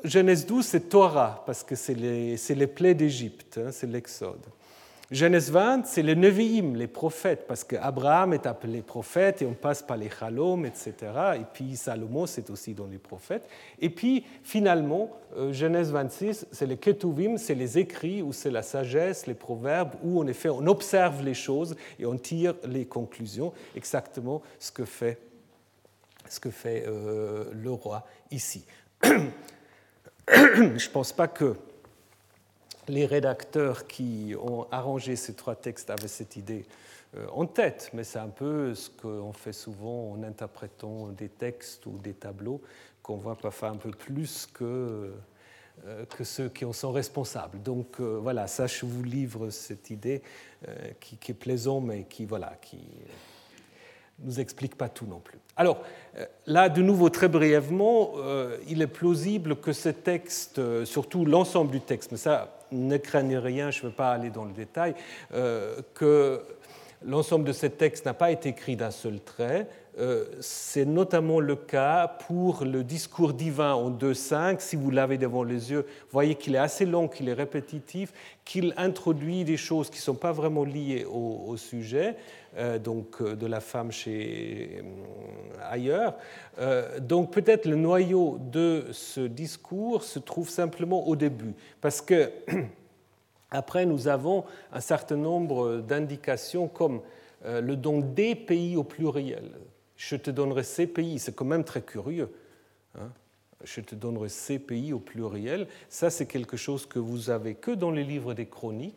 Genèse 0.03 0.45
12, 0.45 0.65
c'est 0.65 0.89
Torah, 0.89 1.43
parce 1.45 1.63
que 1.63 1.75
c'est 1.75 1.95
les, 1.95 2.35
les 2.35 2.67
plaies 2.67 2.93
d'Égypte, 2.93 3.59
hein, 3.63 3.71
c'est 3.71 3.87
l'Exode. 3.87 4.45
Genèse 5.11 5.51
20, 5.51 5.85
c'est 5.85 6.01
les 6.01 6.15
Nevi'im, 6.15 6.73
les 6.75 6.87
prophètes, 6.87 7.45
parce 7.47 7.63
qu'Abraham 7.63 8.33
est 8.33 8.47
appelé 8.47 8.81
prophète 8.81 9.43
et 9.43 9.45
on 9.45 9.53
passe 9.53 9.83
par 9.83 9.97
les 9.97 10.09
Chalom, 10.09 10.65
etc. 10.65 10.93
Et 11.35 11.45
puis 11.53 11.75
Salomon, 11.75 12.25
c'est 12.25 12.49
aussi 12.49 12.73
dans 12.73 12.87
les 12.87 12.97
prophètes. 12.97 13.47
Et 13.79 13.91
puis 13.91 14.25
finalement, 14.43 15.11
euh, 15.37 15.53
Genèse 15.53 15.91
26, 15.91 16.47
c'est 16.51 16.65
les 16.65 16.77
Ketuvim, 16.77 17.37
c'est 17.37 17.53
les 17.53 17.77
écrits, 17.77 18.23
ou 18.23 18.33
c'est 18.33 18.49
la 18.49 18.63
sagesse, 18.63 19.27
les 19.27 19.35
proverbes, 19.35 19.93
où 20.03 20.19
en 20.19 20.25
effet 20.25 20.49
on 20.49 20.65
observe 20.65 21.23
les 21.23 21.35
choses 21.35 21.75
et 21.99 22.07
on 22.07 22.17
tire 22.17 22.55
les 22.65 22.85
conclusions, 22.85 23.53
exactement 23.75 24.41
ce 24.57 24.71
que 24.71 24.85
fait, 24.85 25.19
ce 26.27 26.39
que 26.39 26.49
fait 26.49 26.83
euh, 26.87 27.45
le 27.53 27.71
roi 27.71 28.07
ici. 28.31 28.65
Je 29.03 30.61
ne 30.63 30.91
pense 30.91 31.13
pas 31.13 31.27
que 31.27 31.55
les 32.87 33.05
rédacteurs 33.05 33.87
qui 33.87 34.35
ont 34.39 34.67
arrangé 34.71 35.15
ces 35.15 35.33
trois 35.33 35.55
textes 35.55 35.89
avaient 35.89 36.07
cette 36.07 36.35
idée 36.35 36.65
euh, 37.15 37.27
en 37.33 37.45
tête, 37.45 37.91
mais 37.93 38.03
c'est 38.03 38.19
un 38.19 38.29
peu 38.29 38.73
ce 38.73 38.89
qu'on 38.89 39.33
fait 39.33 39.53
souvent 39.53 40.11
en 40.11 40.23
interprétant 40.23 41.07
des 41.09 41.29
textes 41.29 41.85
ou 41.85 41.97
des 41.97 42.13
tableaux, 42.13 42.61
qu'on 43.01 43.17
voit 43.17 43.35
parfois 43.35 43.69
un 43.69 43.77
peu 43.77 43.91
plus 43.91 44.47
que, 44.53 45.13
euh, 45.85 46.05
ceux 46.23 46.49
qui 46.49 46.65
en 46.65 46.73
sont 46.73 46.91
responsables. 46.91 47.61
Donc 47.61 47.99
euh, 47.99 48.19
voilà, 48.21 48.47
ça, 48.47 48.67
je 48.67 48.85
vous 48.85 49.03
livre 49.03 49.49
cette 49.49 49.89
idée 49.89 50.21
qui, 50.99 51.17
qui, 51.17 51.31
est 51.31 51.35
plaisante, 51.35 51.85
mais 51.85 52.03
qui, 52.05 52.25
voilà, 52.25 52.57
qui 52.61 52.79
nous 54.19 54.39
explique 54.39 54.75
pas 54.75 54.89
tout 54.89 55.05
non 55.05 55.19
plus. 55.19 55.39
Alors 55.57 55.81
là, 56.45 56.69
de 56.69 56.81
nouveau, 56.81 57.09
très 57.09 57.27
brièvement, 57.27 58.13
il 58.67 58.81
est 58.81 58.87
plausible 58.87 59.57
que 59.57 59.73
ce 59.73 59.89
texte, 59.89 60.61
surtout 60.85 61.25
l'ensemble 61.25 61.71
du 61.71 61.81
texte, 61.81 62.11
mais 62.11 62.17
ça, 62.17 62.55
ne 62.71 62.97
craignez 62.97 63.37
rien, 63.37 63.71
je 63.71 63.79
ne 63.79 63.87
veux 63.87 63.93
pas 63.93 64.11
aller 64.11 64.29
dans 64.29 64.45
le 64.45 64.53
détail, 64.53 64.95
euh, 65.33 65.81
que 65.93 66.41
l'ensemble 67.05 67.45
de 67.45 67.51
ces 67.51 67.69
textes 67.69 68.05
n'a 68.05 68.13
pas 68.13 68.31
été 68.31 68.49
écrit 68.49 68.75
d'un 68.75 68.91
seul 68.91 69.19
trait. 69.19 69.67
Euh, 69.97 70.25
c'est 70.41 70.83
notamment 70.83 71.39
le 71.39 71.55
cas 71.55 72.07
pour 72.27 72.65
le 72.65 72.83
discours 72.83 73.33
divin 73.33 73.73
en 73.73 73.89
2.5. 73.89 74.59
Si 74.59 74.75
vous 74.75 74.91
l'avez 74.91 75.17
devant 75.17 75.43
les 75.43 75.71
yeux, 75.71 75.85
voyez 76.11 76.35
qu'il 76.35 76.55
est 76.55 76.59
assez 76.59 76.85
long, 76.85 77.07
qu'il 77.07 77.29
est 77.29 77.33
répétitif, 77.33 78.11
qu'il 78.43 78.73
introduit 78.75 79.45
des 79.45 79.55
choses 79.55 79.89
qui 79.89 79.97
ne 79.97 80.01
sont 80.01 80.15
pas 80.15 80.33
vraiment 80.33 80.65
liées 80.65 81.05
au, 81.05 81.55
sujet, 81.55 82.17
euh, 82.57 82.77
donc 82.77 83.23
de 83.23 83.47
la 83.47 83.61
femme 83.61 83.91
chez 83.91 84.83
ailleurs. 85.63 86.15
donc 86.99 87.31
peut-être 87.31 87.65
le 87.65 87.77
noyau 87.77 88.37
de 88.51 88.87
ce 88.91 89.21
discours 89.21 90.03
se 90.03 90.19
trouve 90.19 90.49
simplement 90.49 91.07
au 91.07 91.15
début, 91.15 91.53
parce 91.79 92.01
que 92.01 92.31
Après, 93.55 93.85
nous 93.85 94.07
avons 94.07 94.43
un 94.71 94.81
certain 94.81 95.15
nombre 95.15 95.77
d'indications 95.77 96.67
comme 96.67 97.01
euh, 97.45 97.61
le 97.61 97.75
don 97.75 97.99
des 97.99 98.35
pays 98.35 98.75
au 98.75 98.83
pluriel. 98.83 99.51
Je 99.95 100.15
te 100.15 100.29
donnerai 100.29 100.63
ces 100.63 100.87
pays, 100.87 101.19
c'est 101.19 101.33
quand 101.33 101.45
même 101.45 101.63
très 101.63 101.81
curieux. 101.81 102.29
Hein. 102.97 103.09
je 103.63 103.81
te 103.81 103.95
donnerai 103.95 104.29
ces 104.29 104.59
pays 104.59 104.93
au 104.93 104.99
pluriel. 104.99 105.67
Ça, 105.89 106.09
c'est 106.09 106.25
quelque 106.25 106.57
chose 106.57 106.85
que 106.85 106.99
vous 106.99 107.29
avez 107.29 107.55
que 107.55 107.71
dans 107.71 107.91
les 107.91 108.03
livres 108.03 108.33
des 108.33 108.45
chroniques, 108.45 108.95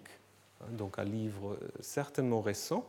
hein, 0.61 0.67
donc 0.73 0.99
un 0.99 1.05
livre 1.05 1.57
certainement 1.81 2.41
récent, 2.41 2.85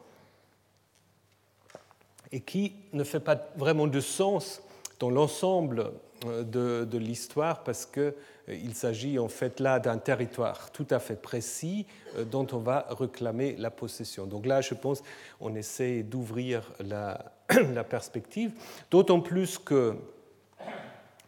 et 2.32 2.42
qui 2.42 2.74
ne 2.94 3.04
fait 3.04 3.20
pas 3.20 3.50
vraiment 3.56 3.88
de 3.88 4.00
sens 4.00 4.62
dans 5.00 5.10
l'ensemble 5.10 5.92
euh, 6.26 6.44
de, 6.44 6.86
de 6.86 6.98
l'histoire 6.98 7.64
parce 7.64 7.86
que 7.86 8.14
il 8.50 8.74
s'agit 8.74 9.20
en 9.20 9.28
fait 9.28 9.60
là 9.60 9.80
d'un 9.80 9.98
territoire 9.98 10.72
tout 10.72 10.88
à 10.90 11.00
fait 11.00 11.16
précis 11.16 11.86
euh, 12.18 12.24
dont 12.24 12.48
on 12.52 12.58
va 12.58 12.88
réclamer 12.90 13.56
la 13.58 13.72
possession. 13.72 14.26
Donc 14.26 14.46
là, 14.46 14.62
je 14.62 14.74
pense, 14.74 15.04
on 15.40 15.56
essaie 15.56 16.04
d'ouvrir 16.04 16.72
la, 16.80 17.32
perspective, 17.90 18.52
d'autant 18.90 19.22
plus 19.22 19.58
que 19.58 19.96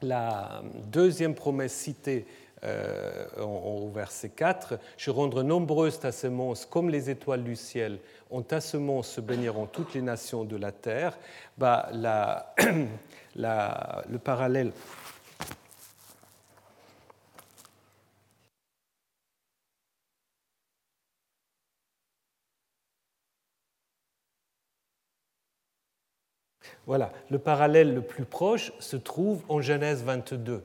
la 0.02 0.64
deuxième 0.92 1.36
promesse 1.36 1.74
citée 1.74 2.26
euh, 2.64 3.26
au 3.40 3.90
verset 3.90 4.30
4, 4.30 4.78
je 4.98 5.10
rendre 5.10 5.42
nombreuses 5.42 6.00
ta 6.00 6.12
semence 6.12 6.66
comme 6.66 6.90
les 6.90 7.10
étoiles 7.10 7.44
du 7.44 7.56
ciel, 7.56 8.00
en 8.30 8.42
ta 8.44 8.62
semence 8.62 9.10
se 9.10 9.22
baigneront 9.22 9.66
toutes 9.66 9.96
les 9.96 10.02
nations 10.02 10.44
de 10.44 10.56
la 10.58 10.72
terre, 10.72 11.18
bah, 11.58 11.90
le 13.36 14.18
parallèle 14.18 14.72
Voilà, 26.92 27.14
le 27.30 27.39
parallèle 27.39 27.94
le 27.94 28.02
plus 28.02 28.26
proche 28.26 28.74
se 28.80 28.98
trouve 28.98 29.44
en 29.48 29.62
Genèse 29.62 30.04
22, 30.04 30.62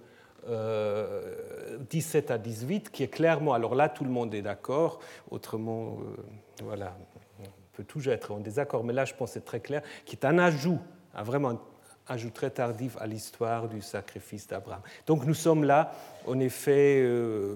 17 1.89 2.31
euh, 2.31 2.35
à 2.35 2.39
18, 2.39 2.91
qui 2.91 3.05
est 3.05 3.09
clairement, 3.09 3.55
alors 3.55 3.77
là 3.77 3.89
tout 3.89 4.03
le 4.03 4.11
monde 4.11 4.35
est 4.35 4.43
d'accord, 4.43 4.99
autrement, 5.31 5.99
euh, 6.01 6.65
voilà, 6.65 6.97
on 7.39 7.45
peut 7.75 7.85
toujours 7.85 8.13
être 8.13 8.33
en 8.33 8.41
désaccord, 8.41 8.83
mais 8.83 8.93
là 8.93 9.05
je 9.05 9.15
pense 9.15 9.29
que 9.29 9.35
c'est 9.35 9.45
très 9.45 9.61
clair, 9.61 9.83
qui 10.05 10.17
est 10.17 10.25
un 10.25 10.39
ajout, 10.39 10.81
un 11.15 11.23
vraiment 11.23 11.51
un 11.51 11.61
ajout 12.09 12.31
très 12.31 12.51
tardif 12.51 12.97
à 12.99 13.07
l'histoire 13.07 13.69
du 13.69 13.81
sacrifice 13.81 14.49
d'Abraham. 14.49 14.83
Donc 15.07 15.27
nous 15.27 15.35
sommes 15.35 15.63
là, 15.63 15.93
en 16.27 16.41
effet, 16.41 17.03
euh, 17.05 17.55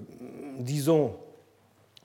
disons, 0.61 1.17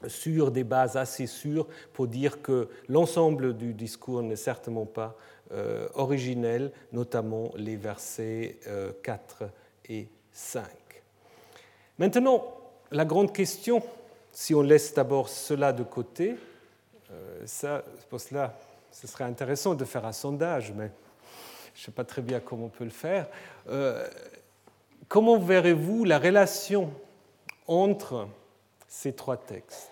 sur 0.07 0.49
des 0.49 0.63
bases 0.63 0.97
assez 0.97 1.27
sûres 1.27 1.67
pour 1.93 2.07
dire 2.07 2.41
que 2.41 2.69
l'ensemble 2.89 3.55
du 3.55 3.75
discours 3.75 4.23
n'est 4.23 4.35
certainement 4.35 4.87
pas 4.87 5.15
euh, 5.51 5.87
originel, 5.93 6.71
notamment 6.91 7.51
les 7.55 7.75
versets 7.75 8.57
4 9.03 9.43
euh, 9.43 9.47
et 9.89 10.07
5. 10.31 10.63
Maintenant, 11.99 12.57
la 12.89 13.05
grande 13.05 13.31
question, 13.31 13.83
si 14.31 14.55
on 14.55 14.63
laisse 14.63 14.95
d'abord 14.95 15.29
cela 15.29 15.71
de 15.71 15.83
côté, 15.83 16.35
euh, 17.11 17.43
ça, 17.45 17.83
pour 18.09 18.19
cela, 18.19 18.57
ce 18.91 19.05
serait 19.05 19.25
intéressant 19.25 19.75
de 19.75 19.85
faire 19.85 20.05
un 20.05 20.11
sondage, 20.11 20.73
mais 20.75 20.89
je 21.75 21.81
ne 21.81 21.85
sais 21.85 21.91
pas 21.91 22.05
très 22.05 22.23
bien 22.23 22.39
comment 22.39 22.65
on 22.65 22.69
peut 22.69 22.83
le 22.83 22.89
faire. 22.89 23.27
comment 25.07 25.37
verrez-vous 25.37 26.05
la 26.05 26.17
relation 26.17 26.91
entre 27.67 28.27
ces 28.87 29.13
trois 29.13 29.37
textes 29.37 29.91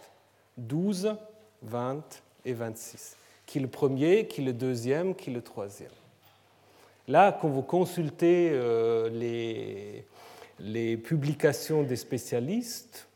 12, 0.58 1.16
20 1.62 2.24
et 2.46 2.54
26 2.54 3.18
qui 3.54 3.60
est 3.60 3.62
le 3.62 3.68
premier, 3.68 4.26
qui 4.26 4.42
est 4.42 4.46
le 4.46 4.54
deuxième, 4.54 5.14
qui 5.14 5.30
est 5.30 5.34
le 5.34 5.44
troisième. 5.44 5.92
Là, 7.08 7.38
quand 7.40 7.50
vous 7.50 7.62
consultez 7.62 8.50
euh, 8.52 10.04
les, 10.60 10.98
publications 10.98 11.84
des 11.84 11.96
spécialistes, 11.96 13.08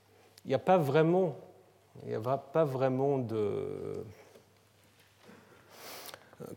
il 0.46 0.50
n'y 0.50 0.54
a 0.54 0.60
pas 0.60 0.78
vraiment, 0.78 1.36
il 2.08 2.14
a 2.14 2.38
pas 2.38 2.66
vraiment 2.66 3.18
de 3.18 3.36
euh, 3.36 4.04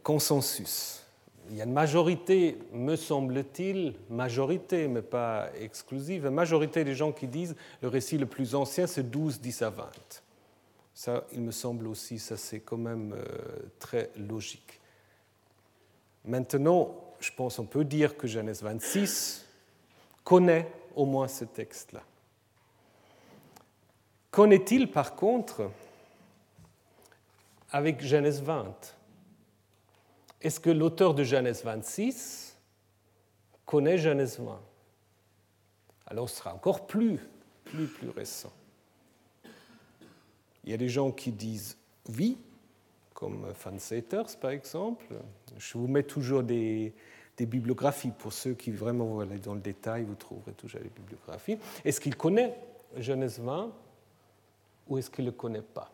consensus. 0.03 1.03
Il 1.49 1.57
y 1.57 1.62
a 1.62 1.64
une 1.64 1.72
majorité, 1.72 2.59
me 2.74 2.97
semble-t-il, 2.97 3.95
majorité, 4.11 4.89
mais 4.89 5.01
pas 5.01 5.49
exclusive, 5.59 6.26
une 6.26 6.35
majorité 6.35 6.85
des 6.85 6.95
gens 6.95 7.12
qui 7.12 7.26
disent 7.26 7.57
le 7.81 7.89
récit 7.89 8.18
le 8.18 8.26
plus 8.26 8.55
ancien, 8.55 8.87
c'est 8.87 9.11
12, 9.11 9.41
10 9.41 9.62
à 9.62 9.70
20. 9.70 9.87
Ça, 11.01 11.24
il 11.32 11.40
me 11.40 11.51
semble 11.51 11.88
aussi, 11.88 12.18
ça 12.18 12.36
c'est 12.36 12.61
quand 12.61 12.76
même 12.76 13.14
euh, 13.14 13.24
très 13.78 14.11
logique. 14.16 14.82
Maintenant, 16.26 16.94
je 17.20 17.30
pense 17.32 17.57
qu'on 17.57 17.64
peut 17.64 17.86
dire 17.86 18.18
que 18.18 18.26
Genèse 18.26 18.62
26 18.62 19.46
connaît 20.22 20.70
au 20.94 21.07
moins 21.07 21.26
ce 21.26 21.46
texte-là. 21.46 22.03
Connaît-il 24.30 24.90
par 24.90 25.16
contre 25.16 25.70
avec 27.70 28.03
Genèse 28.03 28.42
20 28.42 28.94
Est-ce 30.42 30.61
que 30.61 30.68
l'auteur 30.68 31.14
de 31.14 31.24
Genèse 31.24 31.64
26 31.64 32.59
connaît 33.64 33.96
Genèse 33.96 34.38
20 34.38 34.61
alors 36.09 36.28
ce 36.28 36.36
sera 36.36 36.53
encore 36.53 36.86
plus, 36.86 37.18
plus, 37.64 37.86
plus 37.86 38.11
récent. 38.11 38.53
Il 40.70 40.74
y 40.74 40.74
a 40.74 40.78
des 40.78 40.88
gens 40.88 41.10
qui 41.10 41.32
disent 41.32 41.76
oui, 42.16 42.38
comme 43.12 43.52
Van 43.64 43.76
Seters 43.76 44.38
par 44.40 44.52
exemple. 44.52 45.04
Je 45.58 45.76
vous 45.76 45.88
mets 45.88 46.04
toujours 46.04 46.44
des, 46.44 46.94
bibliographies. 47.36 48.12
Pour 48.16 48.32
ceux 48.32 48.54
qui 48.54 48.70
vraiment 48.70 49.04
vont 49.06 49.18
aller 49.18 49.40
dans 49.40 49.54
le 49.54 49.60
détail, 49.60 50.04
vous 50.04 50.14
trouverez 50.14 50.52
toujours 50.52 50.78
les 50.80 50.90
bibliographies. 50.90 51.58
Est-ce 51.84 52.00
qu'il 52.00 52.14
connaît 52.14 52.56
Genèse 52.96 53.40
20 53.40 53.72
ou 54.86 54.98
est-ce 54.98 55.10
qu'il 55.10 55.24
ne 55.24 55.30
le 55.30 55.36
connaît 55.36 55.60
pas? 55.60 55.90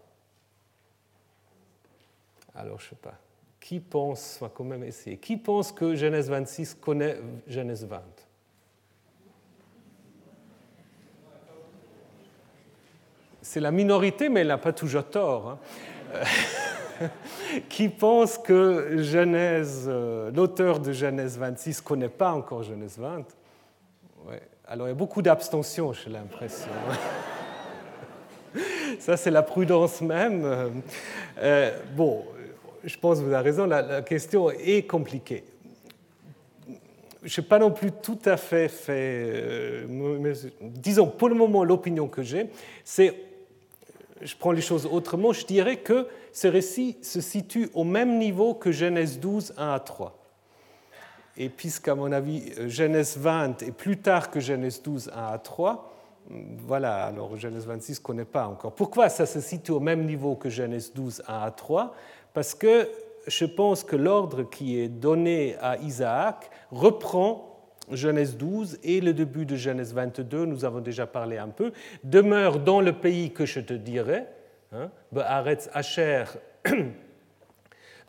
Alors, 2.54 2.78
je 2.78 2.84
ne 2.84 2.90
sais 2.90 2.96
pas. 2.96 3.18
Qui 3.58 3.80
pense, 3.80 4.36
on 4.42 4.44
va 4.44 4.50
quand 4.54 4.64
même 4.64 4.84
essayer, 4.84 5.16
qui 5.16 5.38
pense 5.38 5.72
que 5.72 5.94
Genèse 5.94 6.28
26 6.28 6.74
connaît 6.74 7.18
Genèse 7.46 7.86
20 7.86 8.25
C'est 13.49 13.61
la 13.61 13.70
minorité, 13.70 14.28
mais 14.28 14.40
elle 14.40 14.49
n'a 14.49 14.59
pas 14.59 14.72
toujours 14.72 15.05
tort. 15.05 15.57
Hein. 16.12 16.18
qui 17.68 17.88
pense 17.88 18.38
que 18.38 18.99
Genèse, 19.03 19.84
euh, 19.86 20.32
l'auteur 20.32 20.80
de 20.80 20.90
Genèse 20.90 21.38
26 21.38 21.78
ne 21.78 21.82
connaît 21.84 22.09
pas 22.09 22.32
encore 22.32 22.64
Genèse 22.64 22.99
20. 22.99 23.18
Ouais. 24.28 24.42
Alors 24.66 24.88
il 24.88 24.90
y 24.90 24.92
a 24.92 24.97
beaucoup 24.97 25.22
d'abstention, 25.22 25.92
j'ai 25.92 26.11
l'impression. 26.11 26.68
Ça, 28.99 29.16
c'est 29.16 29.30
la 29.30 29.42
prudence 29.42 30.01
même. 30.01 30.82
Euh, 31.38 31.70
bon, 31.94 32.24
je 32.82 32.97
pense 32.99 33.20
que 33.20 33.24
vous 33.24 33.32
avez 33.32 33.44
raison, 33.44 33.64
la, 33.66 34.03
question 34.03 34.51
est 34.51 34.88
compliquée. 34.88 35.44
Je 37.22 37.40
n'ai 37.40 37.47
pas 37.47 37.61
non 37.61 37.70
plus 37.70 37.92
tout 37.92 38.18
à 38.24 38.36
fait 38.36 38.66
fait. 38.68 39.30
Euh, 39.32 40.34
disons, 40.61 41.07
pour 41.07 41.28
le 41.28 41.36
moment, 41.36 41.62
l'opinion 41.62 42.09
que 42.09 42.24
j'ai, 42.24 42.51
c'est. 42.82 43.25
Je 44.20 44.34
prends 44.36 44.52
les 44.52 44.62
choses 44.62 44.86
autrement, 44.86 45.32
je 45.32 45.44
dirais 45.44 45.76
que 45.76 46.06
ce 46.32 46.48
récit 46.48 46.96
se 47.02 47.20
situe 47.20 47.68
au 47.74 47.84
même 47.84 48.18
niveau 48.18 48.54
que 48.54 48.72
Genèse 48.72 49.20
12, 49.20 49.54
1 49.58 49.72
à 49.72 49.80
3. 49.80 50.18
Et 51.36 51.48
puisqu'à 51.50 51.94
mon 51.94 52.12
avis, 52.12 52.52
Genèse 52.68 53.18
20 53.18 53.62
est 53.62 53.72
plus 53.72 53.98
tard 53.98 54.30
que 54.30 54.40
Genèse 54.40 54.82
12, 54.82 55.10
1 55.14 55.34
à 55.34 55.38
3, 55.38 55.92
voilà, 56.66 57.04
alors 57.04 57.36
Genèse 57.36 57.66
26 57.66 58.00
ne 58.00 58.02
connaît 58.02 58.24
pas 58.24 58.46
encore. 58.46 58.72
Pourquoi 58.72 59.08
ça 59.08 59.26
se 59.26 59.40
situe 59.40 59.72
au 59.72 59.80
même 59.80 60.04
niveau 60.04 60.34
que 60.34 60.48
Genèse 60.48 60.92
12, 60.94 61.22
1 61.28 61.38
à 61.42 61.50
3 61.50 61.94
Parce 62.34 62.54
que 62.54 62.88
je 63.26 63.44
pense 63.44 63.84
que 63.84 63.96
l'ordre 63.96 64.42
qui 64.44 64.80
est 64.80 64.88
donné 64.88 65.56
à 65.60 65.76
Isaac 65.78 66.50
reprend 66.70 67.55
Genèse 67.91 68.37
12 68.37 68.78
et 68.82 69.01
le 69.01 69.12
début 69.12 69.47
de 69.47 69.57
Genèse 69.57 69.95
22, 69.95 70.45
nous 70.45 70.64
avons 70.64 70.80
déjà 70.80 71.07
parlé 71.07 71.39
un 71.39 71.49
peu, 71.49 71.72
demeure 72.05 72.59
dans 72.59 72.80
le 72.80 72.93
pays 72.93 73.30
que 73.32 73.47
je 73.47 73.61
te 73.61 73.74
dirai, 73.74 74.24
hein, 74.72 74.91
Be'aretz 75.12 75.68
Asher 75.72 76.24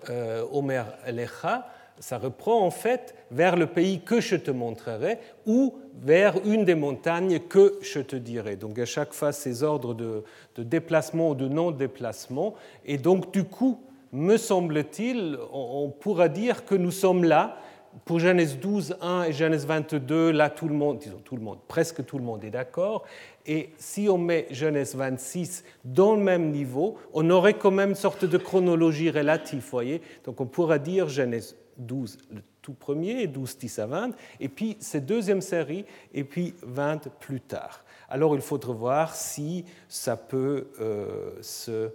euh, 0.10 0.44
Omer 0.52 0.86
Elecha, 1.06 1.68
ça 2.00 2.18
reprend 2.18 2.62
en 2.62 2.72
fait 2.72 3.16
vers 3.32 3.56
le 3.56 3.68
pays 3.68 4.02
que 4.02 4.22
je 4.22 4.36
te 4.36 4.52
montrerai 4.52 5.18
ou 5.46 5.76
vers 6.02 6.36
une 6.46 6.64
des 6.66 6.76
montagnes 6.76 7.40
que 7.40 7.80
je 7.82 8.00
te 8.00 8.16
dirai. 8.16 8.56
Donc 8.56 8.78
à 8.80 8.86
chaque 8.86 9.14
fois 9.14 9.32
ces 9.32 9.64
ordres 9.64 9.94
de, 9.94 10.24
déplacement 10.58 11.32
ou 11.32 11.36
de 11.36 11.48
non-déplacement. 11.48 12.54
Et 12.86 12.98
donc 12.98 13.34
du 13.34 13.44
coup, 13.44 13.82
me 14.12 14.38
semble-t-il, 14.38 15.38
on 15.52 15.90
pourra 15.90 16.30
dire 16.30 16.66
que 16.66 16.76
nous 16.76 16.92
sommes 16.92 17.24
là. 17.24 17.58
Pour 18.06 18.20
Genèse 18.20 18.60
12, 18.60 18.98
1 19.02 19.24
et 19.24 19.34
Genèse 19.34 19.66
22, 19.66 20.32
là 20.32 20.50
tout 20.50 20.68
le 20.68 20.76
monde, 20.76 21.00
disons 21.00 21.20
tout 21.24 21.36
le 21.36 21.41
monde, 21.41 21.60
presque 21.68 22.06
tout 22.06 22.18
le 22.18 22.24
monde 22.24 22.43
est 22.43 22.50
d'accord. 22.50 23.06
Et 23.45 23.72
si 23.78 24.08
on 24.10 24.18
met 24.18 24.48
Genèse 24.52 24.95
26 24.95 25.64
dans 25.86 26.16
le 26.16 26.22
même 26.22 26.52
niveau, 26.52 26.98
on 27.14 27.30
aurait 27.30 27.56
quand 27.56 27.72
même 27.72 27.89
une 27.89 27.95
sorte 27.95 28.26
de 28.26 28.38
chronologie 28.38 29.10
relative, 29.10 29.66
voyez. 29.70 30.02
Donc 30.26 30.41
on 30.41 30.45
pourra 30.45 30.80
dire 30.80 31.10
Genèse 31.10 31.56
12 31.78 32.18
le 32.32 32.41
tout 32.62 32.74
premier, 32.74 33.28
12, 33.28 33.58
10 33.60 33.80
à 33.80 33.86
20, 33.86 34.12
et 34.41 34.50
puis 34.50 34.76
cette 34.82 35.06
deuxième 35.06 35.39
série, 35.39 35.86
et 36.14 36.26
puis 36.26 36.54
20 36.64 37.08
plus 37.20 37.39
tard. 37.39 37.86
Alors 38.10 38.36
il 38.36 38.41
faudra 38.41 38.74
voir 38.74 39.16
si 39.16 39.64
ça 39.88 40.18
peut 40.18 40.68
euh, 40.82 41.32
se 41.41 41.91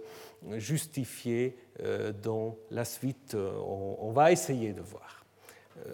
justifier 0.53 1.55
euh, 1.79 2.11
dans 2.11 2.57
la 2.71 2.85
suite. 2.85 3.35
Euh, 3.35 3.51
on, 3.99 4.11
va 4.11 4.31
essayer 4.31 4.73
de 4.73 4.81
voir. 4.81 5.22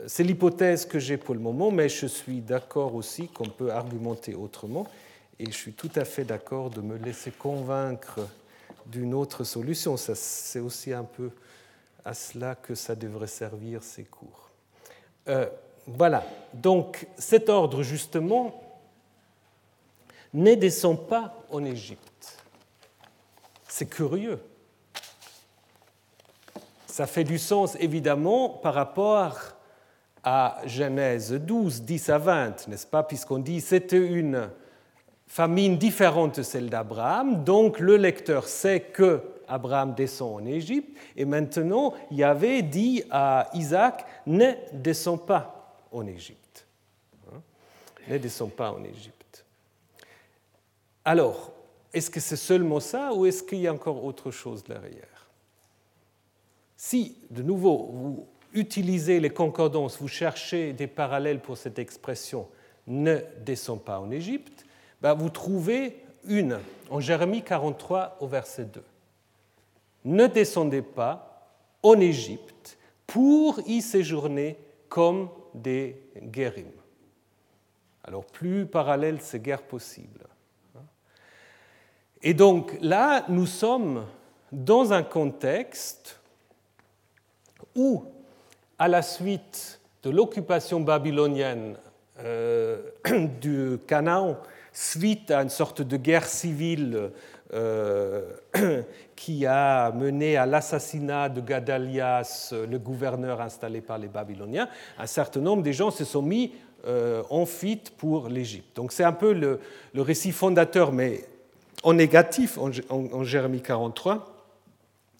C'est 0.08 0.24
l'hypothèse 0.24 0.86
que 0.86 1.00
j'ai 1.00 1.18
pour 1.18 1.34
le 1.34 1.40
moment, 1.40 1.72
mais 1.72 1.90
je 1.90 2.06
suis 2.06 2.42
d'accord 2.42 2.96
aussi 2.96 3.28
qu'on 3.28 3.50
peut 3.50 3.72
argumenter 3.72 4.36
autrement, 4.36 4.86
et 5.40 5.46
je 5.46 5.56
suis 5.56 5.74
tout 5.74 5.92
à 5.96 6.06
fait 6.06 6.26
d'accord 6.26 6.70
de 6.70 6.82
me 6.82 6.98
laisser 6.98 7.32
convaincre 7.32 8.20
d'une 8.86 9.14
autre 9.14 9.44
solution. 9.44 9.96
C'est 9.98 10.60
aussi 10.60 10.94
un 10.94 11.04
peu 11.04 11.32
à 12.04 12.14
cela 12.14 12.56
que 12.56 12.76
ça 12.76 12.96
devrait 12.96 13.28
servir 13.28 13.84
ces 13.84 14.04
cours. 14.04 14.50
Euh, 15.28 15.48
voilà, 15.88 16.24
donc 16.54 17.08
cet 17.18 17.50
ordre 17.50 17.84
justement 17.84 18.64
ne 20.34 20.54
descend 20.56 21.08
pas 21.08 21.44
en 21.50 21.64
Égypte. 21.64 22.38
C'est 23.68 23.88
curieux. 23.88 24.40
Ça 26.86 27.08
fait 27.08 27.24
du 27.24 27.40
sens 27.40 27.76
évidemment 27.80 28.50
par 28.50 28.74
rapport 28.74 29.18
à 30.24 30.62
Genèse 30.66 31.34
12, 31.34 31.84
10 31.84 32.10
à 32.10 32.18
20, 32.18 32.68
n'est-ce 32.68 32.88
pas, 32.88 33.04
puisqu'on 33.04 33.40
dit 33.40 33.62
c'était 33.62 33.98
une 33.98 34.50
famine 35.28 35.78
différente 35.78 36.38
de 36.38 36.44
celle 36.44 36.70
d'Abraham, 36.70 37.44
donc 37.44 37.80
le 37.80 37.98
lecteur 37.98 38.48
sait 38.48 38.82
que 38.82 39.22
Abraham 39.48 39.94
descend 39.96 40.42
en 40.42 40.46
Égypte, 40.46 40.98
et 41.16 41.26
maintenant 41.26 41.94
Yahvé 42.12 42.62
dit 42.62 43.04
à 43.10 43.50
Isaac, 43.54 44.06
ne 44.26 44.52
descends 44.74 45.18
pas 45.18 45.78
en 45.92 46.06
Égypte. 46.06 46.66
Hein? 47.32 47.42
Ne 48.08 48.18
descends 48.18 48.48
pas 48.50 48.72
en 48.72 48.84
Égypte. 48.84 49.46
Alors, 51.06 51.52
est-ce 51.94 52.10
que 52.10 52.20
c'est 52.20 52.36
seulement 52.36 52.80
ça 52.80 53.14
ou 53.14 53.26
est-ce 53.26 53.42
qu'il 53.42 53.60
y 53.60 53.68
a 53.68 53.74
encore 53.74 54.04
autre 54.04 54.30
chose 54.30 54.64
derrière? 54.64 55.28
Si, 56.78 57.18
de 57.30 57.42
nouveau, 57.42 57.90
vous 57.92 58.28
utilisez 58.54 59.20
les 59.20 59.30
concordances, 59.30 60.00
vous 60.00 60.08
cherchez 60.08 60.74
des 60.74 60.88
parallèles 60.88 61.40
pour 61.40 61.58
cette 61.58 61.80
expression 61.80 62.48
ne 62.88 63.20
descends 63.46 63.78
pas 63.78 64.00
en 64.00 64.10
Égypte, 64.10 64.66
ben 65.02 65.14
vous 65.14 65.30
trouvez 65.30 66.04
une 66.26 66.58
en 66.90 67.00
Jérémie 67.00 67.44
43 67.44 68.18
au 68.20 68.28
verset 68.28 68.66
2 68.66 68.84
ne 70.06 70.28
descendez 70.28 70.82
pas 70.82 71.52
en 71.84 72.00
Égypte 72.00 72.78
pour 73.06 73.60
y 73.68 73.82
séjourner 73.82 74.58
comme 74.88 75.30
des 75.54 76.02
guérims. 76.22 76.68
Alors 78.04 78.26
plus 78.26 78.66
parallèle 78.66 79.20
c'est 79.22 79.40
guère 79.40 79.64
possible. 79.64 80.26
Et 82.22 82.34
donc 82.34 82.78
là, 82.82 83.26
nous 83.30 83.46
sommes 83.46 84.06
dans 84.52 84.92
un 84.92 85.04
contexte 85.04 86.20
où, 87.76 88.04
à 88.80 88.88
la 88.88 89.02
suite 89.02 89.82
de 90.04 90.10
l'occupation 90.10 90.80
babylonienne 90.80 91.76
euh, 92.24 92.82
du 93.42 93.78
Canaan, 93.86 94.38
suite 94.72 95.32
à 95.32 95.44
une 95.44 95.50
sorte 95.50 95.82
de 95.82 95.98
guerre 95.98 96.26
civile 96.26 97.12
euh, 97.54 98.24
qui 99.16 99.46
a 99.46 99.92
mené 99.92 100.38
à 100.38 100.46
l'assassinat 100.46 101.28
de 101.28 101.42
Gadalias, 101.42 102.54
le 102.54 102.80
gouverneur 102.80 103.42
installé 103.42 103.82
par 103.82 103.98
les 103.98 104.08
Babyloniens, 104.08 104.70
un 104.98 105.08
certain 105.08 105.42
nombre 105.42 105.64
de 105.64 105.72
gens 105.74 105.92
se 105.92 106.06
sont 106.06 106.22
mis 106.22 106.54
euh, 106.88 107.24
en 107.30 107.46
fuite 107.46 107.92
pour 107.98 108.30
l'Égypte. 108.30 108.78
Donc 108.78 108.94
c'est 108.94 109.04
un 109.04 109.12
peu 109.12 109.34
le, 109.34 109.60
récit 109.96 110.32
fondateur, 110.32 110.94
mais 110.94 111.26
en 111.84 111.94
négatif, 111.94 112.58
en, 112.58 113.24
Jérémie 113.24 113.62
43, 113.62 114.26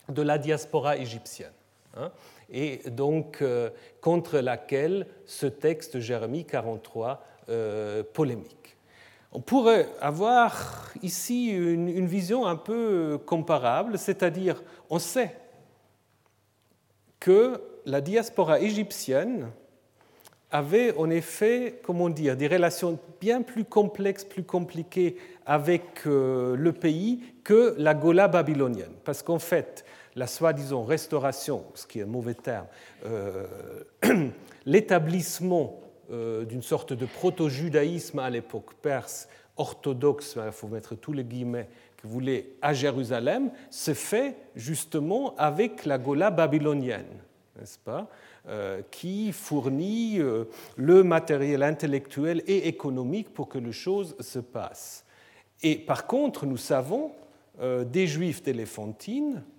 de 0.08 0.22
la 0.22 0.38
diaspora 0.38 0.96
égyptienne. 0.96 1.52
Hein, 1.98 2.12
et 2.52 2.82
donc 2.90 3.42
euh, 3.42 3.70
contre 4.02 4.40
laquelle 4.40 5.08
ce 5.26 5.46
texte 5.46 6.00
Jérémie 6.00 6.46
43 6.46 7.26
polémique. 8.14 8.78
On 9.32 9.40
pourrait 9.42 9.88
avoir 10.02 10.92
ici 11.02 11.50
une, 11.50 12.06
vision 12.06 12.46
un 12.46 12.56
peu 12.56 13.20
comparable, 13.26 13.98
c'est-à-dire 13.98 14.62
on 14.92 15.00
sait 15.00 15.36
que 17.20 17.60
la 17.86 18.02
diaspora 18.02 18.60
égyptienne 18.60 19.50
avait 20.52 20.96
en 20.98 21.10
effet, 21.10 21.80
comment 21.84 22.10
dire, 22.10 22.36
des 22.36 22.48
relations 22.48 22.98
bien 23.22 23.42
plus 23.42 23.66
complexes, 23.66 24.26
plus 24.26 24.44
compliquées 24.44 25.18
avec 25.46 26.08
euh, 26.08 26.56
le 26.56 26.74
pays 26.74 27.22
que 27.44 27.76
la 27.78 27.94
Gola 27.94 28.28
babylonienne. 28.28 28.94
Parce 29.04 29.22
qu'en 29.22 29.40
fait, 29.40 29.86
la 30.16 30.28
soi-disant 30.28 30.84
restauration, 30.84 31.66
ce 31.76 31.86
qui 31.86 32.00
est 32.00 32.04
un 32.04 32.08
mauvais 32.08 32.34
terme, 32.34 32.68
euh, 33.06 33.46
l'établissement 34.66 35.82
d'une 36.12 36.64
sorte 36.64 36.92
de 36.92 37.06
proto-judaïsme 37.06 38.18
à 38.18 38.32
l'époque 38.32 38.74
perse 38.82 39.30
orthodoxe, 39.58 40.40
il 40.44 40.52
faut 40.52 40.68
mettre 40.68 40.96
tous 40.96 41.14
les 41.14 41.24
guillemets, 41.24 41.70
que 41.98 42.08
voulait 42.08 42.54
à 42.64 42.74
Jérusalem, 42.74 43.52
se 43.70 43.94
fait 43.94 44.36
justement 44.56 45.36
avec 45.38 45.86
la 45.86 46.00
Gola 46.00 46.32
babylonienne, 46.32 47.06
n'est-ce 47.60 47.78
pas 47.78 48.10
euh, 48.48 48.82
qui 48.90 49.34
fournit 49.34 50.20
euh, 50.20 50.46
le 50.78 51.04
matériel 51.04 51.62
intellectuel 51.62 52.42
et 52.48 52.68
économique 52.68 53.34
pour 53.34 53.50
que 53.50 53.60
les 53.60 53.74
choses 53.74 54.16
se 54.22 54.40
passent. 54.40 55.06
Et 55.62 55.76
par 55.76 56.08
contre, 56.08 56.46
nous 56.46 56.58
savons 56.58 57.12
euh, 57.60 57.84
des 57.84 58.08
juifs 58.08 58.42
d'éléphantine 58.42 59.36
euh, 59.36 59.59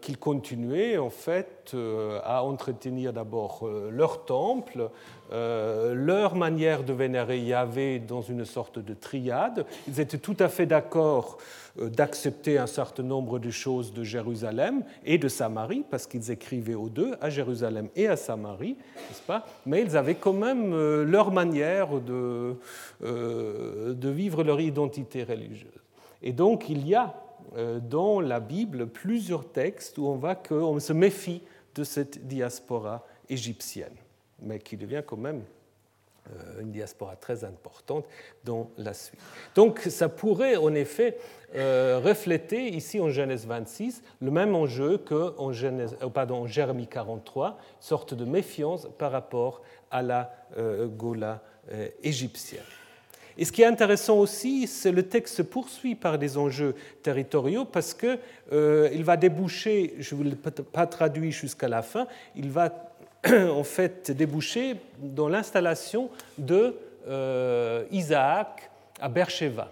qu'ils 0.00 0.18
continuaient 0.18 0.98
en 0.98 1.10
fait 1.10 1.72
euh, 1.74 2.20
à 2.22 2.44
entretenir 2.44 3.12
d'abord 3.12 3.62
euh, 3.64 3.90
leur 3.90 4.24
temple, 4.24 4.88
leur 5.32 6.36
manière 6.36 6.84
de 6.84 6.92
vénérer 6.92 7.40
Yahvé 7.40 7.98
dans 7.98 8.20
une 8.20 8.44
sorte 8.44 8.78
de 8.78 8.94
triade. 8.94 9.66
Ils 9.88 9.98
étaient 9.98 10.18
tout 10.18 10.36
à 10.38 10.48
fait 10.48 10.66
d'accord 10.66 11.38
d'accepter 11.76 12.56
un 12.56 12.68
certain 12.68 13.02
nombre 13.02 13.40
de 13.40 13.50
choses 13.50 13.92
de 13.92 14.04
Jérusalem 14.04 14.84
et 15.04 15.18
de 15.18 15.26
Samarie, 15.26 15.84
parce 15.90 16.06
qu'ils 16.06 16.30
écrivaient 16.30 16.76
aux 16.76 16.88
deux, 16.88 17.16
à 17.20 17.30
Jérusalem 17.30 17.88
et 17.96 18.06
à 18.06 18.14
Samarie, 18.14 18.76
n'est-ce 18.94 19.22
pas? 19.22 19.44
Mais 19.66 19.82
ils 19.82 19.96
avaient 19.96 20.14
quand 20.14 20.34
même 20.34 21.02
leur 21.02 21.32
manière 21.32 21.88
de, 21.98 22.54
de 23.02 24.08
vivre 24.08 24.44
leur 24.44 24.60
identité 24.60 25.24
religieuse. 25.24 25.72
Et 26.22 26.32
donc 26.32 26.68
il 26.68 26.86
y 26.86 26.94
a 26.94 27.12
euh, 27.12 27.23
dans 27.82 28.20
la 28.20 28.40
Bible 28.40 28.86
plusieurs 28.88 29.50
textes 29.50 29.98
où 29.98 30.06
on 30.06 30.16
voit 30.16 30.34
qu'on 30.34 30.78
se 30.80 30.92
méfie 30.92 31.42
de 31.74 31.84
cette 31.84 32.26
diaspora 32.26 33.06
égyptienne, 33.28 33.94
mais 34.40 34.58
qui 34.58 34.76
devient 34.76 35.02
quand 35.06 35.16
même 35.16 35.42
euh, 36.30 36.62
une 36.62 36.72
diaspora 36.72 37.16
très 37.16 37.44
importante 37.44 38.06
dans 38.44 38.70
la 38.78 38.94
suite. 38.94 39.20
Donc 39.54 39.80
ça 39.80 40.08
pourrait 40.08 40.56
en 40.56 40.74
effet 40.74 41.18
euh, 41.54 42.00
refléter 42.02 42.68
ici 42.68 42.98
en 43.00 43.10
Genèse 43.10 43.46
26 43.46 44.02
le 44.20 44.30
même 44.30 44.54
enjeu 44.54 44.98
qu'en 44.98 45.34
en 45.36 46.46
Jérémie 46.46 46.86
43, 46.86 47.58
sorte 47.80 48.14
de 48.14 48.24
méfiance 48.24 48.88
par 48.98 49.12
rapport 49.12 49.62
à 49.90 50.02
la 50.02 50.32
Gola 50.96 51.42
égyptienne. 52.02 52.62
Et 53.36 53.44
ce 53.44 53.52
qui 53.52 53.62
est 53.62 53.66
intéressant 53.66 54.18
aussi, 54.18 54.66
c'est 54.66 54.92
le 54.92 55.02
texte 55.02 55.36
se 55.36 55.42
poursuit 55.42 55.94
par 55.94 56.18
des 56.18 56.38
enjeux 56.38 56.74
territoriaux 57.02 57.64
parce 57.64 57.92
qu'il 57.92 58.18
euh, 58.52 59.02
va 59.02 59.16
déboucher, 59.16 59.94
je 59.98 60.14
ne 60.14 60.18
vous 60.18 60.24
l'ai 60.24 60.36
pas 60.36 60.86
traduit 60.86 61.32
jusqu'à 61.32 61.68
la 61.68 61.82
fin, 61.82 62.06
il 62.36 62.50
va 62.50 62.72
en 63.26 63.64
fait 63.64 64.10
déboucher 64.12 64.76
dans 64.98 65.28
l'installation 65.28 66.10
de 66.38 66.76
euh, 67.08 67.84
Isaac 67.90 68.70
à 69.00 69.08
Beersheba, 69.08 69.70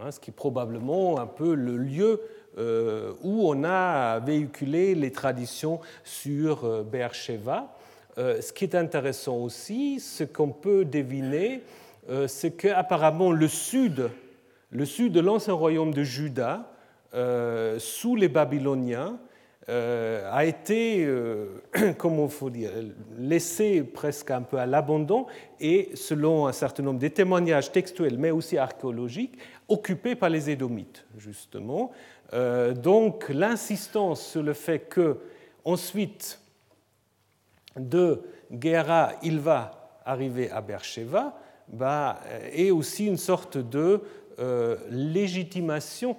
hein, 0.00 0.10
ce 0.10 0.20
qui 0.20 0.30
est 0.30 0.34
probablement 0.34 1.18
un 1.18 1.26
peu 1.26 1.54
le 1.54 1.78
lieu 1.78 2.20
euh, 2.58 3.12
où 3.22 3.48
on 3.48 3.64
a 3.64 4.18
véhiculé 4.18 4.94
les 4.94 5.12
traditions 5.12 5.80
sur 6.04 6.84
Beersheba. 6.84 7.74
ce 8.16 8.52
qui 8.52 8.64
est 8.64 8.74
intéressant 8.74 9.36
aussi, 9.36 9.98
c'est 10.00 10.30
qu'on 10.30 10.50
peut 10.50 10.84
deviner 10.84 11.62
euh, 11.62 11.87
c'est 12.26 12.52
qu'apparemment 12.52 13.32
le 13.32 13.48
sud, 13.48 14.10
le 14.70 14.84
sud 14.84 15.12
de 15.12 15.20
l'ancien 15.20 15.54
royaume 15.54 15.92
de 15.92 16.02
Juda, 16.02 16.70
euh, 17.14 17.78
sous 17.78 18.16
les 18.16 18.28
Babyloniens, 18.28 19.18
euh, 19.68 20.30
a 20.32 20.46
été, 20.46 21.06
comment 21.98 22.28
faut 22.28 22.48
dire, 22.48 22.70
laissé 23.18 23.82
presque 23.82 24.30
un 24.30 24.42
peu 24.42 24.58
à 24.58 24.64
l'abandon 24.64 25.26
et, 25.60 25.90
selon 25.94 26.46
un 26.46 26.52
certain 26.52 26.82
nombre 26.82 26.98
de 26.98 27.08
témoignages 27.08 27.72
textuels, 27.72 28.16
mais 28.18 28.30
aussi 28.30 28.56
archéologiques, 28.56 29.36
occupé 29.68 30.14
par 30.14 30.30
les 30.30 30.48
Édomites, 30.48 31.04
justement. 31.18 31.92
donc 32.76 33.28
l'insistance 33.28 34.26
sur 34.26 34.42
le 34.42 34.54
fait 34.54 34.80
que, 34.80 35.18
ensuite, 35.64 36.40
de 37.78 38.22
Guéra, 38.50 39.12
il 39.22 39.38
va 39.38 40.00
arriver 40.04 40.50
à 40.50 40.60
Beersheba, 40.60 41.38
bah, 41.72 42.20
est 42.52 42.70
aussi 42.70 43.06
une 43.06 43.16
sorte 43.16 43.58
de 43.58 44.00
euh, 44.40 44.76
légitimation 44.90 46.16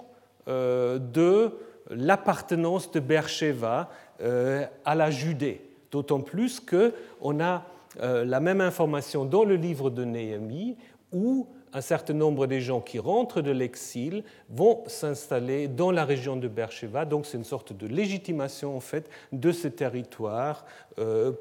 euh, 0.48 0.98
de 0.98 1.52
l'appartenance 1.88 2.90
de 2.90 3.00
Beersheba 3.00 3.88
euh, 4.20 4.66
à 4.84 4.94
la 4.94 5.10
Judée. 5.10 5.62
D'autant 5.90 6.20
plus 6.20 6.60
qu'on 6.60 7.40
a 7.40 7.64
la 7.98 8.38
même 8.38 8.60
information 8.60 9.24
dans 9.24 9.42
le 9.42 9.56
livre 9.56 9.90
de 9.90 10.04
Néhémie 10.04 10.76
où 11.12 11.48
un 11.72 11.80
certain 11.80 12.12
nombre 12.12 12.46
des 12.46 12.60
gens 12.60 12.80
qui 12.80 13.00
rentrent 13.00 13.40
de 13.40 13.50
l'exil 13.50 14.22
vont 14.48 14.84
s'installer 14.86 15.66
dans 15.66 15.90
la 15.90 16.04
région 16.04 16.36
de 16.36 16.46
Beersheba. 16.46 17.04
Donc 17.04 17.26
c'est 17.26 17.36
une 17.36 17.42
sorte 17.42 17.72
de 17.72 17.88
légitimation 17.88 18.76
en 18.76 18.80
fait 18.80 19.10
de 19.32 19.50
ce 19.50 19.66
territoire 19.66 20.64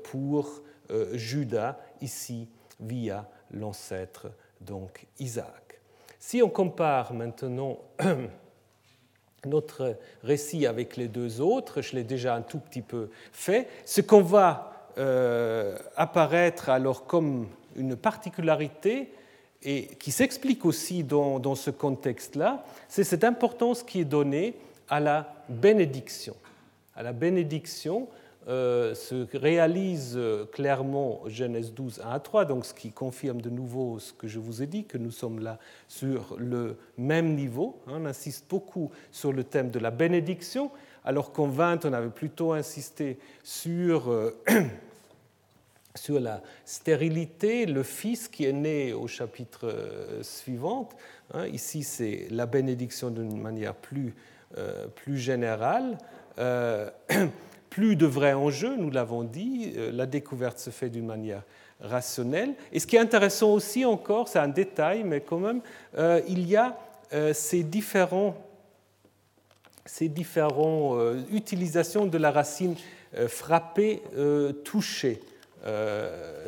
pour 0.06 0.64
Juda 1.14 1.80
ici 2.02 2.48
via 2.80 3.30
l'ancêtre, 3.52 4.28
donc 4.62 5.06
Isaac. 5.20 5.80
Si 6.20 6.42
on 6.42 6.50
compare 6.50 7.14
maintenant 7.14 7.80
notre 9.46 9.98
récit 10.24 10.66
avec 10.66 10.98
les 10.98 11.08
deux 11.08 11.42
autres, 11.42 11.82
je 11.82 11.96
l'ai 11.96 12.04
déjà 12.04 12.36
un 12.36 12.42
tout 12.42 12.60
petit 12.60 12.82
peu 12.82 13.10
fait, 13.32 13.68
ce 13.86 14.02
qu'on 14.02 14.22
va 14.22 14.90
euh, 14.98 15.78
apparaître 15.96 16.70
alors 16.70 17.06
comme 17.06 17.48
une 17.76 17.96
particularité 17.96 19.12
et 19.64 19.88
qui 20.00 20.12
s'explique 20.12 20.66
aussi 20.66 21.04
dans, 21.04 21.40
dans 21.40 21.56
ce 21.56 21.70
contexte-là, 21.70 22.66
c'est 22.88 23.04
cette 23.04 23.24
importance 23.24 23.84
qui 23.84 24.02
est 24.02 24.06
donnée 24.06 24.56
à 24.90 25.00
la 25.00 25.34
bénédiction. 25.48 26.36
À 26.96 27.04
la 27.04 27.14
bénédiction, 27.14 28.08
euh, 28.50 28.96
se 28.96 29.28
réalise 29.38 30.16
euh, 30.16 30.44
clairement 30.46 31.22
Genèse 31.28 31.72
12, 31.72 32.02
1 32.04 32.10
à 32.10 32.20
3, 32.20 32.46
donc 32.46 32.66
ce 32.66 32.74
qui 32.74 32.92
confirme 32.92 33.42
de 33.42 33.52
nouveau 33.52 34.00
ce 34.00 34.12
que 34.12 34.28
je 34.28 34.40
vous 34.40 34.64
ai 34.64 34.66
dit, 34.66 34.86
que 34.86 34.98
nous 34.98 35.12
sommes 35.12 35.40
là 35.40 35.60
sur 35.88 36.36
le 36.40 36.76
même 36.98 37.36
niveau. 37.36 37.80
Hein. 37.86 38.00
On 38.02 38.06
insiste 38.06 38.50
beaucoup 38.50 38.90
sur 39.12 39.34
le 39.34 39.44
thème 39.44 39.70
de 39.70 39.78
la 39.78 39.92
bénédiction, 39.92 40.72
alors 41.06 41.32
qu'en 41.32 41.46
20, 41.46 41.86
on 41.86 41.94
avait 41.94 42.10
plutôt 42.10 42.54
insisté 42.54 43.20
sur, 43.44 44.10
euh, 44.10 44.36
sur 45.96 46.20
la 46.20 46.42
stérilité, 46.66 47.68
le 47.68 47.84
fils 47.84 48.28
qui 48.28 48.46
est 48.46 48.54
né 48.54 48.94
au 48.94 49.06
chapitre 49.06 49.72
suivant. 50.24 50.90
Hein. 51.36 51.46
Ici, 51.46 51.84
c'est 51.84 52.26
la 52.32 52.48
bénédiction 52.48 53.12
d'une 53.12 53.40
manière 53.40 53.76
plus, 53.76 54.16
plus 54.96 55.20
générale. 55.20 56.00
plus 57.70 57.96
de 57.96 58.06
vrais 58.06 58.34
enjeux, 58.34 58.76
nous 58.78 58.90
l'avons 58.90 59.24
dit, 59.24 59.74
euh, 59.76 59.92
la 59.92 60.06
découverte 60.06 60.60
se 60.60 60.70
fait 60.70 60.90
d'une 60.90 61.06
manière 61.06 61.44
rationnelle. 61.80 62.54
Et 62.72 62.80
ce 62.80 62.88
qui 62.88 62.96
est 62.96 63.00
intéressant 63.00 63.54
aussi 63.54 63.86
encore, 63.86 64.28
c'est 64.28 64.40
un 64.40 64.48
détail, 64.48 65.04
mais 65.04 65.22
quand 65.22 65.40
même, 65.40 65.62
euh, 65.98 66.22
il 66.28 66.48
y 66.48 66.56
a 66.56 66.78
euh, 67.14 67.34
ces 67.34 67.64
différents, 67.64 68.36
ces 69.86 70.10
différents 70.10 70.98
utilisations 71.32 72.06
de 72.06 72.18
la 72.18 72.30
racine 72.30 72.76
frappée, 73.28 74.04
touchée. 74.64 75.20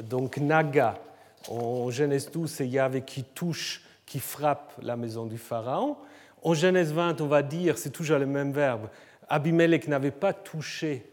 donc 0.04 0.38
naga, 0.38 1.00
en 1.48 1.90
Genèse 1.90 2.30
12, 2.30 2.52
c'est 2.52 2.68
Yahvé 2.68 3.02
qui 3.02 3.24
touche, 3.24 3.84
qui 4.06 4.20
frappe 4.20 4.74
la 4.84 4.96
maison 4.96 5.26
du 5.26 5.40
Pharaon. 5.40 5.98
En 6.44 6.54
Genèse 6.54 6.94
20, 6.94 7.20
on 7.22 7.26
va 7.26 7.42
dire, 7.42 7.80
c'est 7.80 7.90
toujours 7.90 8.20
le 8.20 8.28
même 8.28 8.52
verbe, 8.52 8.90
Abimelech 9.28 9.88
n'avait 9.88 10.12
pas 10.12 10.34
touché 10.34 11.11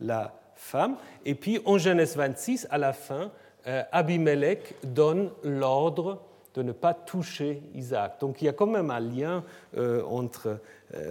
la 0.00 0.34
femme. 0.54 0.96
Et 1.24 1.34
puis 1.34 1.60
en 1.64 1.78
Genèse 1.78 2.16
26, 2.16 2.66
à 2.70 2.78
la 2.78 2.92
fin, 2.92 3.30
euh, 3.66 3.82
Abimelech 3.92 4.74
donne 4.84 5.30
l'ordre 5.42 6.22
de 6.54 6.62
ne 6.62 6.72
pas 6.72 6.92
toucher 6.92 7.62
Isaac. 7.74 8.20
Donc 8.20 8.42
il 8.42 8.44
y 8.44 8.48
a 8.48 8.52
quand 8.52 8.66
même 8.66 8.90
un 8.90 9.00
lien 9.00 9.44
euh, 9.76 10.02
entre 10.04 10.60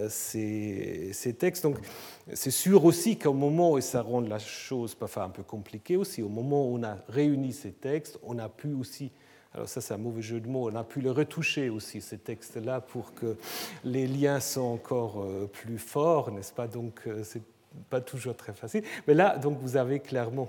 ces, 0.08 1.10
ces, 1.12 1.34
textes. 1.34 1.64
Donc 1.64 1.78
c'est 2.32 2.52
sûr 2.52 2.84
aussi 2.84 3.18
qu'au 3.18 3.32
moment, 3.32 3.76
et 3.76 3.80
ça 3.80 4.02
rend 4.02 4.20
la 4.20 4.38
chose 4.38 4.94
parfois 4.94 5.24
un 5.24 5.30
peu 5.30 5.42
compliquée 5.42 5.96
aussi, 5.96 6.22
au 6.22 6.28
moment 6.28 6.68
où 6.68 6.78
on 6.78 6.84
a 6.84 6.98
réuni 7.08 7.52
ces 7.52 7.72
textes, 7.72 8.20
on 8.22 8.38
a 8.38 8.48
pu 8.48 8.72
aussi 8.72 9.10
alors 9.54 9.68
ça 9.68 9.82
c'est 9.82 9.92
un 9.92 9.98
mauvais 9.98 10.22
jeu 10.22 10.40
de 10.40 10.48
mots, 10.48 10.70
on 10.70 10.74
a 10.76 10.84
pu 10.84 11.02
le 11.02 11.10
retoucher 11.10 11.68
aussi, 11.68 12.00
ces 12.00 12.16
textes-là, 12.16 12.80
pour 12.80 13.12
que 13.12 13.36
les 13.84 14.06
liens 14.06 14.40
soient 14.40 14.62
encore 14.62 15.26
plus 15.52 15.76
forts, 15.76 16.30
n'est-ce 16.30 16.54
pas? 16.54 16.66
Donc 16.66 17.06
c'est 17.22 17.42
pas 17.90 18.00
toujours 18.00 18.36
très 18.36 18.52
facile. 18.52 18.84
Mais 19.06 19.14
là, 19.14 19.36
donc, 19.38 19.58
vous 19.60 19.76
avez 19.76 20.00
clairement 20.00 20.48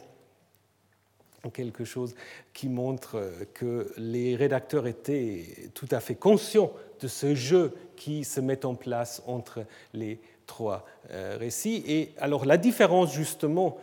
quelque 1.52 1.84
chose 1.84 2.16
qui 2.54 2.70
montre 2.70 3.22
que 3.54 3.92
les 3.98 4.36
rédacteurs 4.38 4.88
étaient 4.88 5.70
tout 5.74 5.90
à 5.92 6.00
fait 6.00 6.16
conscients 6.16 6.72
de 7.02 7.08
ce 7.10 7.36
jeu 7.36 7.74
qui 7.98 8.24
se 8.24 8.40
met 8.40 8.66
en 8.66 8.76
place 8.76 9.22
entre 9.28 9.66
les 9.94 10.22
trois 10.48 10.86
récits. 11.12 11.84
Et 11.86 12.14
alors 12.18 12.46
la 12.46 12.56
différence 12.56 13.14
justement 13.14 13.78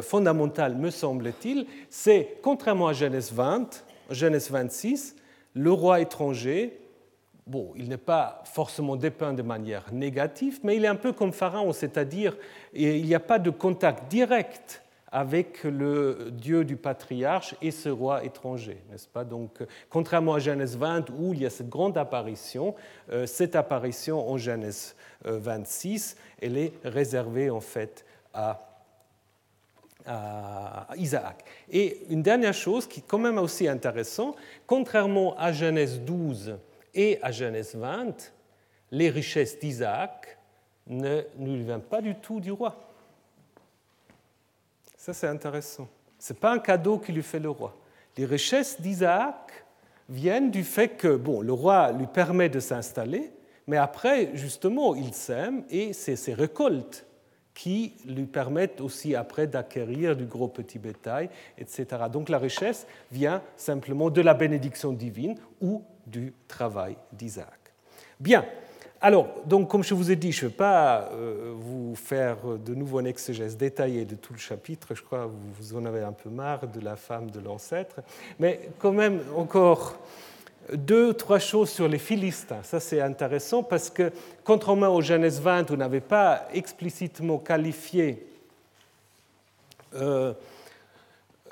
fondamentale, 0.00 0.76
me 0.76 0.90
semble-t-il, 0.90 1.66
c'est 1.90 2.38
contrairement 2.40 2.88
à 2.88 2.94
Genèse 2.94 3.32
20, 3.32 3.84
Genèse 4.08 4.50
26, 4.50 5.16
le 5.52 5.72
roi 5.72 6.00
étranger 6.00 6.78
bon, 7.46 7.72
il 7.76 7.88
n'est 7.88 7.96
pas 7.96 8.42
forcément 8.44 8.96
dépeint 8.96 9.32
de 9.32 9.42
manière 9.42 9.92
négative, 9.92 10.60
mais 10.62 10.76
il 10.76 10.84
est 10.84 10.88
un 10.88 10.96
peu 10.96 11.12
comme 11.12 11.32
Pharaon, 11.32 11.72
c'est-à-dire 11.72 12.36
il 12.72 13.04
n'y 13.04 13.14
a 13.14 13.20
pas 13.20 13.38
de 13.38 13.50
contact 13.50 14.10
direct 14.10 14.82
avec 15.12 15.62
le 15.62 16.30
Dieu 16.32 16.64
du 16.64 16.76
patriarche 16.76 17.54
et 17.62 17.70
ce 17.70 17.88
roi 17.88 18.24
étranger, 18.24 18.82
n'est-ce 18.90 19.06
pas? 19.06 19.22
Donc, 19.22 19.62
contrairement 19.88 20.34
à 20.34 20.40
Genèse 20.40 20.76
20 20.76 21.10
où 21.10 21.32
il 21.32 21.42
y 21.42 21.46
a 21.46 21.50
cette 21.50 21.68
grande 21.68 21.96
apparition, 21.96 22.74
euh, 23.12 23.24
cette 23.24 23.54
apparition 23.54 24.28
en 24.28 24.38
Genèse 24.38 24.96
26, 25.24 26.16
euh, 26.16 26.36
elle 26.42 26.58
est 26.58 26.72
réservée 26.82 27.48
en 27.50 27.60
fait 27.60 28.04
à 28.32 28.70
à 30.06 30.86
Isaac. 30.96 31.44
Et 31.70 32.02
une 32.10 32.22
dernière 32.22 32.52
chose 32.52 32.86
qui 32.86 33.00
est 33.00 33.04
quand 33.06 33.18
même 33.18 33.38
aussi 33.38 33.66
intéressante, 33.66 34.36
contrairement 34.66 35.34
à 35.38 35.52
Genèse 35.52 36.00
12, 36.00 36.58
et 36.94 37.18
à 37.22 37.30
Genèse 37.30 37.74
20, 37.74 38.32
les 38.90 39.10
richesses 39.10 39.58
d'Isaac 39.58 40.38
ne, 40.86 41.22
lui 41.38 41.62
viennent 41.62 41.80
pas 41.80 42.00
du 42.00 42.14
tout 42.14 42.40
du 42.40 42.52
roi. 42.52 42.76
Ça, 44.96 45.12
c'est 45.12 45.26
intéressant. 45.26 45.88
Ce 46.18 46.32
n'est 46.32 46.38
pas 46.38 46.52
un 46.52 46.58
cadeau 46.58 46.98
qui 46.98 47.12
lui 47.12 47.22
fait 47.22 47.40
le 47.40 47.50
roi. 47.50 47.76
Les 48.16 48.24
richesses 48.24 48.80
d'Isaac 48.80 49.64
viennent 50.08 50.50
du 50.50 50.64
fait 50.64 50.90
que 50.90 51.16
bon, 51.16 51.40
le 51.40 51.52
roi 51.52 51.92
lui 51.92 52.06
permet 52.06 52.48
de 52.48 52.60
s'installer, 52.60 53.32
mais 53.66 53.76
après, 53.76 54.30
justement, 54.34 54.94
il 54.94 55.12
sème 55.14 55.64
et 55.70 55.92
c'est 55.92 56.16
ses 56.16 56.34
récoltes 56.34 57.06
qui 57.54 57.94
lui 58.04 58.26
permettent 58.26 58.80
aussi 58.80 59.14
après 59.14 59.46
d'acquérir 59.46 60.16
du 60.16 60.26
gros 60.26 60.48
petit 60.48 60.78
bétail, 60.78 61.30
etc. 61.56 61.86
Donc 62.12 62.28
la 62.28 62.38
richesse 62.38 62.86
vient 63.12 63.42
simplement 63.56 64.10
de 64.10 64.20
la 64.20 64.34
bénédiction 64.34 64.92
divine 64.92 65.36
ou 65.60 65.84
du 66.06 66.32
travail 66.48 66.96
d'Isaac. 67.12 67.58
Bien, 68.20 68.44
alors, 69.00 69.28
donc, 69.44 69.68
comme 69.68 69.84
je 69.84 69.92
vous 69.92 70.10
ai 70.10 70.16
dit, 70.16 70.32
je 70.32 70.46
ne 70.46 70.50
vais 70.50 70.56
pas 70.56 71.10
euh, 71.12 71.52
vous 71.54 71.94
faire 71.94 72.38
de 72.64 72.74
nouveau 72.74 73.00
un 73.00 73.04
exégèse 73.04 73.54
détaillé 73.54 74.06
de 74.06 74.14
tout 74.14 74.32
le 74.32 74.38
chapitre, 74.38 74.94
je 74.94 75.02
crois 75.02 75.26
que 75.26 75.30
vous 75.60 75.76
en 75.76 75.84
avez 75.84 76.00
un 76.00 76.12
peu 76.12 76.30
marre 76.30 76.66
de 76.66 76.80
la 76.80 76.96
femme 76.96 77.30
de 77.30 77.38
l'ancêtre, 77.38 77.96
mais 78.38 78.70
quand 78.78 78.92
même 78.92 79.20
encore 79.36 79.98
deux, 80.72 81.12
trois 81.12 81.38
choses 81.38 81.68
sur 81.68 81.86
les 81.86 81.98
Philistins. 81.98 82.62
Ça, 82.62 82.80
c'est 82.80 83.00
intéressant 83.02 83.62
parce 83.62 83.90
que, 83.90 84.10
contrairement 84.42 84.88
au 84.88 85.02
Genèse 85.02 85.38
20, 85.38 85.68
vous 85.68 85.76
n'avez 85.76 86.00
pas 86.00 86.48
explicitement 86.54 87.36
qualifié 87.36 88.26
euh, 89.94 90.32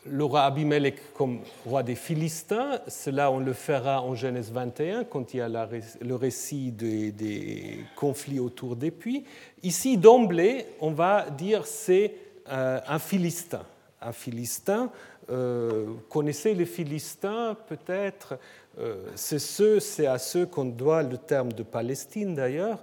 le 0.06 0.24
roi 0.24 0.42
Abimelech 0.42 1.12
comme 1.14 1.40
roi 1.64 1.82
des 1.82 1.94
Philistins. 1.94 2.80
Cela, 2.88 3.30
on 3.30 3.38
le 3.38 3.52
fera 3.52 4.02
en 4.02 4.14
Genèse 4.14 4.50
21, 4.50 5.04
quand 5.04 5.34
il 5.34 5.38
y 5.38 5.40
a 5.40 5.48
le 5.48 6.14
récit 6.14 6.72
des, 6.72 7.84
conflits 7.96 8.40
autour 8.40 8.76
des 8.76 8.90
puits. 8.90 9.24
Ici, 9.62 9.96
d'emblée, 9.96 10.66
on 10.80 10.90
va 10.90 11.30
dire 11.30 11.66
c'est 11.66 12.14
euh, 12.50 12.80
un 12.86 12.98
Philistin. 12.98 13.62
Un 14.00 14.12
Philistin, 14.12 14.90
euh, 15.30 15.86
connaissez 16.08 16.54
les 16.54 16.66
Philistins 16.66 17.56
peut-être 17.68 18.36
euh, 18.80 19.04
c'est 19.14 19.38
c'est 19.80 20.06
à 20.06 20.18
ceux 20.18 20.46
qu'on 20.46 20.64
doit 20.64 21.02
le 21.02 21.18
terme 21.18 21.52
de 21.52 21.62
Palestine 21.62 22.34
d'ailleurs, 22.34 22.82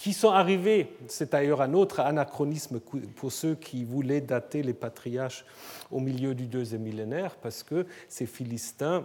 qui 0.00 0.14
sont 0.14 0.30
arrivés, 0.30 0.96
c'est 1.08 1.32
d'ailleurs 1.32 1.60
un 1.60 1.74
autre 1.74 2.00
anachronisme 2.00 2.80
pour 3.16 3.30
ceux 3.30 3.54
qui 3.54 3.84
voulaient 3.84 4.22
dater 4.22 4.62
les 4.62 4.72
patriarches 4.72 5.44
au 5.90 6.00
milieu 6.00 6.34
du 6.34 6.46
deuxième 6.46 6.80
millénaire, 6.80 7.36
parce 7.36 7.62
que 7.62 7.86
ces 8.08 8.24
Philistins 8.24 9.04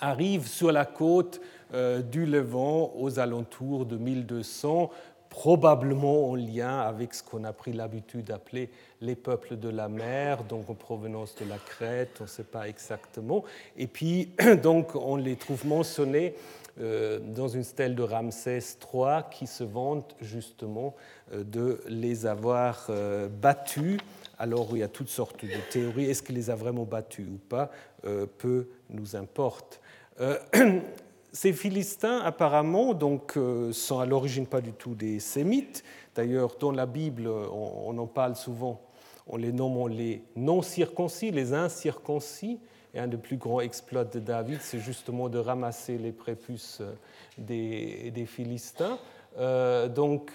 arrivent 0.00 0.48
sur 0.48 0.72
la 0.72 0.84
côte 0.84 1.40
euh, 1.72 2.02
du 2.02 2.26
Levant 2.26 2.94
aux 2.96 3.20
alentours 3.20 3.86
de 3.86 3.96
1200 3.96 4.90
probablement 5.28 6.30
en 6.30 6.36
lien 6.36 6.78
avec 6.78 7.12
ce 7.12 7.20
qu'on 7.20 7.42
a 7.42 7.52
pris 7.52 7.72
l'habitude 7.72 8.26
d'appeler 8.26 8.70
les 9.00 9.16
peuples 9.16 9.56
de 9.56 9.68
la 9.68 9.88
mer, 9.88 10.44
donc 10.44 10.70
en 10.70 10.74
provenance 10.74 11.34
de 11.34 11.44
la 11.44 11.58
Crète, 11.58 12.18
on 12.20 12.24
ne 12.24 12.28
sait 12.28 12.44
pas 12.44 12.68
exactement. 12.68 13.42
Et 13.76 13.88
puis, 13.88 14.30
donc, 14.62 14.94
on 14.94 15.16
les 15.16 15.34
trouve 15.34 15.66
mentionnés 15.66 16.36
dans 16.78 17.48
une 17.48 17.62
stèle 17.62 17.94
de 17.94 18.02
Ramsès 18.02 18.58
III 18.92 19.22
qui 19.30 19.46
se 19.46 19.62
vante 19.62 20.16
justement 20.20 20.94
euh, 21.32 21.44
de 21.44 21.80
les 21.88 22.26
avoir 22.26 22.86
euh, 22.90 23.28
battus. 23.28 24.00
Alors, 24.38 24.68
il 24.72 24.78
y 24.78 24.82
a 24.82 24.88
toutes 24.88 25.08
sortes 25.08 25.44
de 25.44 25.70
théories. 25.70 26.10
Est-ce 26.10 26.22
qu'il 26.22 26.34
les 26.34 26.50
a 26.50 26.56
vraiment 26.56 26.84
battus 26.84 27.26
ou 27.28 27.38
pas? 27.48 27.70
Peu 28.38 28.68
nous 28.90 29.16
importe. 29.16 29.80
Ces 31.34 31.52
Philistins, 31.52 32.20
apparemment, 32.20 32.94
donc, 32.94 33.36
euh, 33.36 33.72
sont 33.72 33.98
à 33.98 34.06
l'origine 34.06 34.46
pas 34.46 34.60
du 34.60 34.72
tout 34.72 34.94
des 34.94 35.18
Sémites. 35.18 35.82
D'ailleurs, 36.14 36.54
dans 36.60 36.70
la 36.70 36.86
Bible, 36.86 37.26
on, 37.26 37.98
en 37.98 38.06
parle 38.06 38.36
souvent, 38.36 38.80
on 39.26 39.36
les 39.36 39.52
nomme 39.52 39.88
les 39.88 40.22
non-circoncis, 40.36 41.30
les 41.30 41.52
incirconcis. 41.54 42.58
Et 42.94 43.00
un 43.00 43.08
des 43.08 43.16
plus 43.16 43.36
grands 43.36 43.60
exploits 43.60 44.04
de 44.04 44.20
David, 44.20 44.58
c'est 44.60 44.78
justement 44.78 45.28
de 45.28 45.38
ramasser 45.38 45.98
les 45.98 46.12
prépuces 46.12 46.80
euh, 46.80 46.92
des, 47.38 48.26
Philistins. 48.26 48.98
Euh, 49.38 49.88
donc, 49.88 50.32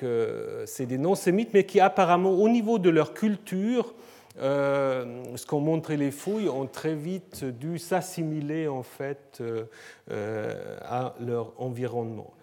c'est 0.65 0.85
des 0.85 0.97
non-sémites, 0.97 1.53
mais 1.53 1.65
qui 1.65 1.79
apparemment, 1.79 2.31
au 2.31 2.49
niveau 2.49 2.77
de 2.77 2.89
leur 2.89 3.13
culture, 3.13 3.93
euh, 4.41 5.35
ce 5.35 5.45
qu'ont 5.45 5.59
montré 5.59 5.97
les 5.97 6.11
fouilles, 6.11 6.47
ont 6.47 6.65
très 6.65 6.95
vite 6.95 7.43
dû 7.43 7.77
s'assimiler 7.77 8.67
en 8.67 8.83
fait 8.83 9.39
euh, 9.41 9.65
euh, 10.11 10.77
à 10.81 11.15
leur 11.19 11.53
environnement. 11.61 12.33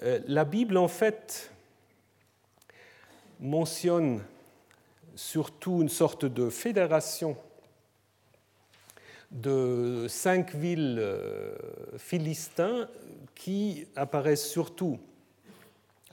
la 0.00 0.44
Bible 0.44 0.78
en 0.78 0.88
fait 0.88 1.50
mentionne 3.40 4.22
surtout 5.14 5.82
une 5.82 5.88
sorte 5.88 6.24
de 6.24 6.50
fédération 6.50 7.36
de 9.30 10.06
cinq 10.08 10.54
villes 10.54 11.02
philistins 11.96 12.88
qui 13.34 13.86
apparaissent 13.96 14.48
surtout 14.48 14.98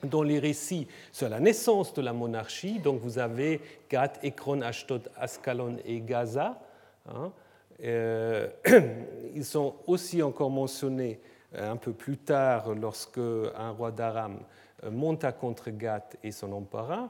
dans 0.04 0.24
les 0.24 0.40
récits 0.40 0.88
sur 1.12 1.30
la 1.30 1.40
naissance 1.40 1.94
de 1.94 2.02
la 2.02 2.14
monarchie. 2.14 2.80
Donc 2.80 3.02
vous 3.02 3.20
avez 3.20 3.62
Gath, 3.90 4.20
Ekron, 4.24 4.62
Ashdod, 4.62 5.10
Ascalon 5.18 5.78
et 5.86 6.02
Gaza. 6.02 6.60
Hein. 7.08 7.32
Euh, 7.84 8.50
ils 9.36 9.46
sont 9.46 9.76
aussi 9.88 10.22
encore 10.22 10.50
mentionnés 10.50 11.20
euh, 11.56 11.72
un 11.72 11.78
peu 11.78 11.94
plus 11.94 12.18
tard 12.18 12.76
lorsque 12.76 13.18
un 13.20 13.72
roi 13.72 13.92
d'Aram 13.92 14.40
euh, 14.84 14.92
monta 14.92 15.32
contre 15.32 15.70
Gath 15.70 16.18
et 16.24 16.32
son 16.32 16.52
empereur. 16.52 17.10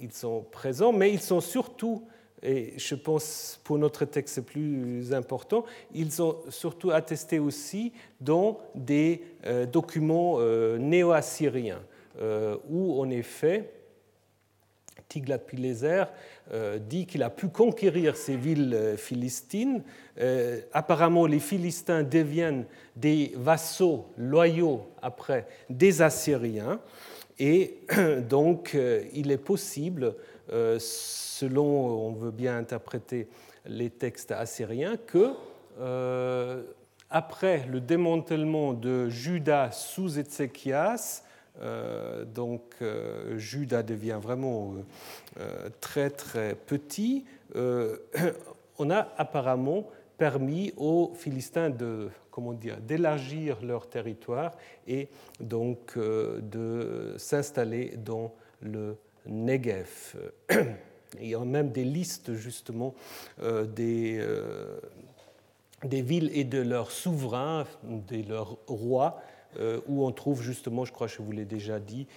Ils 0.00 0.12
sont 0.12 0.42
présents, 0.50 0.92
mais 0.92 1.12
ils 1.12 1.20
sont 1.20 1.40
surtout 1.40 2.06
et 2.44 2.74
je 2.76 2.94
pense 2.94 3.58
pour 3.64 3.78
notre 3.78 4.04
texte 4.04 4.34
c'est 4.34 4.44
plus 4.44 5.12
important, 5.14 5.64
ils 5.94 6.20
ont 6.22 6.36
surtout 6.50 6.90
attesté 6.90 7.38
aussi 7.38 7.92
dans 8.20 8.60
des 8.74 9.22
euh, 9.46 9.64
documents 9.64 10.36
euh, 10.38 10.76
néo-assyriens, 10.76 11.80
euh, 12.20 12.58
où 12.68 13.00
en 13.00 13.08
effet, 13.08 13.70
Tiglath-Pileser 15.08 16.04
dit 16.80 17.06
qu'il 17.06 17.22
a 17.22 17.30
pu 17.30 17.48
conquérir 17.48 18.16
ces 18.16 18.36
villes 18.36 18.94
philistines. 18.96 19.82
apparemment, 20.72 21.26
les 21.26 21.38
Philistins 21.38 22.02
deviennent 22.02 22.64
des 22.96 23.32
vassaux 23.36 24.06
loyaux 24.16 24.86
après 25.02 25.46
des 25.70 26.02
Assyriens, 26.02 26.80
et 27.38 27.78
donc 28.28 28.76
il 29.12 29.30
est 29.30 29.38
possible 29.38 30.14
selon, 30.78 31.64
on 31.64 32.12
veut 32.12 32.30
bien 32.30 32.56
interpréter 32.58 33.28
les 33.66 33.90
textes 33.90 34.32
assyriens, 34.32 34.96
que 34.96 35.32
euh, 35.80 36.62
après 37.10 37.66
le 37.70 37.80
démantèlement 37.80 38.72
de 38.72 39.08
Juda 39.08 39.70
sous 39.70 40.18
Ézéchias, 40.18 41.22
euh, 41.62 42.24
donc 42.24 42.62
euh, 42.82 43.38
Juda 43.38 43.82
devient 43.82 44.18
vraiment 44.20 44.74
très 45.80 46.10
très 46.10 46.54
petit, 46.54 47.24
on 47.54 48.90
a 48.90 49.08
apparemment 49.16 49.88
permis 50.18 50.72
aux 50.76 51.12
Philistins 51.16 51.70
de 51.70 52.08
comment 52.34 52.52
dire 52.52 52.80
d'élargir 52.80 53.62
leur 53.62 53.88
territoire 53.88 54.56
et 54.88 55.08
donc 55.38 55.96
de 55.96 57.14
s'installer 57.16 57.96
dans 57.96 58.34
le 58.60 58.96
Negev. 59.24 60.16
Il 61.20 61.28
y 61.28 61.36
a 61.36 61.44
même 61.44 61.70
des 61.70 61.84
listes 61.84 62.34
justement 62.34 62.92
euh, 63.40 63.64
des, 63.66 64.18
euh, 64.18 64.80
des 65.84 66.02
villes 66.02 66.28
et 66.34 66.42
de 66.42 66.60
leurs 66.60 66.90
souverains, 66.90 67.66
de 67.84 68.28
leurs 68.28 68.58
rois 68.66 69.22
où 69.86 70.04
on 70.04 70.10
trouve 70.10 70.42
justement, 70.42 70.84
je 70.84 70.90
crois 70.90 71.06
que 71.06 71.12
je 71.12 71.22
vous 71.22 71.30
l'ai 71.30 71.44
déjà 71.44 71.78
dit, 71.78 72.08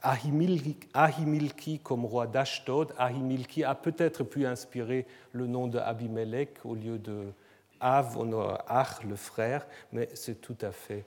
Ahimilki 0.00 1.80
comme 1.80 2.04
roi 2.04 2.28
d'Ashdod. 2.28 2.94
Ahimilki 2.96 3.64
a 3.64 3.74
peut-être 3.74 4.22
pu 4.22 4.46
inspirer 4.46 5.06
le 5.32 5.48
nom 5.48 5.66
de 5.66 5.78
Abimelech 5.78 6.50
au 6.64 6.76
lieu 6.76 6.98
de 6.98 7.32
Av, 7.80 8.18
on 8.18 8.32
a 8.40 8.64
Ach, 8.68 9.02
le 9.04 9.16
frère, 9.16 9.66
mais 9.92 10.08
c'est 10.14 10.40
tout 10.40 10.58
à 10.60 10.72
fait 10.72 11.04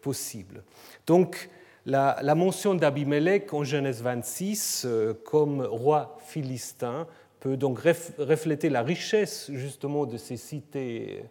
possible. 0.00 0.62
Donc, 1.08 1.50
la, 1.86 2.34
mention 2.34 2.74
d'Abimelech 2.74 3.52
en 3.52 3.62
Genèse 3.62 4.00
26 4.00 4.84
euh, 4.86 5.12
comme 5.12 5.60
roi 5.60 6.16
philistin 6.24 7.06
peut 7.40 7.58
donc 7.58 7.78
refléter 7.78 8.70
la 8.70 8.82
richesse 8.82 9.50
justement 9.52 10.06
de 10.06 10.16
ces 10.16 10.38
cités 10.38 11.24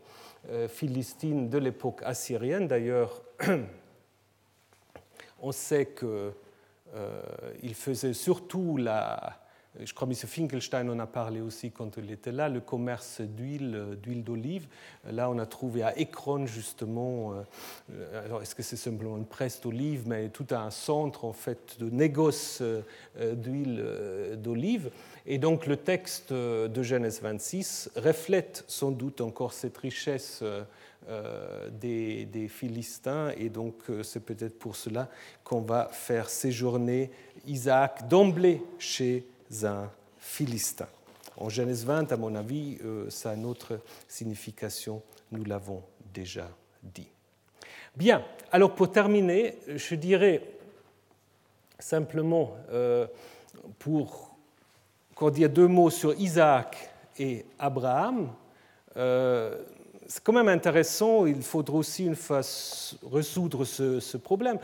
euh, 0.49 0.67
philistines 0.67 1.49
de 1.49 1.57
l'époque 1.57 2.01
assyrienne. 2.03 2.67
D'ailleurs, 2.67 3.23
on 5.41 5.51
sait 5.51 5.87
qu'il 5.87 6.07
euh, 6.95 7.73
faisait 7.73 8.13
surtout 8.13 8.77
la, 8.77 9.39
je 9.79 9.91
crois 9.93 10.07
que 10.07 10.13
M. 10.13 10.17
Finkelstein 10.27 10.87
en 10.89 10.99
a 10.99 11.07
parlé 11.07 11.41
aussi 11.41 11.71
quand 11.71 11.97
il 11.97 12.11
était 12.11 12.31
là, 12.31 12.47
le 12.47 12.61
commerce 12.61 13.21
d'huile, 13.21 13.73
euh, 13.75 14.15
d'olive. 14.21 14.67
Là, 15.09 15.31
on 15.31 15.39
a 15.39 15.47
trouvé 15.47 15.81
à 15.81 15.97
Ekron, 15.97 16.45
justement, 16.45 17.33
euh, 17.91 18.23
alors 18.25 18.43
est-ce 18.43 18.53
que 18.53 18.61
c'est 18.61 18.75
simplement 18.77 19.17
une 19.17 19.25
presse 19.25 19.61
d'olive, 19.61 20.03
mais 20.07 20.29
tout 20.29 20.45
un 20.51 20.69
centre, 20.69 21.25
en 21.25 21.33
fait, 21.33 21.77
de 21.79 21.89
négoce 21.89 22.61
euh, 22.61 22.81
d'huile 23.33 23.83
d'olive. 24.37 24.91
Et 25.25 25.39
donc, 25.39 25.65
le 25.65 25.77
texte 25.77 26.31
de 26.33 26.83
Genèse 26.83 27.21
26 27.21 27.91
reflète 27.95 28.63
sans 28.67 28.91
doute 28.91 29.21
encore 29.21 29.53
cette 29.53 29.77
richesse 29.77 30.43
des, 31.71 32.25
des, 32.25 32.47
Philistins, 32.47 33.31
et 33.37 33.49
donc 33.49 33.75
c'est 34.03 34.23
peut-être 34.23 34.57
pour 34.57 34.75
cela 34.75 35.09
qu'on 35.43 35.61
va 35.61 35.89
faire 35.91 36.29
séjourner 36.29 37.09
Isaac 37.45 38.07
d'emblée 38.07 38.61
chez 38.79 39.25
un 39.63 39.89
Philistin. 40.17 40.87
En 41.37 41.49
Genèse 41.49 41.85
20, 41.85 42.11
à 42.11 42.17
mon 42.17 42.35
avis, 42.35 42.77
euh, 42.83 43.09
ça 43.09 43.31
a 43.31 43.33
une 43.33 43.45
autre 43.45 43.79
signification, 44.07 45.01
nous 45.31 45.43
l'avons 45.43 45.81
déjà 46.13 46.47
dit. 46.81 47.07
Bien, 47.95 48.23
alors 48.51 48.73
pour 48.73 48.91
terminer, 48.91 49.57
je 49.67 49.95
dirais 49.95 50.41
simplement, 51.79 52.55
euh, 52.71 53.07
pour 53.79 54.31
dire 55.31 55.49
deux 55.49 55.67
mots 55.67 55.89
sur 55.89 56.13
Isaac 56.19 56.89
et 57.17 57.45
Abraham, 57.57 58.29
euh, 58.97 59.57
c'est 60.07 60.23
quand 60.23 60.33
même 60.33 60.49
intéressant, 60.49 61.25
il 61.25 61.41
faudra 61.41 61.77
aussi 61.77 62.05
une 62.05 62.15
fois 62.15 62.41
résoudre 63.11 63.63
ce 63.65 64.17
problème. 64.17 64.59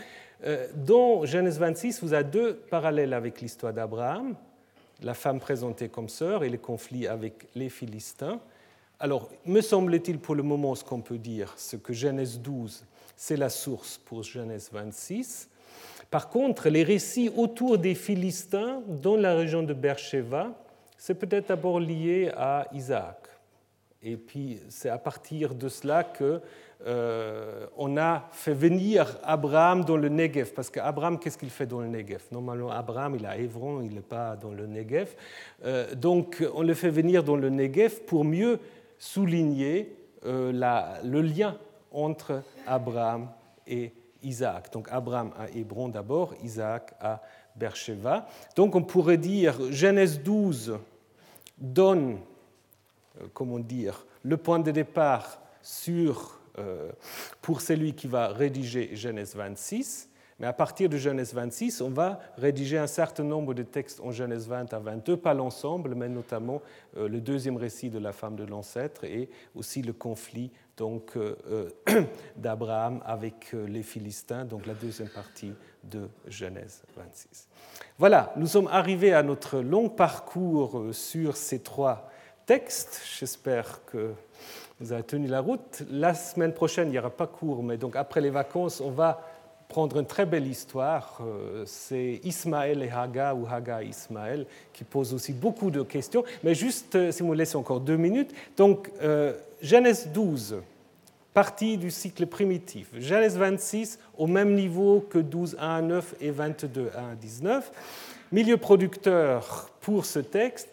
dans 0.75 1.25
Genèse 1.25 1.57
26, 1.57 2.03
vous 2.03 2.13
avez 2.13 2.25
deux 2.25 2.55
parallèles 2.55 3.13
avec 3.13 3.41
l'histoire 3.41 3.73
d'Abraham 3.73 4.35
la 5.01 5.13
femme 5.13 5.39
présentée 5.39 5.89
comme 5.89 6.09
sœur 6.09 6.43
et 6.43 6.49
les 6.49 6.57
conflits 6.57 7.07
avec 7.07 7.47
les 7.55 7.69
Philistins. 7.69 8.39
Alors, 8.99 9.29
me 9.45 9.61
semble-t-il 9.61 10.19
pour 10.19 10.35
le 10.35 10.43
moment 10.43 10.75
ce 10.75 10.83
qu'on 10.83 11.01
peut 11.01 11.17
dire, 11.17 11.53
ce 11.57 11.77
que 11.77 11.93
Genèse 11.93 12.39
12, 12.39 12.83
c'est 13.15 13.37
la 13.37 13.49
source 13.49 13.97
pour 13.97 14.23
Genèse 14.23 14.69
26. 14.71 15.49
Par 16.11 16.29
contre, 16.29 16.69
les 16.69 16.83
récits 16.83 17.31
autour 17.35 17.77
des 17.77 17.95
Philistins 17.95 18.81
dans 18.87 19.15
la 19.15 19.35
région 19.35 19.63
de 19.63 19.73
Beersheba, 19.73 20.51
c'est 20.97 21.15
peut-être 21.15 21.47
d'abord 21.47 21.79
lié 21.79 22.31
à 22.35 22.67
Isaac. 22.73 23.28
Et 24.01 24.15
puis, 24.15 24.59
c'est 24.69 24.89
à 24.89 24.97
partir 24.97 25.53
de 25.53 25.67
cela 25.67 26.03
que 26.03 26.41
euh, 26.87 27.65
on 27.77 27.97
a 27.97 28.29
fait 28.31 28.53
venir 28.53 29.17
Abraham 29.23 29.83
dans 29.83 29.97
le 29.97 30.07
Negev, 30.07 30.53
parce 30.53 30.69
qu'Abraham, 30.69 31.19
qu'est-ce 31.19 31.37
qu'il 31.37 31.49
fait 31.49 31.65
dans 31.65 31.81
le 31.81 31.87
Negev? 31.87 32.21
Normalement, 32.31 32.71
Abraham, 32.71 33.15
il 33.15 33.25
est 33.25 33.27
à 33.27 33.37
Évron, 33.37 33.81
il 33.81 33.93
n'est 33.93 34.01
pas 34.01 34.37
dans 34.37 34.51
le 34.51 34.65
Negev. 34.65 35.13
Euh, 35.65 35.93
donc, 35.95 36.41
on 36.53 36.63
le 36.63 36.73
fait 36.73 36.89
venir 36.89 37.23
dans 37.25 37.35
le 37.35 37.49
Negev 37.49 38.01
pour 38.05 38.23
mieux 38.23 38.59
souligner 38.97 39.93
euh, 40.25 40.99
le 41.03 41.21
lien 41.21 41.57
entre 41.91 42.43
Abraham 42.65 43.27
et 43.67 43.91
Isaac. 44.23 44.71
Donc, 44.71 44.87
Abraham 44.91 45.31
à 45.37 45.49
Hébron 45.49 45.89
d'abord, 45.89 46.33
Isaac 46.41 46.93
à 47.01 47.21
Beersheba. 47.57 48.27
Donc, 48.55 48.75
on 48.75 48.83
pourrait 48.83 49.17
dire 49.17 49.71
Genèse 49.71 50.21
12 50.21 50.77
donne, 51.57 52.19
comment 53.33 53.59
dire, 53.59 54.05
le 54.23 54.37
point 54.37 54.59
de 54.59 54.71
départ 54.71 55.39
sur 55.61 56.39
euh, 56.59 56.91
pour 57.41 57.61
celui 57.61 57.93
qui 57.93 58.07
va 58.07 58.29
rédiger 58.29 58.95
Genèse 58.95 59.35
26. 59.35 60.09
Mais 60.39 60.47
à 60.47 60.53
partir 60.53 60.89
de 60.89 60.97
Genèse 60.97 61.33
26, 61.33 61.81
on 61.81 61.89
va 61.89 62.19
rédiger 62.37 62.77
un 62.77 62.87
certain 62.87 63.23
nombre 63.23 63.53
de 63.53 63.63
textes 63.63 63.99
en 64.01 64.11
Genèse 64.11 64.47
20 64.47 64.73
à 64.73 64.79
22, 64.79 65.17
pas 65.17 65.33
l'ensemble, 65.33 65.95
mais 65.95 66.09
notamment 66.09 66.61
euh, 66.97 67.07
le 67.07 67.19
deuxième 67.21 67.57
récit 67.57 67.89
de 67.89 67.99
la 67.99 68.13
femme 68.13 68.35
de 68.35 68.45
l'ancêtre 68.45 69.03
et 69.03 69.29
aussi 69.55 69.81
le 69.81 69.93
conflit 69.93 70.51
donc 70.77 71.17
euh, 71.17 71.69
d'Abraham 72.37 73.01
avec 73.05 73.53
les 73.53 73.83
Philistins, 73.83 74.45
donc 74.45 74.65
la 74.65 74.73
deuxième 74.73 75.09
partie 75.09 75.53
de 75.83 76.09
Genèse 76.27 76.83
26. 76.95 77.47
Voilà, 77.97 78.33
nous 78.37 78.47
sommes 78.47 78.67
arrivés 78.67 79.13
à 79.13 79.23
notre 79.23 79.59
long 79.59 79.89
parcours 79.89 80.85
sur 80.93 81.35
ces 81.35 81.59
trois 81.59 82.08
textes. 82.49 83.03
J'espère 83.19 83.85
que 83.85 84.11
vous 84.79 84.91
avez 84.91 85.03
tenu 85.03 85.27
la 85.27 85.39
route. 85.39 85.83
La 85.91 86.15
semaine 86.15 86.51
prochaine, 86.51 86.87
il 86.87 86.91
n'y 86.93 86.97
aura 86.97 87.11
pas 87.11 87.27
cours, 87.27 87.61
mais 87.61 87.77
donc 87.77 87.95
après 87.95 88.21
les 88.21 88.31
vacances, 88.31 88.81
on 88.81 88.89
va 88.89 89.21
prendre 89.67 89.99
une 89.99 90.07
très 90.07 90.25
belle 90.25 90.47
histoire. 90.47 91.19
Euh, 91.21 91.63
c'est 91.67 92.19
Ismaël 92.23 92.81
et 92.81 92.89
Haga 92.89 93.35
ou 93.35 93.45
Haga 93.47 93.83
et 93.83 93.89
Ismaël 93.89 94.47
qui 94.73 94.83
pose 94.83 95.13
aussi 95.13 95.31
beaucoup 95.31 95.69
de 95.69 95.83
questions. 95.83 96.23
Mais 96.43 96.55
juste, 96.55 96.95
euh, 96.95 97.11
si 97.11 97.21
vous 97.21 97.29
me 97.29 97.35
laissez 97.35 97.55
encore 97.55 97.81
deux 97.81 97.97
minutes, 97.97 98.33
donc 98.57 98.89
euh, 99.03 99.33
Genèse 99.61 100.07
12, 100.11 100.55
partie 101.35 101.77
du 101.77 101.91
cycle 101.91 102.25
primitif. 102.25 102.87
Genèse 102.97 103.37
26, 103.37 103.99
au 104.17 104.25
même 104.25 104.55
niveau 104.55 105.05
que 105.07 105.19
12, 105.19 105.55
1 105.59 105.69
à 105.69 105.81
9 105.83 106.15
et 106.19 106.31
22, 106.31 106.89
1 106.97 107.11
à 107.11 107.15
19. 107.15 107.71
Milieu 108.31 108.57
producteur 108.57 109.69
pour 109.81 110.03
ce 110.05 110.17
texte, 110.17 110.67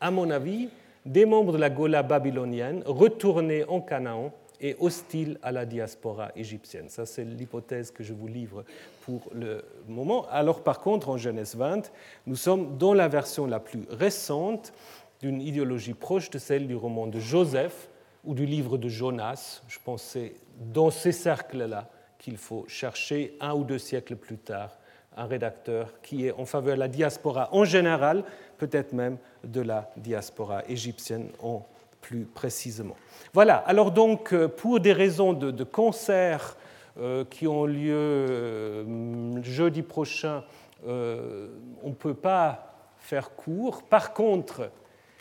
à 0.00 0.12
mon 0.12 0.30
avis, 0.30 0.68
des 1.10 1.26
membres 1.26 1.52
de 1.52 1.58
la 1.58 1.70
Gola 1.70 2.04
babylonienne 2.04 2.84
retournés 2.86 3.64
en 3.64 3.80
Canaan 3.80 4.32
et 4.60 4.76
hostiles 4.78 5.38
à 5.42 5.50
la 5.50 5.66
diaspora 5.66 6.30
égyptienne. 6.36 6.88
Ça, 6.88 7.04
c'est 7.04 7.24
l'hypothèse 7.24 7.90
que 7.90 8.04
je 8.04 8.12
vous 8.12 8.28
livre 8.28 8.64
pour 9.00 9.22
le 9.34 9.64
moment. 9.88 10.26
Alors, 10.30 10.62
par 10.62 10.78
contre, 10.78 11.08
en 11.08 11.16
Genèse 11.16 11.56
20, 11.56 11.90
nous 12.26 12.36
sommes 12.36 12.78
dans 12.78 12.94
la 12.94 13.08
version 13.08 13.46
la 13.46 13.58
plus 13.58 13.82
récente 13.90 14.72
d'une 15.20 15.40
idéologie 15.40 15.94
proche 15.94 16.30
de 16.30 16.38
celle 16.38 16.68
du 16.68 16.76
roman 16.76 17.08
de 17.08 17.18
Joseph 17.18 17.88
ou 18.22 18.34
du 18.34 18.46
livre 18.46 18.78
de 18.78 18.88
Jonas. 18.88 19.62
Je 19.66 19.78
pensais 19.84 20.34
dans 20.72 20.90
ces 20.90 21.12
cercles-là 21.12 21.90
qu'il 22.18 22.36
faut 22.36 22.66
chercher 22.68 23.36
un 23.40 23.54
ou 23.54 23.64
deux 23.64 23.78
siècles 23.78 24.14
plus 24.14 24.38
tard 24.38 24.78
un 25.16 25.26
rédacteur 25.26 26.00
qui 26.02 26.26
est 26.26 26.32
en 26.32 26.44
faveur 26.44 26.74
de 26.76 26.80
la 26.80 26.88
diaspora 26.88 27.48
en 27.52 27.64
général, 27.64 28.24
peut-être 28.58 28.92
même 28.92 29.18
de 29.44 29.60
la 29.60 29.90
diaspora 29.96 30.62
égyptienne 30.68 31.28
en 31.42 31.66
plus 32.00 32.24
précisément. 32.24 32.96
Voilà, 33.32 33.56
alors 33.56 33.90
donc 33.90 34.32
euh, 34.32 34.48
pour 34.48 34.80
des 34.80 34.92
raisons 34.92 35.32
de, 35.32 35.64
concert 35.64 36.56
euh, 36.98 37.24
qui 37.24 37.46
ont 37.46 37.66
lieu 37.66 37.94
euh, 37.94 39.42
jeudi 39.42 39.82
prochain, 39.82 40.42
on 40.86 41.88
ne 41.88 41.94
peut 41.94 42.14
pas 42.14 42.74
faire 42.98 43.34
court. 43.34 43.82
Par 43.82 44.14
contre, 44.14 44.70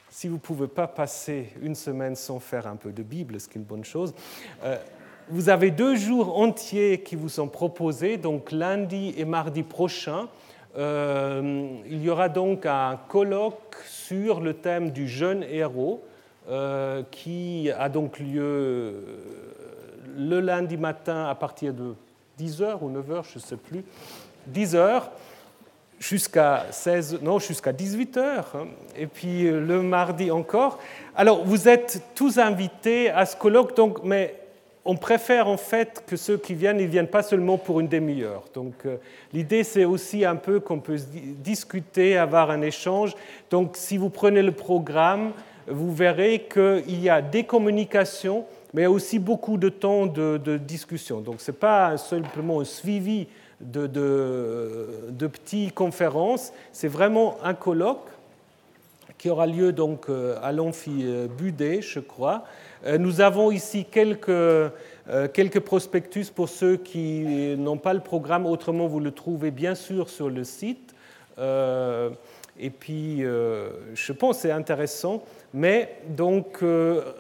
si 0.09 0.29
vous 0.29 0.35
ne 0.35 0.39
pouvez 0.39 0.67
pas 0.67 0.87
passer 0.87 1.49
une 1.61 1.75
semaine 1.75 2.15
sans 2.15 2.39
faire 2.39 2.65
un 2.65 2.77
peu 2.77 2.93
de 2.93 3.03
Bible, 3.03 3.39
ce 3.41 3.49
qui 3.49 3.57
est 3.57 3.61
une 3.61 3.67
bonne 3.67 3.83
chose, 3.83 4.13
vous 5.30 5.49
avez 5.49 5.69
deux 5.69 5.95
jours 5.95 6.39
entiers 6.39 7.01
qui 7.01 7.15
vous 7.15 7.30
sont 7.30 7.47
proposés, 7.47 8.18
donc 8.18 8.51
lundi 8.51 9.14
et 9.15 9.26
mardi 9.26 9.61
prochain. 9.61 10.27
Euh, 10.77 11.68
il 11.85 12.01
y 12.03 12.10
aura 12.10 12.30
donc 12.30 12.65
un 12.65 12.99
colloque 13.07 13.76
sur 13.88 14.39
le 14.39 14.56
thème 14.56 14.91
du 14.91 15.07
jeune 15.07 15.43
héros 15.43 16.03
euh, 16.49 17.03
qui 17.11 17.69
a 17.77 17.89
donc 17.89 18.19
lieu 18.19 18.41
euh, 18.41 19.01
le 20.18 20.39
lundi 20.39 20.77
matin 20.77 21.26
à 21.26 21.35
partir 21.35 21.73
de 21.73 21.93
10h 22.39 22.80
ou 22.81 22.89
9h, 22.91 23.23
je 23.31 23.35
ne 23.35 23.43
sais 23.43 23.57
plus, 23.57 23.84
10h 24.51 25.03
jusqu'à 25.99 26.65
16 26.72 27.19
non 27.22 27.39
jusqu'à 27.39 27.73
18h 27.73 28.19
hein. 28.19 28.68
et 28.95 29.06
puis 29.06 29.43
le 29.43 29.81
mardi 29.81 30.31
encore. 30.31 30.80
Alors 31.15 31.43
vous 31.43 31.68
êtes 31.68 32.01
tous 32.15 32.38
invités 32.38 33.10
à 33.10 33.26
ce 33.26 33.35
colloque 33.35 33.76
donc 33.76 34.03
mais 34.03 34.38
on 34.89 34.95
préfère 34.95 35.47
en 35.47 35.57
fait 35.57 36.03
que 36.07 36.15
ceux 36.15 36.37
qui 36.37 36.55
viennent, 36.55 36.79
ils 36.79 36.87
viennent 36.87 37.07
pas 37.07 37.21
seulement 37.21 37.59
pour 37.59 37.79
une 37.79 37.87
demi-heure. 37.87 38.45
Donc 38.55 38.73
euh, 38.87 38.97
l'idée 39.33 39.63
c'est 39.63 39.85
aussi 39.85 40.25
un 40.25 40.35
peu 40.35 40.59
qu'on 40.59 40.79
peut 40.79 40.97
discuter, 41.43 42.17
avoir 42.17 42.49
un 42.49 42.61
échange. 42.61 43.13
Donc 43.51 43.77
si 43.77 43.97
vous 43.97 44.09
prenez 44.09 44.41
le 44.41 44.51
programme, 44.51 45.33
vous 45.67 45.93
verrez 45.93 46.47
qu'il 46.51 46.99
y 46.99 47.07
a 47.07 47.21
des 47.21 47.43
communications 47.43 48.45
mais 48.73 48.87
aussi 48.87 49.19
beaucoup 49.19 49.57
de 49.57 49.69
temps 49.69 50.07
de, 50.07 50.57
discussion. 50.57 51.21
Donc 51.21 51.39
ce 51.39 51.51
n'est 51.51 51.57
pas 51.57 51.95
simplement 51.97 52.59
un 52.61 52.65
suivi 52.65 53.27
de, 53.61 53.85
de 53.87 55.27
petites 55.27 55.75
conférences, 55.75 56.51
c'est 56.71 56.87
vraiment 56.87 57.37
un 57.43 57.53
colloque 57.53 58.07
qui 59.19 59.29
aura 59.29 59.45
lieu 59.45 59.71
donc 59.71 60.09
euh, 60.09 60.37
à 60.41 60.51
l'amphi 60.51 61.01
euh, 61.03 61.27
Budet, 61.27 61.81
je 61.81 61.99
crois. 61.99 62.45
Euh, 62.85 62.97
nous 62.97 63.22
avons 63.22 63.51
ici 63.51 63.85
quelques, 63.89 64.72
quelques 65.34 65.60
prospectus 65.60 66.30
pour 66.30 66.49
ceux 66.49 66.77
qui 66.77 67.56
n'ont 67.57 67.77
pas 67.77 67.93
le 67.93 67.99
programme, 67.99 68.45
autrement 68.45 68.88
vous 68.88 68.99
le 68.99 69.11
trouvez 69.11 69.51
bien 69.51 69.76
sûr 69.76 70.10
sur 70.10 70.30
le 70.30 70.43
site. 70.43 70.93
Et 72.61 72.69
puis, 72.69 73.22
je 73.22 74.11
pense 74.11 74.35
que 74.35 74.41
c'est 74.43 74.51
intéressant. 74.51 75.23
Mais 75.53 75.95
donc, 76.10 76.60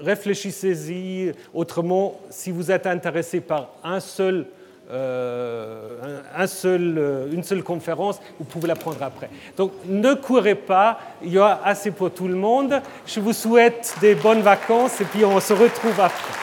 réfléchissez-y. 0.01 1.31
Autrement, 1.53 2.19
si 2.29 2.51
vous 2.51 2.69
êtes 2.69 2.85
intéressé 2.85 3.41
par 3.41 3.69
un 3.83 3.99
seul 3.99 4.45
euh, 4.91 6.21
un 6.35 6.47
seul, 6.47 6.97
euh, 6.97 7.31
une 7.31 7.43
seule 7.43 7.61
conférence, 7.63 8.19
vous 8.39 8.45
pouvez 8.45 8.67
la 8.67 8.75
prendre 8.75 9.03
après. 9.03 9.29
Donc 9.55 9.73
ne 9.85 10.15
courez 10.15 10.55
pas, 10.55 10.99
il 11.21 11.31
y 11.31 11.37
aura 11.37 11.59
assez 11.63 11.91
pour 11.91 12.11
tout 12.11 12.27
le 12.27 12.35
monde. 12.35 12.81
Je 13.05 13.19
vous 13.19 13.33
souhaite 13.33 13.95
des 14.01 14.15
bonnes 14.15 14.41
vacances 14.41 14.99
et 15.01 15.05
puis 15.05 15.23
on 15.25 15.39
se 15.39 15.53
retrouve 15.53 15.99
après. 15.99 16.33